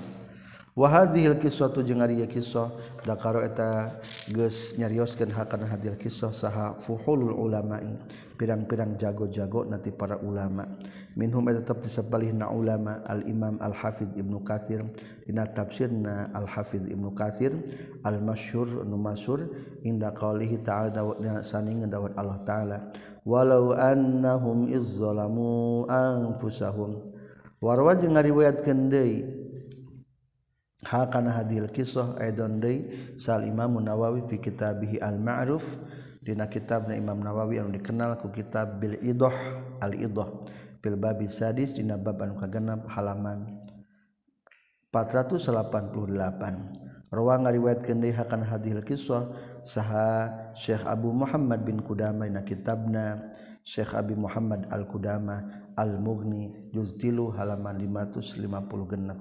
Wahadihil 0.75 1.39
kisah 1.39 1.71
tu 1.71 1.87
jeung 1.87 2.03
ari 2.03 2.19
kisah 2.27 2.75
dakaro 3.07 3.47
eta 3.47 3.95
geus 4.27 4.75
nyarioskeun 4.75 5.31
hakana 5.31 5.71
hadil 5.71 5.95
kisah 5.95 6.35
saha 6.35 6.75
fuhulul 6.83 7.31
ulama'i. 7.31 7.95
pirang-pirang 8.35 8.99
jago-jago 8.99 9.63
nanti 9.67 9.95
para 9.95 10.19
ulama. 10.19 10.67
Minhum 11.15 11.47
tetap 11.55 11.79
disebalik 11.79 12.35
na 12.35 12.51
ulama 12.51 12.99
al 13.07 13.23
Imam 13.31 13.59
al 13.63 13.71
Hafidh 13.71 14.11
Ibnu 14.19 14.43
Katsir. 14.43 14.83
Dina 15.23 15.47
tafsir 15.47 15.89
na 15.89 16.29
al 16.35 16.47
Hafidh 16.51 16.91
Ibnu 16.91 17.15
Katsir 17.15 17.55
al 18.03 18.19
masyhur 18.19 18.83
nu 18.83 18.99
masyhur 18.99 19.47
inda 19.87 20.11
qaulihi 20.11 20.61
ta'ala 20.67 20.91
dawat 20.91 21.47
saningan 21.47 21.89
dawat 21.89 22.13
Allah 22.19 22.39
taala. 22.43 22.79
Walau 23.23 23.73
annahum 23.73 24.69
izzalamu 24.69 25.87
anfusahum. 25.87 27.15
Warwa 27.63 27.97
jeung 27.97 28.19
ngariwayatkeun 28.19 28.91
deui. 28.91 29.19
Hakana 30.85 31.33
hadil 31.33 31.73
kisah 31.73 32.13
aidan 32.21 32.61
deui 32.61 33.17
sal 33.17 33.41
Imam 33.49 33.81
Nawawi 33.81 34.27
fi 34.29 34.37
kitabih 34.37 35.01
al 35.01 35.17
Ma'ruf 35.17 35.81
dina 36.25 36.49
kitabna 36.49 36.97
Imam 36.97 37.21
Nawawi 37.21 37.61
anu 37.61 37.77
dikenal 37.77 38.17
ku 38.17 38.33
kitab 38.33 38.81
Bil 38.81 38.97
Idah 39.05 39.37
Al 39.85 39.93
Idah 39.93 40.33
fil 40.81 40.97
bab 40.97 41.21
sadis 41.29 41.77
dina 41.77 42.01
bab 42.01 42.17
anu 42.25 42.41
kagenep 42.41 42.89
halaman 42.89 43.61
488 44.89 47.13
rawa 47.13 47.35
ngariwayatkeun 47.45 48.01
deui 48.01 48.17
hakana 48.17 48.49
hadil 48.49 48.81
kisah 48.81 49.29
saha 49.61 50.33
Syekh 50.57 50.89
Abu 50.89 51.13
Muhammad 51.13 51.61
bin 51.63 51.85
Qudamah 51.85 52.27
dina 52.27 52.43
kitabna 52.43 53.21
Syekh 53.65 53.93
Abi 53.93 54.17
Muhammad 54.17 54.65
Al 54.73 54.89
Qudamah 54.89 55.69
Al 55.77 56.01
Mughni 56.01 56.73
juz 56.73 56.97
3 56.97 57.37
halaman 57.37 57.77
550 57.81 58.91
genep. 58.91 59.21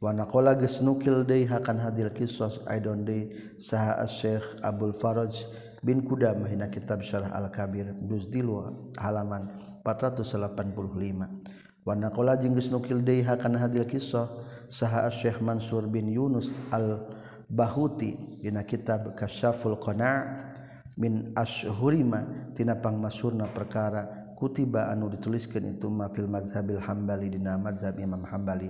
Wanakola 0.00 0.56
gesnukil 0.56 1.28
day 1.28 1.44
hakan 1.44 1.76
hadil 1.76 2.08
kisos 2.16 2.64
aidon 2.64 3.04
day 3.04 3.28
saha 3.60 4.00
Syekh 4.08 4.56
Abdul 4.64 4.96
Faraj 4.96 5.44
bin 5.80 6.04
Kudamah 6.04 6.48
hina 6.48 6.68
kitab 6.68 7.00
Syarah 7.00 7.32
Al-Kabir 7.32 7.96
juz 8.08 8.28
dilu 8.28 8.68
halaman 9.00 9.48
485. 9.84 11.88
Wanakola 11.88 12.36
jeung 12.36 12.52
gesnukil 12.52 13.00
day 13.00 13.24
hakan 13.24 13.56
hadil 13.56 13.88
kisah 13.88 14.28
saha 14.68 15.08
Syekh 15.08 15.40
Mansur 15.40 15.88
bin 15.88 16.12
Yunus 16.12 16.52
Al-Bahuti 16.68 18.40
dina 18.44 18.60
kitab 18.68 19.16
Kasyaful 19.16 19.80
Qana' 19.80 20.52
min 21.00 21.32
ashhurima 21.32 22.52
tina 22.52 22.76
pangmasurna 22.76 23.48
perkara 23.48 24.36
kutiba 24.36 24.92
anu 24.92 25.08
dituliskeun 25.08 25.76
itu 25.76 25.88
ma 25.88 26.12
fil 26.12 26.28
mazhabil 26.28 26.76
hambali 26.76 27.32
dina 27.32 27.56
mazhab 27.56 27.96
Imam 27.96 28.20
Hambali 28.28 28.68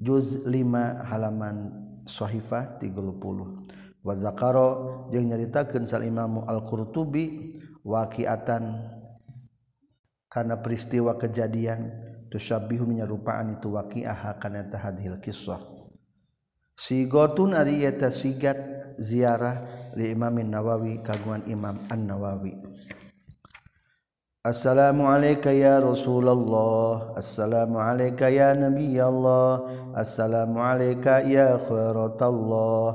juz 0.00 0.40
5 0.48 1.12
halaman 1.12 1.56
Shahifah 2.08 2.80
30 2.80 3.20
wazakaro 4.02 5.08
jeung 5.14 5.30
nyaritakeun 5.30 5.86
sal 5.86 6.02
Imam 6.02 6.42
Al-Qurtubi 6.44 7.58
waqiatan 7.86 8.62
karena 10.26 10.58
peristiwa 10.58 11.14
kejadian 11.18 11.90
tusabbihu 12.30 12.86
nyarupaan 12.90 13.58
itu 13.58 13.70
waqi'ah 13.72 14.42
kana 14.42 14.66
tahadhil 14.66 15.22
kisah 15.22 15.62
sigotun 16.74 17.54
ari 17.54 17.86
eta 17.86 18.10
sigat 18.10 18.58
ziarah 18.98 19.62
li 19.94 20.10
Imam 20.10 20.34
Nawawi 20.42 21.00
kagungan 21.04 21.46
Imam 21.46 21.78
An-Nawawi. 21.88 22.82
السلام 24.42 24.98
عليك 24.98 25.46
يا 25.54 25.78
رسول 25.78 26.26
الله 26.26 27.14
السلام 27.14 27.78
عليك 27.78 28.26
يا 28.26 28.50
نبي 28.58 28.98
الله 28.98 29.50
السلام 29.94 30.50
عليك 30.58 31.06
يا 31.30 31.62
خيرة 31.62 32.18
الله 32.18 32.86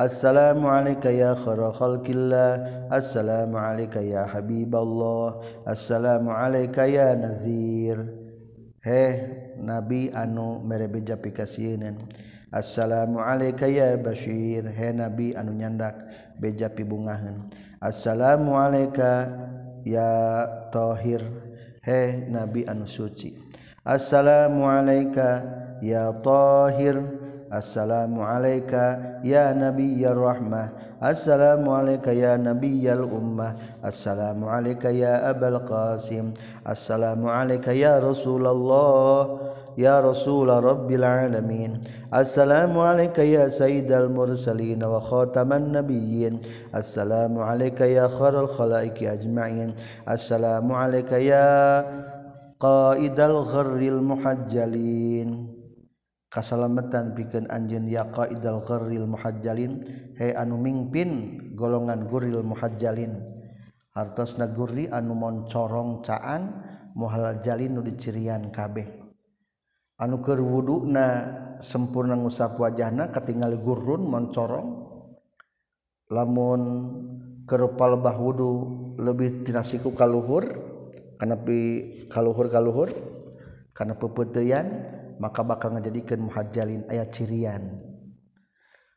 السلام 0.00 0.66
عليك 0.66 1.04
يا 1.04 1.34
خير 1.34 1.72
خلق 1.72 2.06
الله 2.08 2.52
السلام 2.92 3.56
عليك 3.56 3.96
يا 3.96 4.24
حبيب 4.24 4.72
الله 4.76 5.28
السلام 5.68 6.24
عليك 6.28 6.78
يا 6.78 7.14
نذير 7.14 7.98
هي 8.84 9.04
نبي 9.60 10.16
أنو 10.16 10.64
مربجا 10.64 11.14
بكسينن 11.14 11.96
Assalamu 12.52 13.16
alayka 13.16 13.64
ya 13.64 13.96
Bashir. 13.96 14.68
He 14.76 14.92
nabi 14.92 15.32
anu 15.32 15.56
nyandak 15.56 15.96
beja 16.36 16.68
pibungahan 16.68 17.48
Assalamu 17.80 18.52
alayka 18.52 19.24
ya 19.88 20.44
Tahir. 20.68 21.24
He 21.80 22.28
nabi 22.28 22.68
anu 22.68 22.84
suci. 22.84 23.32
Assalamu 23.80 24.68
alayka 24.68 25.40
ya 25.80 26.12
Tahir. 26.20 27.21
Assalamu 27.52 28.24
alayka 28.24 29.20
ya 29.20 29.52
nabiyyar 29.52 30.16
rahmah 30.16 30.72
Assalamu 31.04 31.76
alayka 31.76 32.16
ya 32.16 32.40
nabiyyal 32.40 33.04
ummah 33.04 33.52
Assalamu 33.84 34.48
alayka 34.48 34.88
ya 34.88 35.20
abal 35.28 35.60
qasim 35.68 36.32
Assalamu 36.64 37.28
alayka 37.28 37.76
ya 37.76 38.00
rasulallah 38.00 39.36
Rasulullah 39.36 39.60
يا 39.78 40.00
رسول 40.00 40.48
رب 40.48 40.90
العالمين 40.90 41.80
السلام 42.14 42.78
عليك 42.78 43.18
يا 43.18 43.48
سيد 43.48 43.92
المرسلين 43.92 44.84
وخاتم 44.84 45.52
النبيين 45.52 46.40
السلام 46.74 47.38
عليك 47.38 47.80
يا 47.80 48.06
خير 48.08 48.40
الخلائق 48.40 49.12
أجمعين 49.12 49.74
السلام 50.08 50.72
عليك 50.72 51.12
يا 51.12 51.84
قائد 52.60 53.20
الغر 53.20 53.76
المحجلين 53.76 55.61
kasalamatan 56.32 57.12
pikeun 57.12 57.44
anjeun 57.52 57.84
ya 57.92 58.08
qaidal 58.08 58.64
gharril 58.64 59.04
muhajjalin. 59.04 59.84
He 60.16 60.32
anu 60.32 60.56
mingpin 60.56 61.36
golongan 61.52 62.08
guril 62.08 62.40
muhajjalin. 62.40 63.20
Hartosna 63.92 64.48
gurri 64.48 64.88
anu 64.88 65.12
moncorong 65.12 66.00
caan 66.00 66.64
muhajjalin 66.96 67.76
nu 67.76 67.84
dicirian 67.84 68.48
kabeh. 68.48 68.88
Anu 70.00 70.24
keur 70.24 70.40
wuduna 70.40 71.06
sempurna 71.60 72.16
ngusap 72.16 72.56
wajahna 72.56 73.12
katingal 73.12 73.54
gurun 73.60 74.08
moncorong 74.08 74.68
lamun 76.10 76.62
kerupal 77.46 78.00
bah 78.00 78.16
wudu 78.16 78.50
lebih 78.98 79.46
tinasiku 79.46 79.94
kaluhur 79.94 80.44
kana 81.16 81.38
pi 81.38 81.58
kaluhur 82.10 82.50
kaluhur 82.50 82.90
kana 83.72 83.94
pepeteyan 83.94 84.66
maka 85.22 85.46
bakal 85.46 85.70
menjadikan 85.70 86.18
muhajalin 86.18 86.82
ayat 86.90 87.14
cirian. 87.14 87.78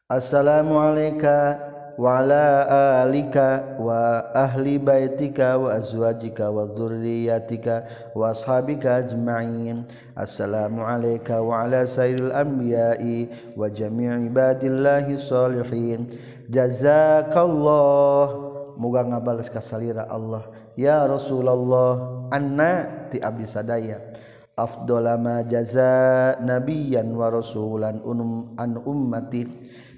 Assalamualaikum 0.10 1.78
wala 2.02 2.68
alika 3.06 3.78
wa 3.78 4.26
ahli 4.34 4.82
baitika 4.82 5.56
wa 5.56 5.78
azwajika 5.78 6.50
wa 6.52 6.66
dzurriyyatika 6.66 7.86
wa 8.18 8.34
ashabika 8.34 9.06
ajma'in. 9.06 9.86
Assalamu 10.18 10.82
alayka 10.82 11.46
wa 11.46 11.62
ala 11.62 11.86
sayyidil 11.86 12.34
anbiya'i 12.34 13.30
wa 13.54 13.70
jami' 13.70 14.26
ibadillahi 14.26 15.22
sholihin 15.22 16.10
jazakallah. 16.50 18.34
Muga 18.76 19.08
ngabales 19.08 19.48
ka 19.48 19.64
salira 19.64 20.10
Allah. 20.10 20.44
Ya 20.76 21.08
Rasulullah 21.08 22.28
anna 22.34 23.08
ti 23.08 23.24
abdi 23.24 23.48
sadaya 23.48 24.15
afdolama 24.56 25.44
jaza 25.44 26.40
nabiyan 26.40 27.12
wa 27.12 27.28
rasulan 27.28 28.00
unum 28.04 28.56
an 28.56 28.80
ummati 28.80 29.44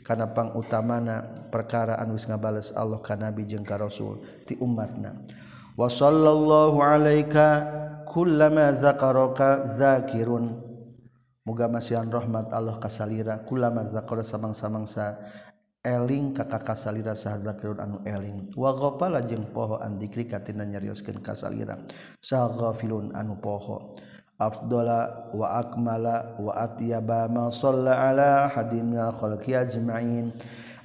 kana 0.01 0.33
pang 0.33 0.57
utamana 0.57 1.47
perkara 1.53 2.01
anu 2.01 2.17
geus 2.17 2.25
ngabales 2.25 2.73
Allah 2.73 2.97
ka 3.03 3.13
nabi 3.13 3.45
jeung 3.45 3.67
ka 3.67 3.77
rasul 3.77 4.23
ti 4.49 4.57
umatna. 4.57 5.13
Wa 5.77 5.85
sallallahu 5.91 6.81
alaika 6.81 7.47
kullama 8.09 8.73
zakaraka 8.73 9.77
zakirun. 9.77 10.63
Muga 11.45 11.69
masihan 11.69 12.09
rahmat 12.09 12.51
Allah 12.51 12.75
kasalira 12.81 13.39
kullama 13.45 13.87
zakara 13.87 14.19
samang-samangsa 14.25 15.21
eling 15.79 16.35
kakak 16.35 16.65
kasalira 16.65 17.13
sah 17.13 17.37
zakirun 17.37 17.77
anu 17.77 17.97
eling. 18.07 18.51
Wa 18.57 18.73
ghafala 18.73 19.21
jeung 19.21 19.47
poho 19.51 19.77
an 19.77 19.99
dikri 19.99 20.25
katina 20.25 20.65
nyarioskeun 20.65 21.19
kasalira 21.19 21.77
sah 22.23 22.47
ghafilun 22.51 23.11
anu 23.11 23.37
poho. 23.37 23.99
afdola 24.37 25.33
wa 25.33 25.57
akmala 25.57 26.37
wa 26.37 26.53
atyaba 26.53 27.25
ma 27.25 27.49
shalla 27.49 28.13
ala 28.13 28.45
hadina 28.53 29.09
khalqi 29.09 29.57
ajma'in. 29.57 30.29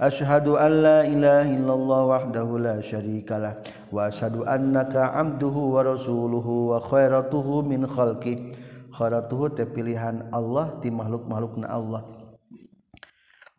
Ashhadu 0.01 0.57
an 0.57 0.73
la 0.83 0.99
ilaha 1.05 1.47
illallah 1.47 2.01
wahdahu 2.09 2.59
la 2.59 2.81
syarikalah 2.81 3.61
wa 3.93 4.09
ashhadu 4.09 4.43
annaka 4.49 5.13
abduhu 5.13 5.77
wa 5.77 5.85
rasuluhu 5.85 6.73
wa 6.73 6.81
khairatuhu 6.81 7.61
min 7.63 7.85
khalqi. 7.85 8.57
Khairatuhu 8.97 9.53
te 9.53 9.69
pilihan 9.69 10.33
Allah 10.33 10.73
ti 10.81 10.89
makhluk-makhlukna 10.89 11.69
Allah. 11.69 12.09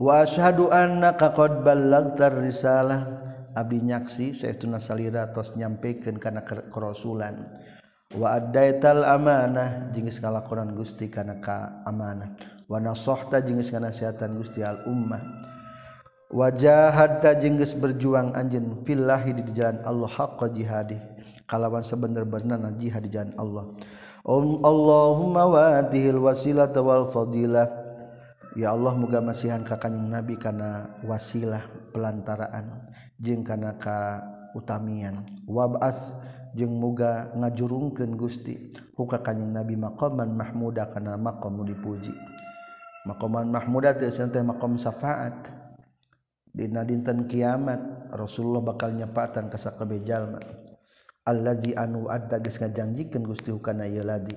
Wa 0.02 0.26
ashhadu 0.26 0.74
annaka 0.74 1.38
qad 1.38 1.62
ballagtar 1.62 2.34
risalah. 2.34 3.30
Abdi 3.54 3.86
nyaksi 3.86 4.34
saestuna 4.34 4.82
salira 4.82 5.30
tos 5.30 5.54
nyampekeun 5.54 6.18
kana 6.18 6.42
kerasulan 6.42 7.62
waaital 8.18 9.06
amanah 9.06 9.90
jengis 9.94 10.22
ngalakonan 10.22 10.74
Gusti 10.78 11.10
karena 11.10 11.38
ka 11.42 11.84
amanah. 11.86 12.34
Wana 12.70 12.96
sohta 12.96 13.44
jengis 13.44 13.70
kesehatan 13.70 14.40
Gusti 14.40 14.64
al 14.64 14.86
Ummah. 14.88 15.22
Wajahta 16.34 17.38
jengges 17.38 17.78
berjuang 17.78 18.34
anjin 18.34 18.82
fillahi 18.82 19.38
di 19.38 19.54
jalan 19.54 19.86
Allah 19.86 20.10
haqqa 20.10 20.50
jihadi 20.50 20.98
kalawan 21.46 21.86
sebener-bener 21.86 22.58
jihad 22.82 23.06
di 23.06 23.14
jalan 23.14 23.38
Allah. 23.38 23.70
Om 24.26 24.66
Allahumma 24.66 25.44
watihil 25.46 26.18
wasilah 26.18 26.74
wal 26.80 27.06
fadilah. 27.06 27.70
Ya 28.58 28.74
Allah 28.74 28.94
muga 28.98 29.22
masihan 29.22 29.62
ka 29.62 29.78
kanjing 29.78 30.10
Nabi 30.10 30.38
kana 30.38 30.98
wasilah 31.06 31.70
pelantaraan 31.94 32.90
jeung 33.22 33.46
kana 33.46 33.78
ka 33.78 34.26
utamian. 34.58 35.22
Wabas 35.46 36.18
jeung 36.54 36.78
muga 36.78 37.34
ngajurungkeun 37.36 38.14
Gusti. 38.18 38.74
Huka 38.94 39.22
kanjing 39.26 39.50
Nabi 39.50 39.74
maqaman 39.78 40.34
mahmuda 40.34 40.90
kana 40.90 41.18
maqam 41.18 41.62
dipuji. 41.66 42.14
Maqaman 43.10 43.50
mahmuda 43.50 43.98
teh 43.98 44.10
teh 44.10 44.44
maqam 44.46 44.78
syafaat. 44.78 45.50
Dina 46.54 46.86
dinten 46.86 47.26
kiamat 47.26 48.14
Rasulullah 48.14 48.62
bakal 48.62 48.94
nyepatan 48.94 49.50
ka 49.50 49.58
sakabeh 49.58 50.06
jalma. 50.06 50.38
Allazi 51.26 51.74
anu 51.74 52.12
adda 52.12 52.38
geus 52.38 52.62
ngajanjikeun 52.62 53.24
Gusti 53.24 53.50
hukana 53.50 53.88
ieu 53.88 54.04
ladi 54.04 54.36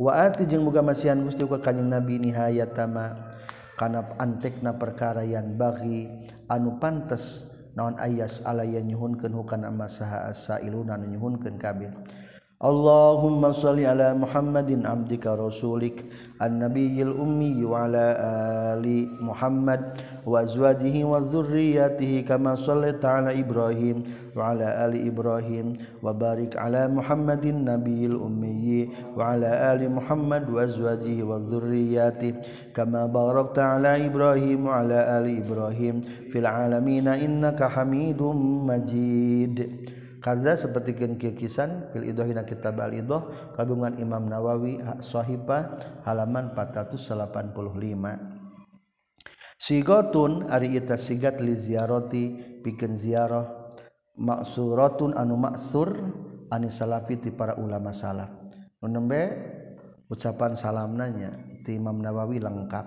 wa 0.00 0.16
ati 0.16 0.48
jeung 0.48 0.64
muga 0.64 0.80
masihan 0.80 1.20
Gusti 1.20 1.44
ka 1.44 1.60
kanjing 1.60 1.86
Nabi 1.86 2.18
nihayatama. 2.18 3.36
Kana 3.72 4.04
antekna 4.20 4.76
perkara 4.76 5.24
yang 5.24 5.56
bagi 5.56 6.08
anu 6.46 6.76
pantes 6.76 7.51
naon 7.76 7.96
ayas 7.98 8.44
ala 8.44 8.64
nyuhunkeun 8.64 9.32
hukana 9.32 9.70
masaha 9.70 10.28
asailuna 10.28 10.98
nyuhunkeun 10.98 11.56
kabeh 11.56 11.88
Allahumma 12.62 13.50
salli 13.50 13.82
ala 13.82 14.14
Muhammadin 14.14 14.86
abdika 14.86 15.34
rasulik 15.34 16.06
annabiyil 16.38 17.10
ummi 17.10 17.58
wa 17.66 17.90
ala 17.90 18.06
ali 18.78 19.10
Muhammad 19.18 19.98
wa 20.22 20.46
azwajihi 20.46 21.02
wa 21.02 21.18
zurriyyatihi 21.18 22.22
kama 22.22 22.54
sallaita 22.54 23.18
ala 23.18 23.34
Ibrahim 23.34 24.06
wa 24.38 24.54
ala 24.54 24.78
ali 24.86 25.10
Ibrahim 25.10 25.74
wa 26.06 26.14
barik 26.14 26.54
ala 26.54 26.86
Muhammadin 26.86 27.66
nabiyil 27.66 28.14
ummi 28.14 28.86
wa 29.18 29.34
ala 29.34 29.74
ali 29.74 29.90
Muhammad 29.90 30.46
wa 30.46 30.62
azwajihi 30.62 31.26
wa 31.26 31.42
zurriyyatihi 31.42 32.70
kama 32.70 33.10
barakta 33.10 33.82
ala 33.82 33.98
Ibrahim 33.98 34.70
wa 34.70 34.86
ala 34.86 35.18
ali 35.18 35.42
Ibrahim. 35.42 36.02
Fil 36.30 36.46
alamin 36.46 37.10
innaka 37.10 37.68
Hamidum 37.68 38.70
Majid. 38.70 39.66
Kaza 40.22 40.54
seperti 40.54 40.94
kikisan 40.94 41.90
fil 41.90 42.06
idohina 42.06 42.46
kitab 42.46 42.78
al 42.78 42.94
idoh 42.94 43.26
kagungan 43.58 43.98
Imam 43.98 44.30
Nawawi 44.30 44.78
Sahipa 45.02 45.82
halaman 46.06 46.54
485. 46.54 47.58
Sigotun 49.58 50.46
ari 50.46 50.78
itu 50.78 50.94
sigat 50.94 51.42
li 51.42 51.58
bikin 51.58 52.62
pikeun 52.62 52.94
ziarah 52.94 53.50
maksuratun 54.14 55.18
anu 55.18 55.34
maksur 55.34 55.90
ani 56.54 56.70
salafi 56.70 57.18
ti 57.18 57.34
para 57.34 57.58
ulama 57.58 57.90
salaf. 57.90 58.30
Nu 58.78 59.02
ucapan 60.06 60.54
salam 60.54 60.94
nanya 60.94 61.34
ti 61.66 61.74
Imam 61.82 61.98
Nawawi 61.98 62.38
lengkap. 62.38 62.86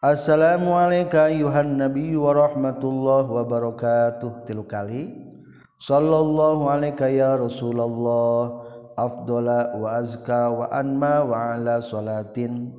Assalamualaikum 0.00 1.44
Yuhan 1.44 1.76
Nabi 1.76 2.16
warahmatullahi 2.16 3.28
wabarakatuh 3.28 4.48
tilu 4.48 4.64
kali. 4.64 5.25
Shallallahu 5.76 6.72
alaihi 6.72 7.20
ya 7.20 7.36
Rasulullah 7.36 8.64
afdala 8.96 9.76
wa 9.76 9.88
azka 10.00 10.48
wa 10.52 10.66
anma 10.72 11.20
wa 11.24 11.52
ala 11.52 11.84
salatin. 11.84 12.72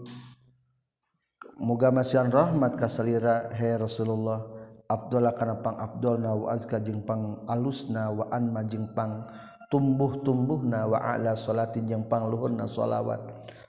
Muga 1.62 1.94
masyan 1.94 2.34
rahmat 2.34 2.78
kasalira 2.78 3.54
he 3.54 3.78
Rasulullah. 3.78 4.58
Abdullah 4.88 5.36
kana 5.36 5.60
pang 5.60 5.76
Abdulna 5.76 6.32
wa 6.32 6.56
azka 6.56 6.80
jeung 6.80 7.04
pang 7.04 7.44
alusna 7.52 8.08
wa 8.08 8.24
anma 8.32 8.64
jeung 8.64 8.88
pang 8.96 9.28
tumbuh-tumbuhna 9.68 10.88
wa 10.88 11.04
ala 11.04 11.36
salatin 11.36 11.84
jeung 11.84 12.08
pang 12.08 12.32
luhurna 12.32 12.64
shalawat 12.64 13.20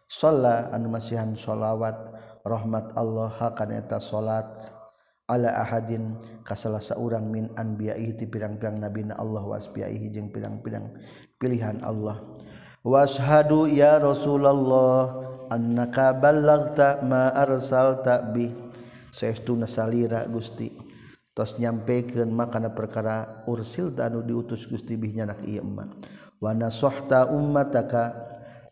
Shalla 0.07 0.71
an 0.71 0.87
masihan 0.87 1.35
shalawat 1.35 1.99
rahmat 2.47 2.95
Allah 2.95 3.35
hakana 3.35 3.83
eta 3.83 3.99
salat 3.99 4.47
ala 5.29 5.53
ahadin 5.61 6.17
ka 6.43 6.57
seorang 6.57 7.29
min 7.29 7.53
anbiya'ihi 7.53 8.17
ti 8.17 8.25
pirang-pirang 8.25 8.81
nabi 8.81 9.05
na 9.05 9.15
Allah 9.21 9.45
wa 9.45 9.61
jeung 9.61 10.33
pirang-pirang 10.33 10.97
pilihan 11.37 11.85
Allah. 11.85 12.19
Wa 12.81 13.05
ya 13.69 14.01
Rasulullah 14.01 15.29
annaka 15.53 16.17
ballaghta 16.17 17.05
ma 17.05 17.29
arsalta 17.37 18.25
bi. 18.25 18.49
Saestuna 19.13 19.69
salira 19.69 20.25
Gusti. 20.29 20.73
Tos 21.37 21.55
nyampekeun 21.55 22.35
makana 22.35 22.75
perkara 22.75 23.47
ursil 23.47 23.95
anu 24.03 24.27
diutus 24.27 24.67
Gusti 24.67 24.99
bihnya 24.99 25.23
nak 25.23 25.47
ieu 25.47 25.63
emak 25.63 25.95
wa 26.43 26.51
nasahta 26.55 27.31
ummataka 27.31 28.15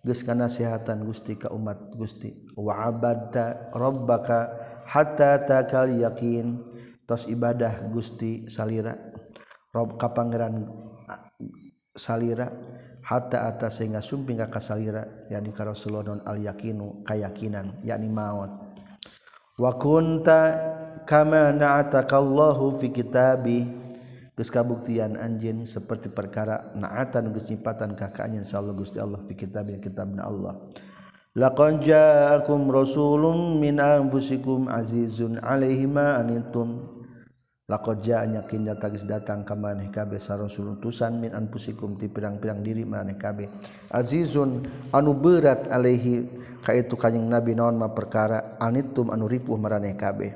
geus 0.07 0.23
kanasihatan 0.23 1.03
Gusti 1.03 1.35
ka 1.35 1.51
umat 1.51 1.91
Gusti. 1.99 2.31
Wa 2.55 2.87
abadta 2.87 3.75
rabbaka 3.75 4.55
hatta 4.87 5.43
takal 5.43 5.91
yakin 5.91 6.63
tos 7.11 7.27
ibadah 7.27 7.91
Gusti 7.91 8.47
salira. 8.47 8.95
Rob 9.75 9.99
ka 9.99 10.15
pangeran 10.15 10.63
salira. 11.99 12.55
Hatta 13.07 13.47
atas 13.47 13.79
sehingga 13.79 14.03
sumping 14.03 14.39
ka 14.39 14.59
salira 14.59 15.07
yakni 15.31 15.55
ka 15.55 15.63
Rasulullah 15.63 16.11
non 16.11 16.23
al 16.27 16.43
yakinu 16.43 17.07
kayakinan 17.07 17.79
yakni 17.87 18.11
maut. 18.11 18.51
Wa 19.59 19.79
kunta 19.79 20.59
kama 21.07 21.55
na'ataka 21.55 22.19
Allahu 22.19 22.75
fi 22.75 22.91
kitabih 22.91 23.86
geus 24.37 24.53
kabuktian 24.53 25.17
anjeun 25.17 25.65
seperti 25.65 26.13
perkara 26.13 26.77
naatan 26.77 27.33
geus 27.33 27.49
nyipatan 27.49 27.97
ka 27.97 28.13
ka 28.13 28.29
anjeun 28.29 28.45
insyaallah 28.45 28.77
Gusti 28.77 29.01
Allah 29.01 29.25
fi 29.25 29.33
kitabina 29.33 29.81
kitabna 29.81 30.29
Allah 30.29 30.55
Laqad 31.37 31.85
ja'akum 31.85 32.73
rasulun 32.73 33.61
min 33.61 33.77
anfusikum 33.77 34.73
azizun 34.73 35.37
'alaihi 35.37 35.85
ma 35.85 36.17
anittum. 36.17 36.81
Laqad 37.69 38.01
ja'anya 38.01 38.49
kinda 38.49 38.73
tagis 38.81 39.05
datang 39.05 39.45
ka 39.45 39.53
maneh 39.53 39.93
kabeh 39.93 40.17
rasul 40.17 40.81
utusan 40.81 41.21
min 41.21 41.37
anfusikum 41.37 42.01
ti 42.01 42.09
pirang-pirang 42.09 42.65
diri 42.65 42.89
maneh 42.89 43.21
kabeh. 43.21 43.53
Azizun 43.93 44.65
anu 44.97 45.13
berat 45.13 45.69
alaihi 45.69 46.25
ka 46.65 46.73
itu 46.73 46.97
kanjing 46.97 47.29
Nabi 47.29 47.53
naon 47.53 47.77
ma 47.77 47.93
perkara 47.93 48.57
anittum 48.57 49.13
anu 49.13 49.29
ripuh 49.29 49.61
maraneh 49.61 49.93
kabeh. 49.93 50.33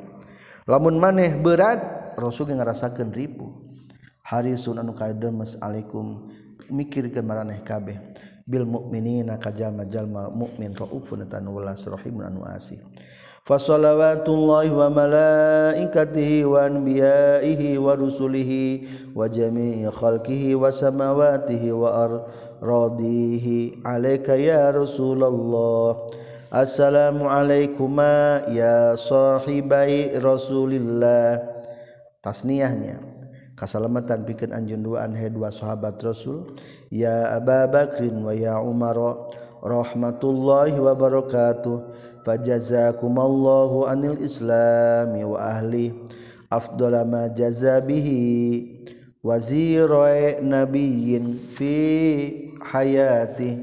Lamun 0.68 1.00
maneh 1.00 1.32
berat 1.32 2.12
rasul 2.20 2.52
ngarasakeun 2.52 3.08
ripuh. 3.08 3.69
Harisun 4.22 4.78
anu 4.78 4.92
kademes 4.92 5.56
alaikum 5.60 6.30
mikirkeun 6.70 7.26
maraneh 7.26 7.64
kabeh. 7.64 7.98
bil 8.50 8.66
mukminina 8.66 9.38
kajama 9.38 9.86
jalma 9.86 10.26
mukmin 10.26 10.74
raufun 10.74 11.22
tan 11.30 11.46
walas 11.46 11.86
rahimun 11.86 12.26
anu 12.26 12.42
asih. 12.42 12.82
Fa 13.46 13.56
salawatullahi 13.56 14.68
wa 14.74 14.90
malaikatihi 14.90 16.44
wa 16.44 16.66
anbiyaihi 16.66 17.78
wa 17.78 17.94
rusulihi 17.96 18.84
wa 19.14 19.30
jami'i 19.30 19.86
khalqihi 19.88 20.58
wa 20.58 20.68
samawatihi 20.68 21.72
wa 21.72 21.88
ardihi 22.60 23.80
alayka 23.80 24.36
ya 24.36 24.68
rasulullah 24.74 25.96
assalamu 26.52 27.30
alaikum 27.30 27.96
ya 28.50 28.98
sahibai 28.98 30.10
rasulillah. 30.20 31.40
Tasniyahnya 32.20 33.09
kasalamatan 33.60 34.24
pikeun 34.24 34.56
anjeun 34.56 34.80
duaan 34.80 35.12
he 35.12 35.28
dua 35.28 35.52
sahabat 35.52 36.00
Rasul 36.00 36.56
ya 36.88 37.36
Aba 37.36 37.68
Bakrin 37.68 38.24
wa 38.24 38.32
ya 38.32 38.56
Umar 38.56 38.96
rahmatullahi 39.60 40.80
wa 40.80 40.96
barakatuh. 40.96 42.08
Fajazakumallahu 42.24 43.84
anil 43.88 44.16
islami 44.20 45.24
wa 45.24 45.40
ahli. 45.40 45.92
Afdala 46.48 47.04
ma 47.04 47.28
jaza 47.28 47.80
bihi 47.84 48.80
wazira 49.20 50.40
nabiyyin 50.40 51.36
fi 51.36 51.76
hayati. 52.64 53.60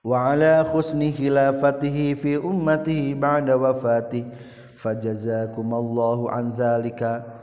Wa 0.00 0.32
ala 0.32 0.64
khusni 0.64 1.12
khilafatihi 1.12 2.16
fi 2.16 2.40
ummatihi 2.40 3.12
ba'da 3.12 3.60
wafatihi 3.60 4.56
fajazakumallahu 4.78 6.30
an 6.30 6.54
zalika 6.54 7.37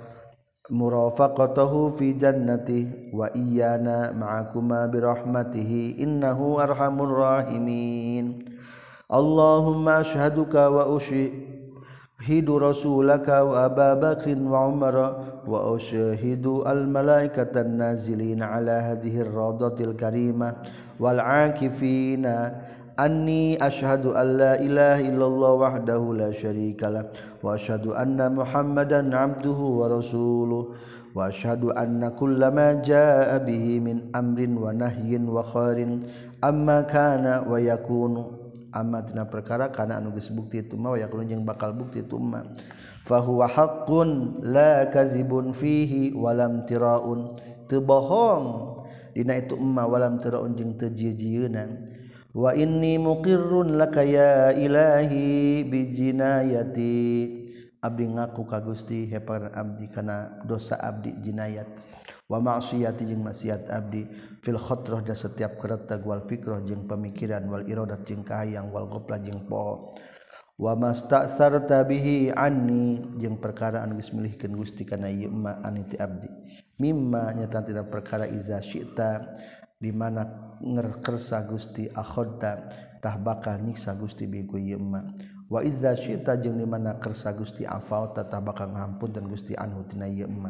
murafaqatahu 0.69 1.93
fi 1.93 2.17
jannati 2.17 3.11
wa 3.13 3.29
iyyana 3.33 4.09
ma'akuma 4.15 4.89
bi 4.89 4.97
rahmatihi 4.97 6.01
innahu 6.01 6.57
arhamur 6.57 7.21
rahimin. 7.21 8.49
Allahumma 9.05 10.01
ashhaduka 10.01 10.65
wa 10.73 10.89
ushihidu 10.89 12.57
rasulaka 12.57 13.45
wa 13.45 13.69
Aba 13.69 13.93
Bakrin 13.93 14.41
wa 14.49 14.65
Umar 14.65 14.95
wa 15.45 15.59
ushihidu 15.77 16.65
al 16.65 16.89
malaikata 16.89 17.61
nazilin 17.61 18.41
ala 18.41 18.81
hadhihi 18.81 19.29
ar-radatil 19.29 19.93
karimah 19.93 20.57
wal 20.97 21.21
akifina 21.21 22.65
anni 22.95 23.59
asyhadu 23.59 24.15
an 24.15 24.27
la 24.39 24.53
ilaha 24.59 25.03
illallah 25.03 25.51
wahdahu 25.59 26.15
la 26.15 26.31
syarikalah 26.31 27.11
wa 27.43 27.55
asyhadu 27.55 27.95
anna 27.95 28.31
muhammadan 28.31 29.11
abduhu 29.13 29.83
wa 29.83 29.91
rasuluh. 29.91 30.75
Wa 31.15 31.31
asyhadu 31.31 31.71
anna 31.71 32.11
kullama 32.11 32.83
jaa 32.83 33.39
bihi 33.39 33.79
min 33.79 34.11
amrin 34.11 34.59
wa 34.59 34.75
nahyin 34.75 35.23
wa 35.31 35.39
khairin 35.47 36.03
amma 36.43 36.83
kana 36.83 37.47
wa 37.47 37.55
yakunu. 37.55 38.35
Amma 38.75 38.99
tina 38.99 39.23
perkara 39.23 39.71
kana 39.71 40.03
anu 40.03 40.11
geus 40.11 40.27
bukti 40.35 40.67
itu 40.67 40.75
mah 40.75 40.91
wa 40.91 40.99
yakunu 40.99 41.23
jeung 41.23 41.47
bakal 41.47 41.71
bukti 41.71 42.03
itu 42.03 42.19
mah. 42.19 42.43
Fa 43.07 43.23
huwa 43.23 43.47
haqqun 43.47 44.43
la 44.43 44.91
kazibun 44.91 45.55
fihi 45.55 46.11
wa 46.11 46.35
lam 46.35 46.67
tiraun. 46.67 47.31
Teu 47.71 47.79
bohong. 47.79 48.75
Dina 49.15 49.39
itu 49.39 49.55
emma 49.55 49.87
walam 49.87 50.19
tiraun 50.19 50.51
jeung 50.59 50.75
teu 50.75 50.91
jieun 50.91 51.55
wa 52.35 52.51
inni 52.51 52.99
muqirrun 52.99 53.79
laka 53.79 54.03
ya 54.03 54.51
ilahi 54.51 55.63
bijinayati 55.63 56.95
abdi 57.79 58.05
ngaku 58.11 58.43
ka 58.43 58.59
Gusti 58.59 59.07
hepan 59.07 59.53
abdi 59.55 59.87
kana 59.87 60.41
dosa 60.43 60.75
abdi 60.75 61.15
jinayat. 61.21 61.85
Wa 62.25 62.41
ma'siyati 62.41 63.05
jeung 63.05 63.21
maksiat 63.21 63.69
abdi. 63.69 64.09
Fil 64.41 64.57
khatrah 64.57 65.05
da 65.05 65.13
setiap 65.13 65.61
kereta 65.61 66.01
wal 66.01 66.25
fikrah 66.25 66.65
jeung 66.65 66.89
pemikiran 66.89 67.45
wal 67.45 67.61
iradat 67.61 68.01
jeung 68.09 68.25
kahayang 68.25 68.73
wal 68.73 68.89
ghaflah 68.89 69.21
jeung 69.21 69.45
po 69.45 69.93
wa 70.55 70.71
mastasarta 70.73 71.83
bihi 71.83 72.31
anni 72.31 72.97
jeung 73.19 73.37
perkara 73.37 73.83
anu 73.85 73.99
geus 74.01 74.09
milihkeun 74.15 74.57
Gusti 74.57 74.81
kana 74.81 75.05
ieu 75.05 75.29
ma 75.29 75.61
aniti 75.61 76.01
abdi. 76.01 76.25
Mimma 76.81 77.37
nyata 77.37 77.61
tidak 77.61 77.93
perkara 77.93 78.25
iza 78.25 78.57
syi'ta. 78.59 79.21
dimana 79.77 80.55
ngerkersa 80.63 81.43
Gusti 81.45 81.91
akhodatah 81.91 83.15
bakal 83.21 83.61
nyiksa 83.61 83.93
Gusti 83.93 84.25
bigu 84.25 84.57
yema 84.57 85.05
wa 85.45 85.61
izza 85.61 85.93
syi'ta 85.93 86.41
jeung 86.41 86.57
di 86.57 86.65
mana 86.65 86.97
kersa 86.97 87.29
Gusti 87.37 87.69
afauta 87.69 88.25
tah 88.25 88.41
bakal 88.41 88.73
ngampun 88.73 89.13
dan 89.13 89.29
Gusti 89.29 89.53
anhu 89.53 89.85
tina 89.85 90.09
ieu 90.09 90.25
emma. 90.25 90.49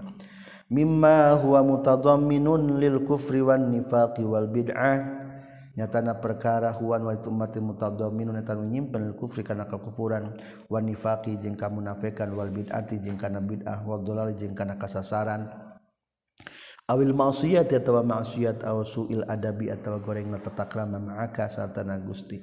Mimma 0.72 1.38
huwa 1.46 1.62
mutadamminun 1.62 2.80
lil 2.82 3.06
kufri 3.06 3.44
wan 3.44 3.70
nifaqi 3.70 4.24
wal 4.26 4.50
bid'ah. 4.50 5.28
Nyatana 5.76 6.24
perkara 6.24 6.72
huwan 6.72 7.04
wa 7.04 7.12
itu 7.12 7.28
umat 7.28 7.54
mutadamminun 7.60 8.40
eta 8.40 8.56
nyimpen 8.56 9.12
lil 9.12 9.16
kufri 9.20 9.44
kana 9.44 9.68
kakufuran 9.68 10.40
wan 10.72 10.88
nifaqi 10.88 11.38
jeung 11.44 11.60
kamunafikan 11.60 12.32
wal 12.32 12.50
bid'ati 12.50 13.04
jeung 13.04 13.20
kana 13.20 13.44
bid'ah. 13.44 13.84
Wal 13.84 14.02
dhalal 14.02 14.32
jeung 14.34 14.56
kana 14.56 14.80
kasasaran. 14.80 15.65
awil 16.86 17.18
maksiat 17.18 17.74
atawa 17.74 18.06
maksiat 18.06 18.62
aw 18.62 18.86
suil 18.86 19.26
adabi 19.26 19.74
atawa 19.74 19.98
goreng 19.98 20.30
na 20.30 20.38
tata 20.38 20.70
krama 20.70 21.02
ma'aka 21.02 21.50
sarta 21.50 21.82
na 21.82 21.98
Gusti. 21.98 22.38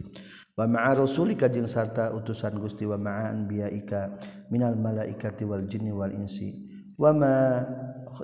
Wa 0.59 0.67
ma'a 0.67 0.99
rasulika 0.99 1.47
jeung 1.47 1.71
sarta 1.71 2.11
utusan 2.11 2.59
Gusti 2.59 2.85
wa 2.85 2.99
ma'a 2.99 3.31
anbiyaika 3.31 4.19
minal 4.51 4.75
malaikati 4.75 5.47
wal 5.47 5.63
jinni 5.71 5.95
wal 5.95 6.11
insi. 6.11 6.59
Wa 6.99 7.15
ma 7.15 7.63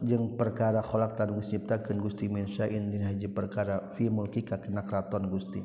jeung 0.02 0.34
perkara 0.34 0.82
khalaq 0.82 1.14
tan 1.14 1.32
Gusti 1.32 1.56
nyiptakeun 1.56 2.02
Gusti 2.02 2.26
min 2.26 2.50
syai'in 2.50 2.90
dina 2.90 3.14
hiji 3.14 3.30
perkara 3.30 3.94
fi 3.94 4.10
mulkika 4.10 4.58
kana 4.58 4.82
kraton 4.82 5.30
Gusti. 5.30 5.62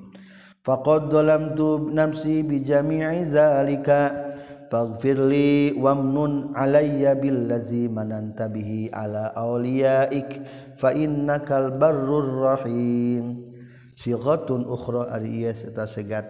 Faqad 0.64 1.10
dhalamtu 1.10 1.90
nafsi 1.92 2.46
bi 2.46 2.62
jami'i 2.62 3.26
zalika. 3.26 4.33
Faghfirli 4.74 5.78
wamnun 5.78 6.58
alayya 6.58 7.14
billazi 7.14 7.86
mananta 7.94 8.50
bihi 8.50 8.90
ala 8.90 9.30
awliyaik 9.38 10.42
fa 10.74 10.90
innakal 10.98 11.78
barrur 11.78 12.42
rahim. 12.42 13.54
Sighatun 13.94 14.66
ukhra 14.66 15.14
ari 15.14 15.46
ieu 15.46 15.54
eta 15.54 15.86
segat 15.86 16.26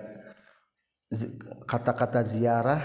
kata-kata 1.63 2.19
ziarah 2.27 2.83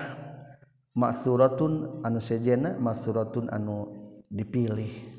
maksuratun 0.95 2.07
anu 2.07 2.23
sejena 2.23 2.79
maksuratun 2.79 3.51
anu 3.51 3.91
dipilih. 4.31 5.18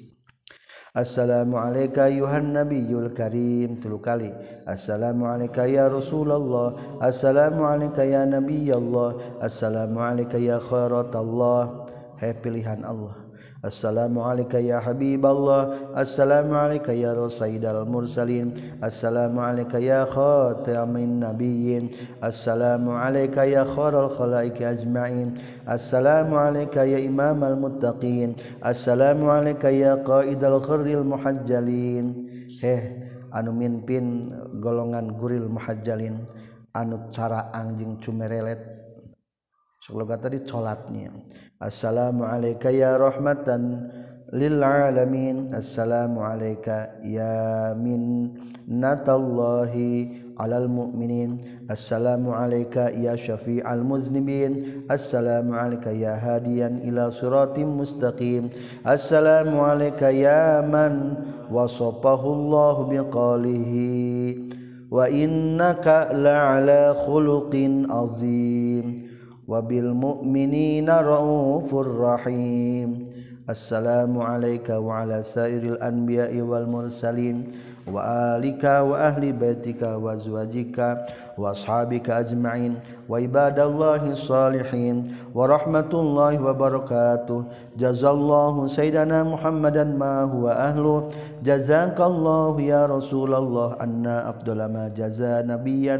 Assalamualaikum 0.89 2.09
Yohan 2.17 2.49
Nabiyul 2.49 3.13
Karim. 3.13 3.77
Tilu 3.77 4.01
kali. 4.01 4.33
Assalamualaikum 4.65 5.69
ya 5.69 5.85
Rasulullah. 5.85 6.73
Assalamualaikum 6.97 8.09
ya 8.09 8.25
Nabi 8.25 8.73
Allah 8.73 9.13
Assalamualaikum 9.37 10.41
ya 10.41 10.57
khairat 10.57 11.13
Allah. 11.13 11.85
Hai 12.17 12.33
pilihan 12.33 12.81
Allah. 12.81 13.28
Assalamualaikum 13.59 14.63
ya 14.63 14.79
Habiballah 14.79 15.91
Assalamualaikum 15.91 16.95
ya 16.95 17.11
Rasaidal 17.11 17.83
Mursalin. 17.83 18.55
Assalamualaikum 18.79 19.83
ya 19.83 20.07
khatamin 20.07 21.19
nabiyyin. 21.19 21.91
Assalamualaikum 22.23 23.43
ya 23.51 23.67
kharal 23.67 24.15
khalaiki 24.15 24.63
ajma'in. 24.63 25.35
Assalamualaikum 25.67 26.87
ya 26.87 27.03
Imamal 27.03 27.59
muttaqin 27.59 28.39
Assalamualaikum 28.63 29.75
ya 29.75 29.99
qaidal 30.07 30.63
khurril 30.63 31.03
muhajjalin. 31.03 32.31
Heh 32.63 33.11
anu 33.35 33.51
mimpin 33.51 34.31
golongan 34.63 35.19
guril 35.19 35.51
muhajjalin. 35.51 36.15
Anu 36.71 37.11
cara 37.11 37.51
anjing 37.51 37.99
cumerelet. 37.99 38.79
Sekolah 39.83 40.15
tadi 40.15 40.47
colatnya. 40.47 41.11
Assalamualaikum 41.59 42.71
ya 42.71 42.95
rahmatan 42.95 43.91
lil 44.31 44.63
alamin 44.63 45.51
Assalamualaikum 45.51 47.03
ya 47.03 47.75
min 47.75 48.31
natallahi 48.63 50.23
alal 50.39 50.71
mu'minin 50.71 51.35
Assalamualaikum 51.67 52.95
ya 52.95 53.19
syafi'al 53.19 53.83
muznibin 53.83 54.87
Assalamualaikum 54.87 55.99
ya 55.99 56.15
hadiyan 56.15 56.79
ila 56.87 57.11
suratim 57.11 57.75
mustaqim 57.75 58.47
Assalamualaikum 58.87 60.15
ya 60.15 60.63
man 60.63 61.19
wasafahu 61.51 62.39
Allah 62.39 62.75
biqalihi 62.87 64.47
wa 64.87 65.11
innaka 65.11 66.07
la'ala 66.15 66.95
khuluqin 67.03 67.83
azim 67.91 69.08
wabil 69.49 69.97
mu'minina 69.97 71.01
raufur 71.01 71.89
rahim. 71.89 73.09
Assalamu 73.49 74.21
alayka 74.21 74.77
wa 74.77 75.01
ala 75.01 75.25
sairil 75.25 75.81
anbiya'i 75.81 76.37
wal 76.45 76.69
mursalin. 76.69 77.57
Wa 77.89 78.37
alika 78.37 78.85
wa 78.85 79.09
ahli 79.09 79.33
baitika 79.33 79.97
wa 79.97 80.13
azwajika. 80.13 81.01
وأصحابك 81.39 82.09
أجمعين 82.09 82.73
وعباد 83.09 83.59
الله 83.59 84.01
الصالحين 84.11 84.95
ورحمة 85.33 85.91
الله 85.93 86.33
وبركاته. 86.43 87.39
جزا 87.79 88.11
الله 88.11 88.53
سيدنا 88.67 89.23
محمدا 89.23 89.83
ما 89.83 90.27
هو 90.27 90.45
أهله. 90.51 91.09
جزاك 91.43 91.97
الله 92.01 92.61
يا 92.61 92.85
رسول 92.85 93.31
الله 93.33 93.69
أن 93.81 94.05
أفضل 94.05 94.59
ما 94.65 94.91
جزى 94.91 95.33
نبيا 95.47 95.97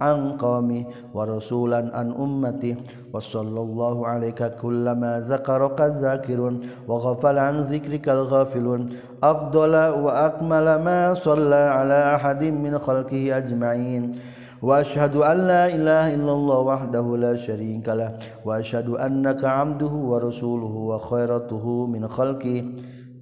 عن 0.00 0.36
قومه 0.36 0.82
ورسولا 1.14 1.80
عن 1.96 2.08
أمته. 2.12 2.76
وصلى 3.12 3.60
الله 3.60 3.96
عليك 4.06 4.40
كلما 4.60 5.12
ذكرك 5.20 5.78
الذاكرون 5.80 6.54
وغفل 6.88 7.36
عن 7.38 7.56
ذكرك 7.60 8.08
الغافلون 8.08 8.80
أفضل 9.22 9.74
وأكمل 10.04 10.66
ما 10.82 11.14
صلى 11.14 11.62
على 11.76 11.98
أحد 12.14 12.42
من 12.44 12.78
خلقه 12.78 13.36
أجمعين. 13.36 14.04
واشهد 14.62 15.16
ان 15.16 15.38
لا 15.50 15.66
اله 15.66 16.14
الا 16.14 16.32
الله 16.32 16.58
وحده 16.58 17.16
لا 17.16 17.34
شريك 17.36 17.88
له 17.88 18.10
واشهد 18.46 18.88
انك 18.88 19.44
عبده 19.44 19.94
ورسوله 20.10 20.74
وخيرته 20.90 21.86
من 21.86 22.08
خلقه 22.08 22.62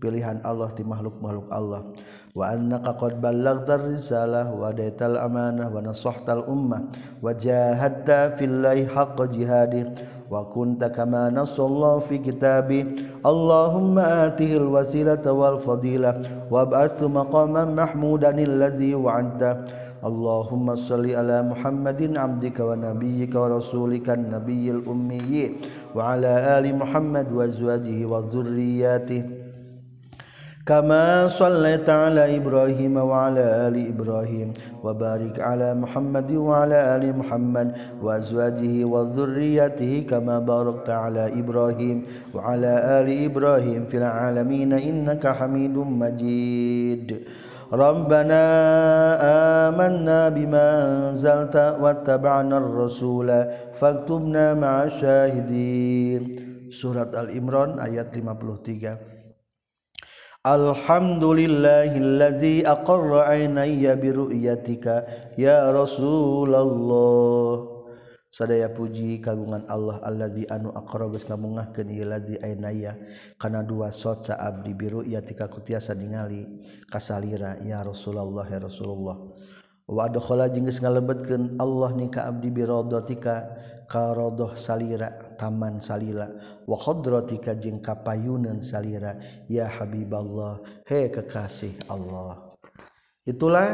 pilihan 0.00 0.40
Allah 0.42 0.72
di 0.72 0.80
makhluk-makhluk 0.82 1.46
Allah. 1.52 1.84
Wa 2.32 2.56
annaka 2.56 2.96
qad 2.96 3.20
ballaghtar 3.20 3.84
risalah 3.84 4.48
wa 4.48 4.72
daital 4.72 5.20
amanah 5.20 5.68
wa 5.68 5.84
nasahtal 5.84 6.48
ummah 6.48 6.88
wa 7.20 7.36
jahadta 7.36 8.32
fillahi 8.38 8.88
haqqa 8.88 9.28
jihadih 9.28 9.92
wa 10.30 10.46
kunta 10.46 10.94
kama 10.94 11.26
nasallahu 11.28 11.98
fi 12.00 12.22
kitabi 12.22 13.02
Allahumma 13.26 14.30
atihil 14.30 14.70
wasilata 14.72 15.34
wal 15.34 15.58
fadilah 15.58 16.46
wa 16.48 16.64
ab'athu 16.64 17.10
maqaman 17.10 17.76
mahmudan 17.76 18.38
allazi 18.40 18.94
wa'anta. 18.96 19.89
اللهم 20.04 20.76
صل 20.76 21.04
على 21.10 21.42
محمد 21.42 22.16
عبدك 22.16 22.60
ونبيك 22.60 23.34
ورسولك 23.34 24.10
النبي 24.10 24.70
الأمي 24.70 25.50
وعلى 25.94 26.58
آل 26.58 26.64
محمد 26.76 27.32
وأزواجه 27.32 27.98
وذرياته 28.06 29.22
كما 30.66 31.28
صليت 31.28 31.90
على 31.90 32.36
إبراهيم 32.36 32.96
وعلى 32.96 33.68
آل 33.68 33.76
إبراهيم 33.92 34.48
وبارك 34.84 35.40
على 35.40 35.74
محمد 35.74 36.30
وعلى 36.32 36.96
آل 36.96 37.04
محمد 37.18 37.68
وأزواجه 38.02 38.84
وذريته 38.84 40.04
كما 40.10 40.38
باركت 40.38 40.90
على 40.90 41.40
إبراهيم 41.40 42.02
وعلى 42.34 42.72
آل 43.00 43.24
إبراهيم 43.24 43.84
في 43.86 43.96
العالمين 43.96 44.72
إنك 44.72 45.26
حميد 45.26 45.76
مجيد 45.76 47.08
Rabbana 47.70 49.14
amanna 49.70 50.26
bima 50.34 51.14
anzalta 51.14 51.78
wattaba'na 51.78 52.58
ar-rasula 52.58 53.70
faktubna 53.70 54.58
ma'as 54.58 54.98
syahidin 54.98 56.66
Surat 56.74 57.14
Al-Imran 57.14 57.78
ayat 57.78 58.10
53 58.10 60.42
Alhamdulillahillazi 60.42 62.66
aqarra 62.66 63.38
aynayya 63.38 63.94
biru'yatika 63.94 65.06
ya 65.38 65.70
Rasulullah 65.70 67.79
sadaya 68.30 68.70
puji 68.70 69.18
kagungan 69.18 69.66
Allah 69.66 69.98
allazi 70.06 70.46
anu 70.46 70.70
aqrabus 70.70 71.26
ngamungahkeun 71.26 71.90
ieu 71.90 72.06
ladzi 72.06 72.38
ainaya 72.38 72.94
kana 73.34 73.66
dua 73.66 73.90
soca 73.90 74.38
abdi 74.38 74.70
biru 74.72 75.02
ya 75.02 75.18
tika 75.18 75.50
kutiasa 75.50 75.98
ningali 75.98 76.46
kasalira 76.86 77.58
ya 77.66 77.82
Rasulullah 77.82 78.46
ya 78.46 78.62
Rasulullah 78.62 79.18
wa 79.90 80.00
adkhala 80.06 80.46
jeung 80.46 80.70
geus 80.70 80.78
ngalebetkeun 80.78 81.58
Allah 81.58 81.90
ni 81.98 82.06
ka 82.06 82.30
abdi 82.30 82.54
bi 82.54 82.62
radatika 82.62 83.50
ka 83.90 84.14
radah 84.14 84.54
salira 84.54 85.34
taman 85.34 85.82
salila 85.82 86.30
wa 86.62 86.78
khadratika 86.78 87.58
jeung 87.58 87.82
kapayunan 87.82 88.62
salira 88.62 89.18
ya 89.50 89.66
habiballah 89.66 90.62
he 90.86 91.10
kekasih 91.10 91.74
Allah. 91.90 92.54
Itulah 93.26 93.68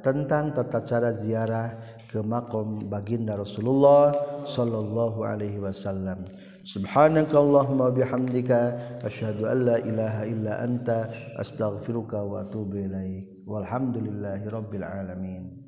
tentang 0.00 0.56
tata 0.56 0.80
cara 0.80 1.12
ziarah 1.12 1.99
ke 2.10 2.18
makom 2.26 2.82
baginda 2.90 3.38
Rasulullah 3.38 4.10
sallallahu 4.42 5.22
alaihi 5.22 5.62
wasallam. 5.62 6.26
Subhanakallahumma 6.66 7.94
bihamdika 7.94 8.98
asyhadu 9.06 9.46
an 9.46 9.58
la 9.64 9.76
ilaha 9.78 10.26
illa 10.26 10.58
anta 10.58 11.06
astaghfiruka 11.38 12.18
wa 12.18 12.42
atubu 12.42 12.82
ilaik. 12.82 13.46
Walhamdulillahi 13.46 14.50
rabbil 14.50 14.82
alamin. 14.82 15.59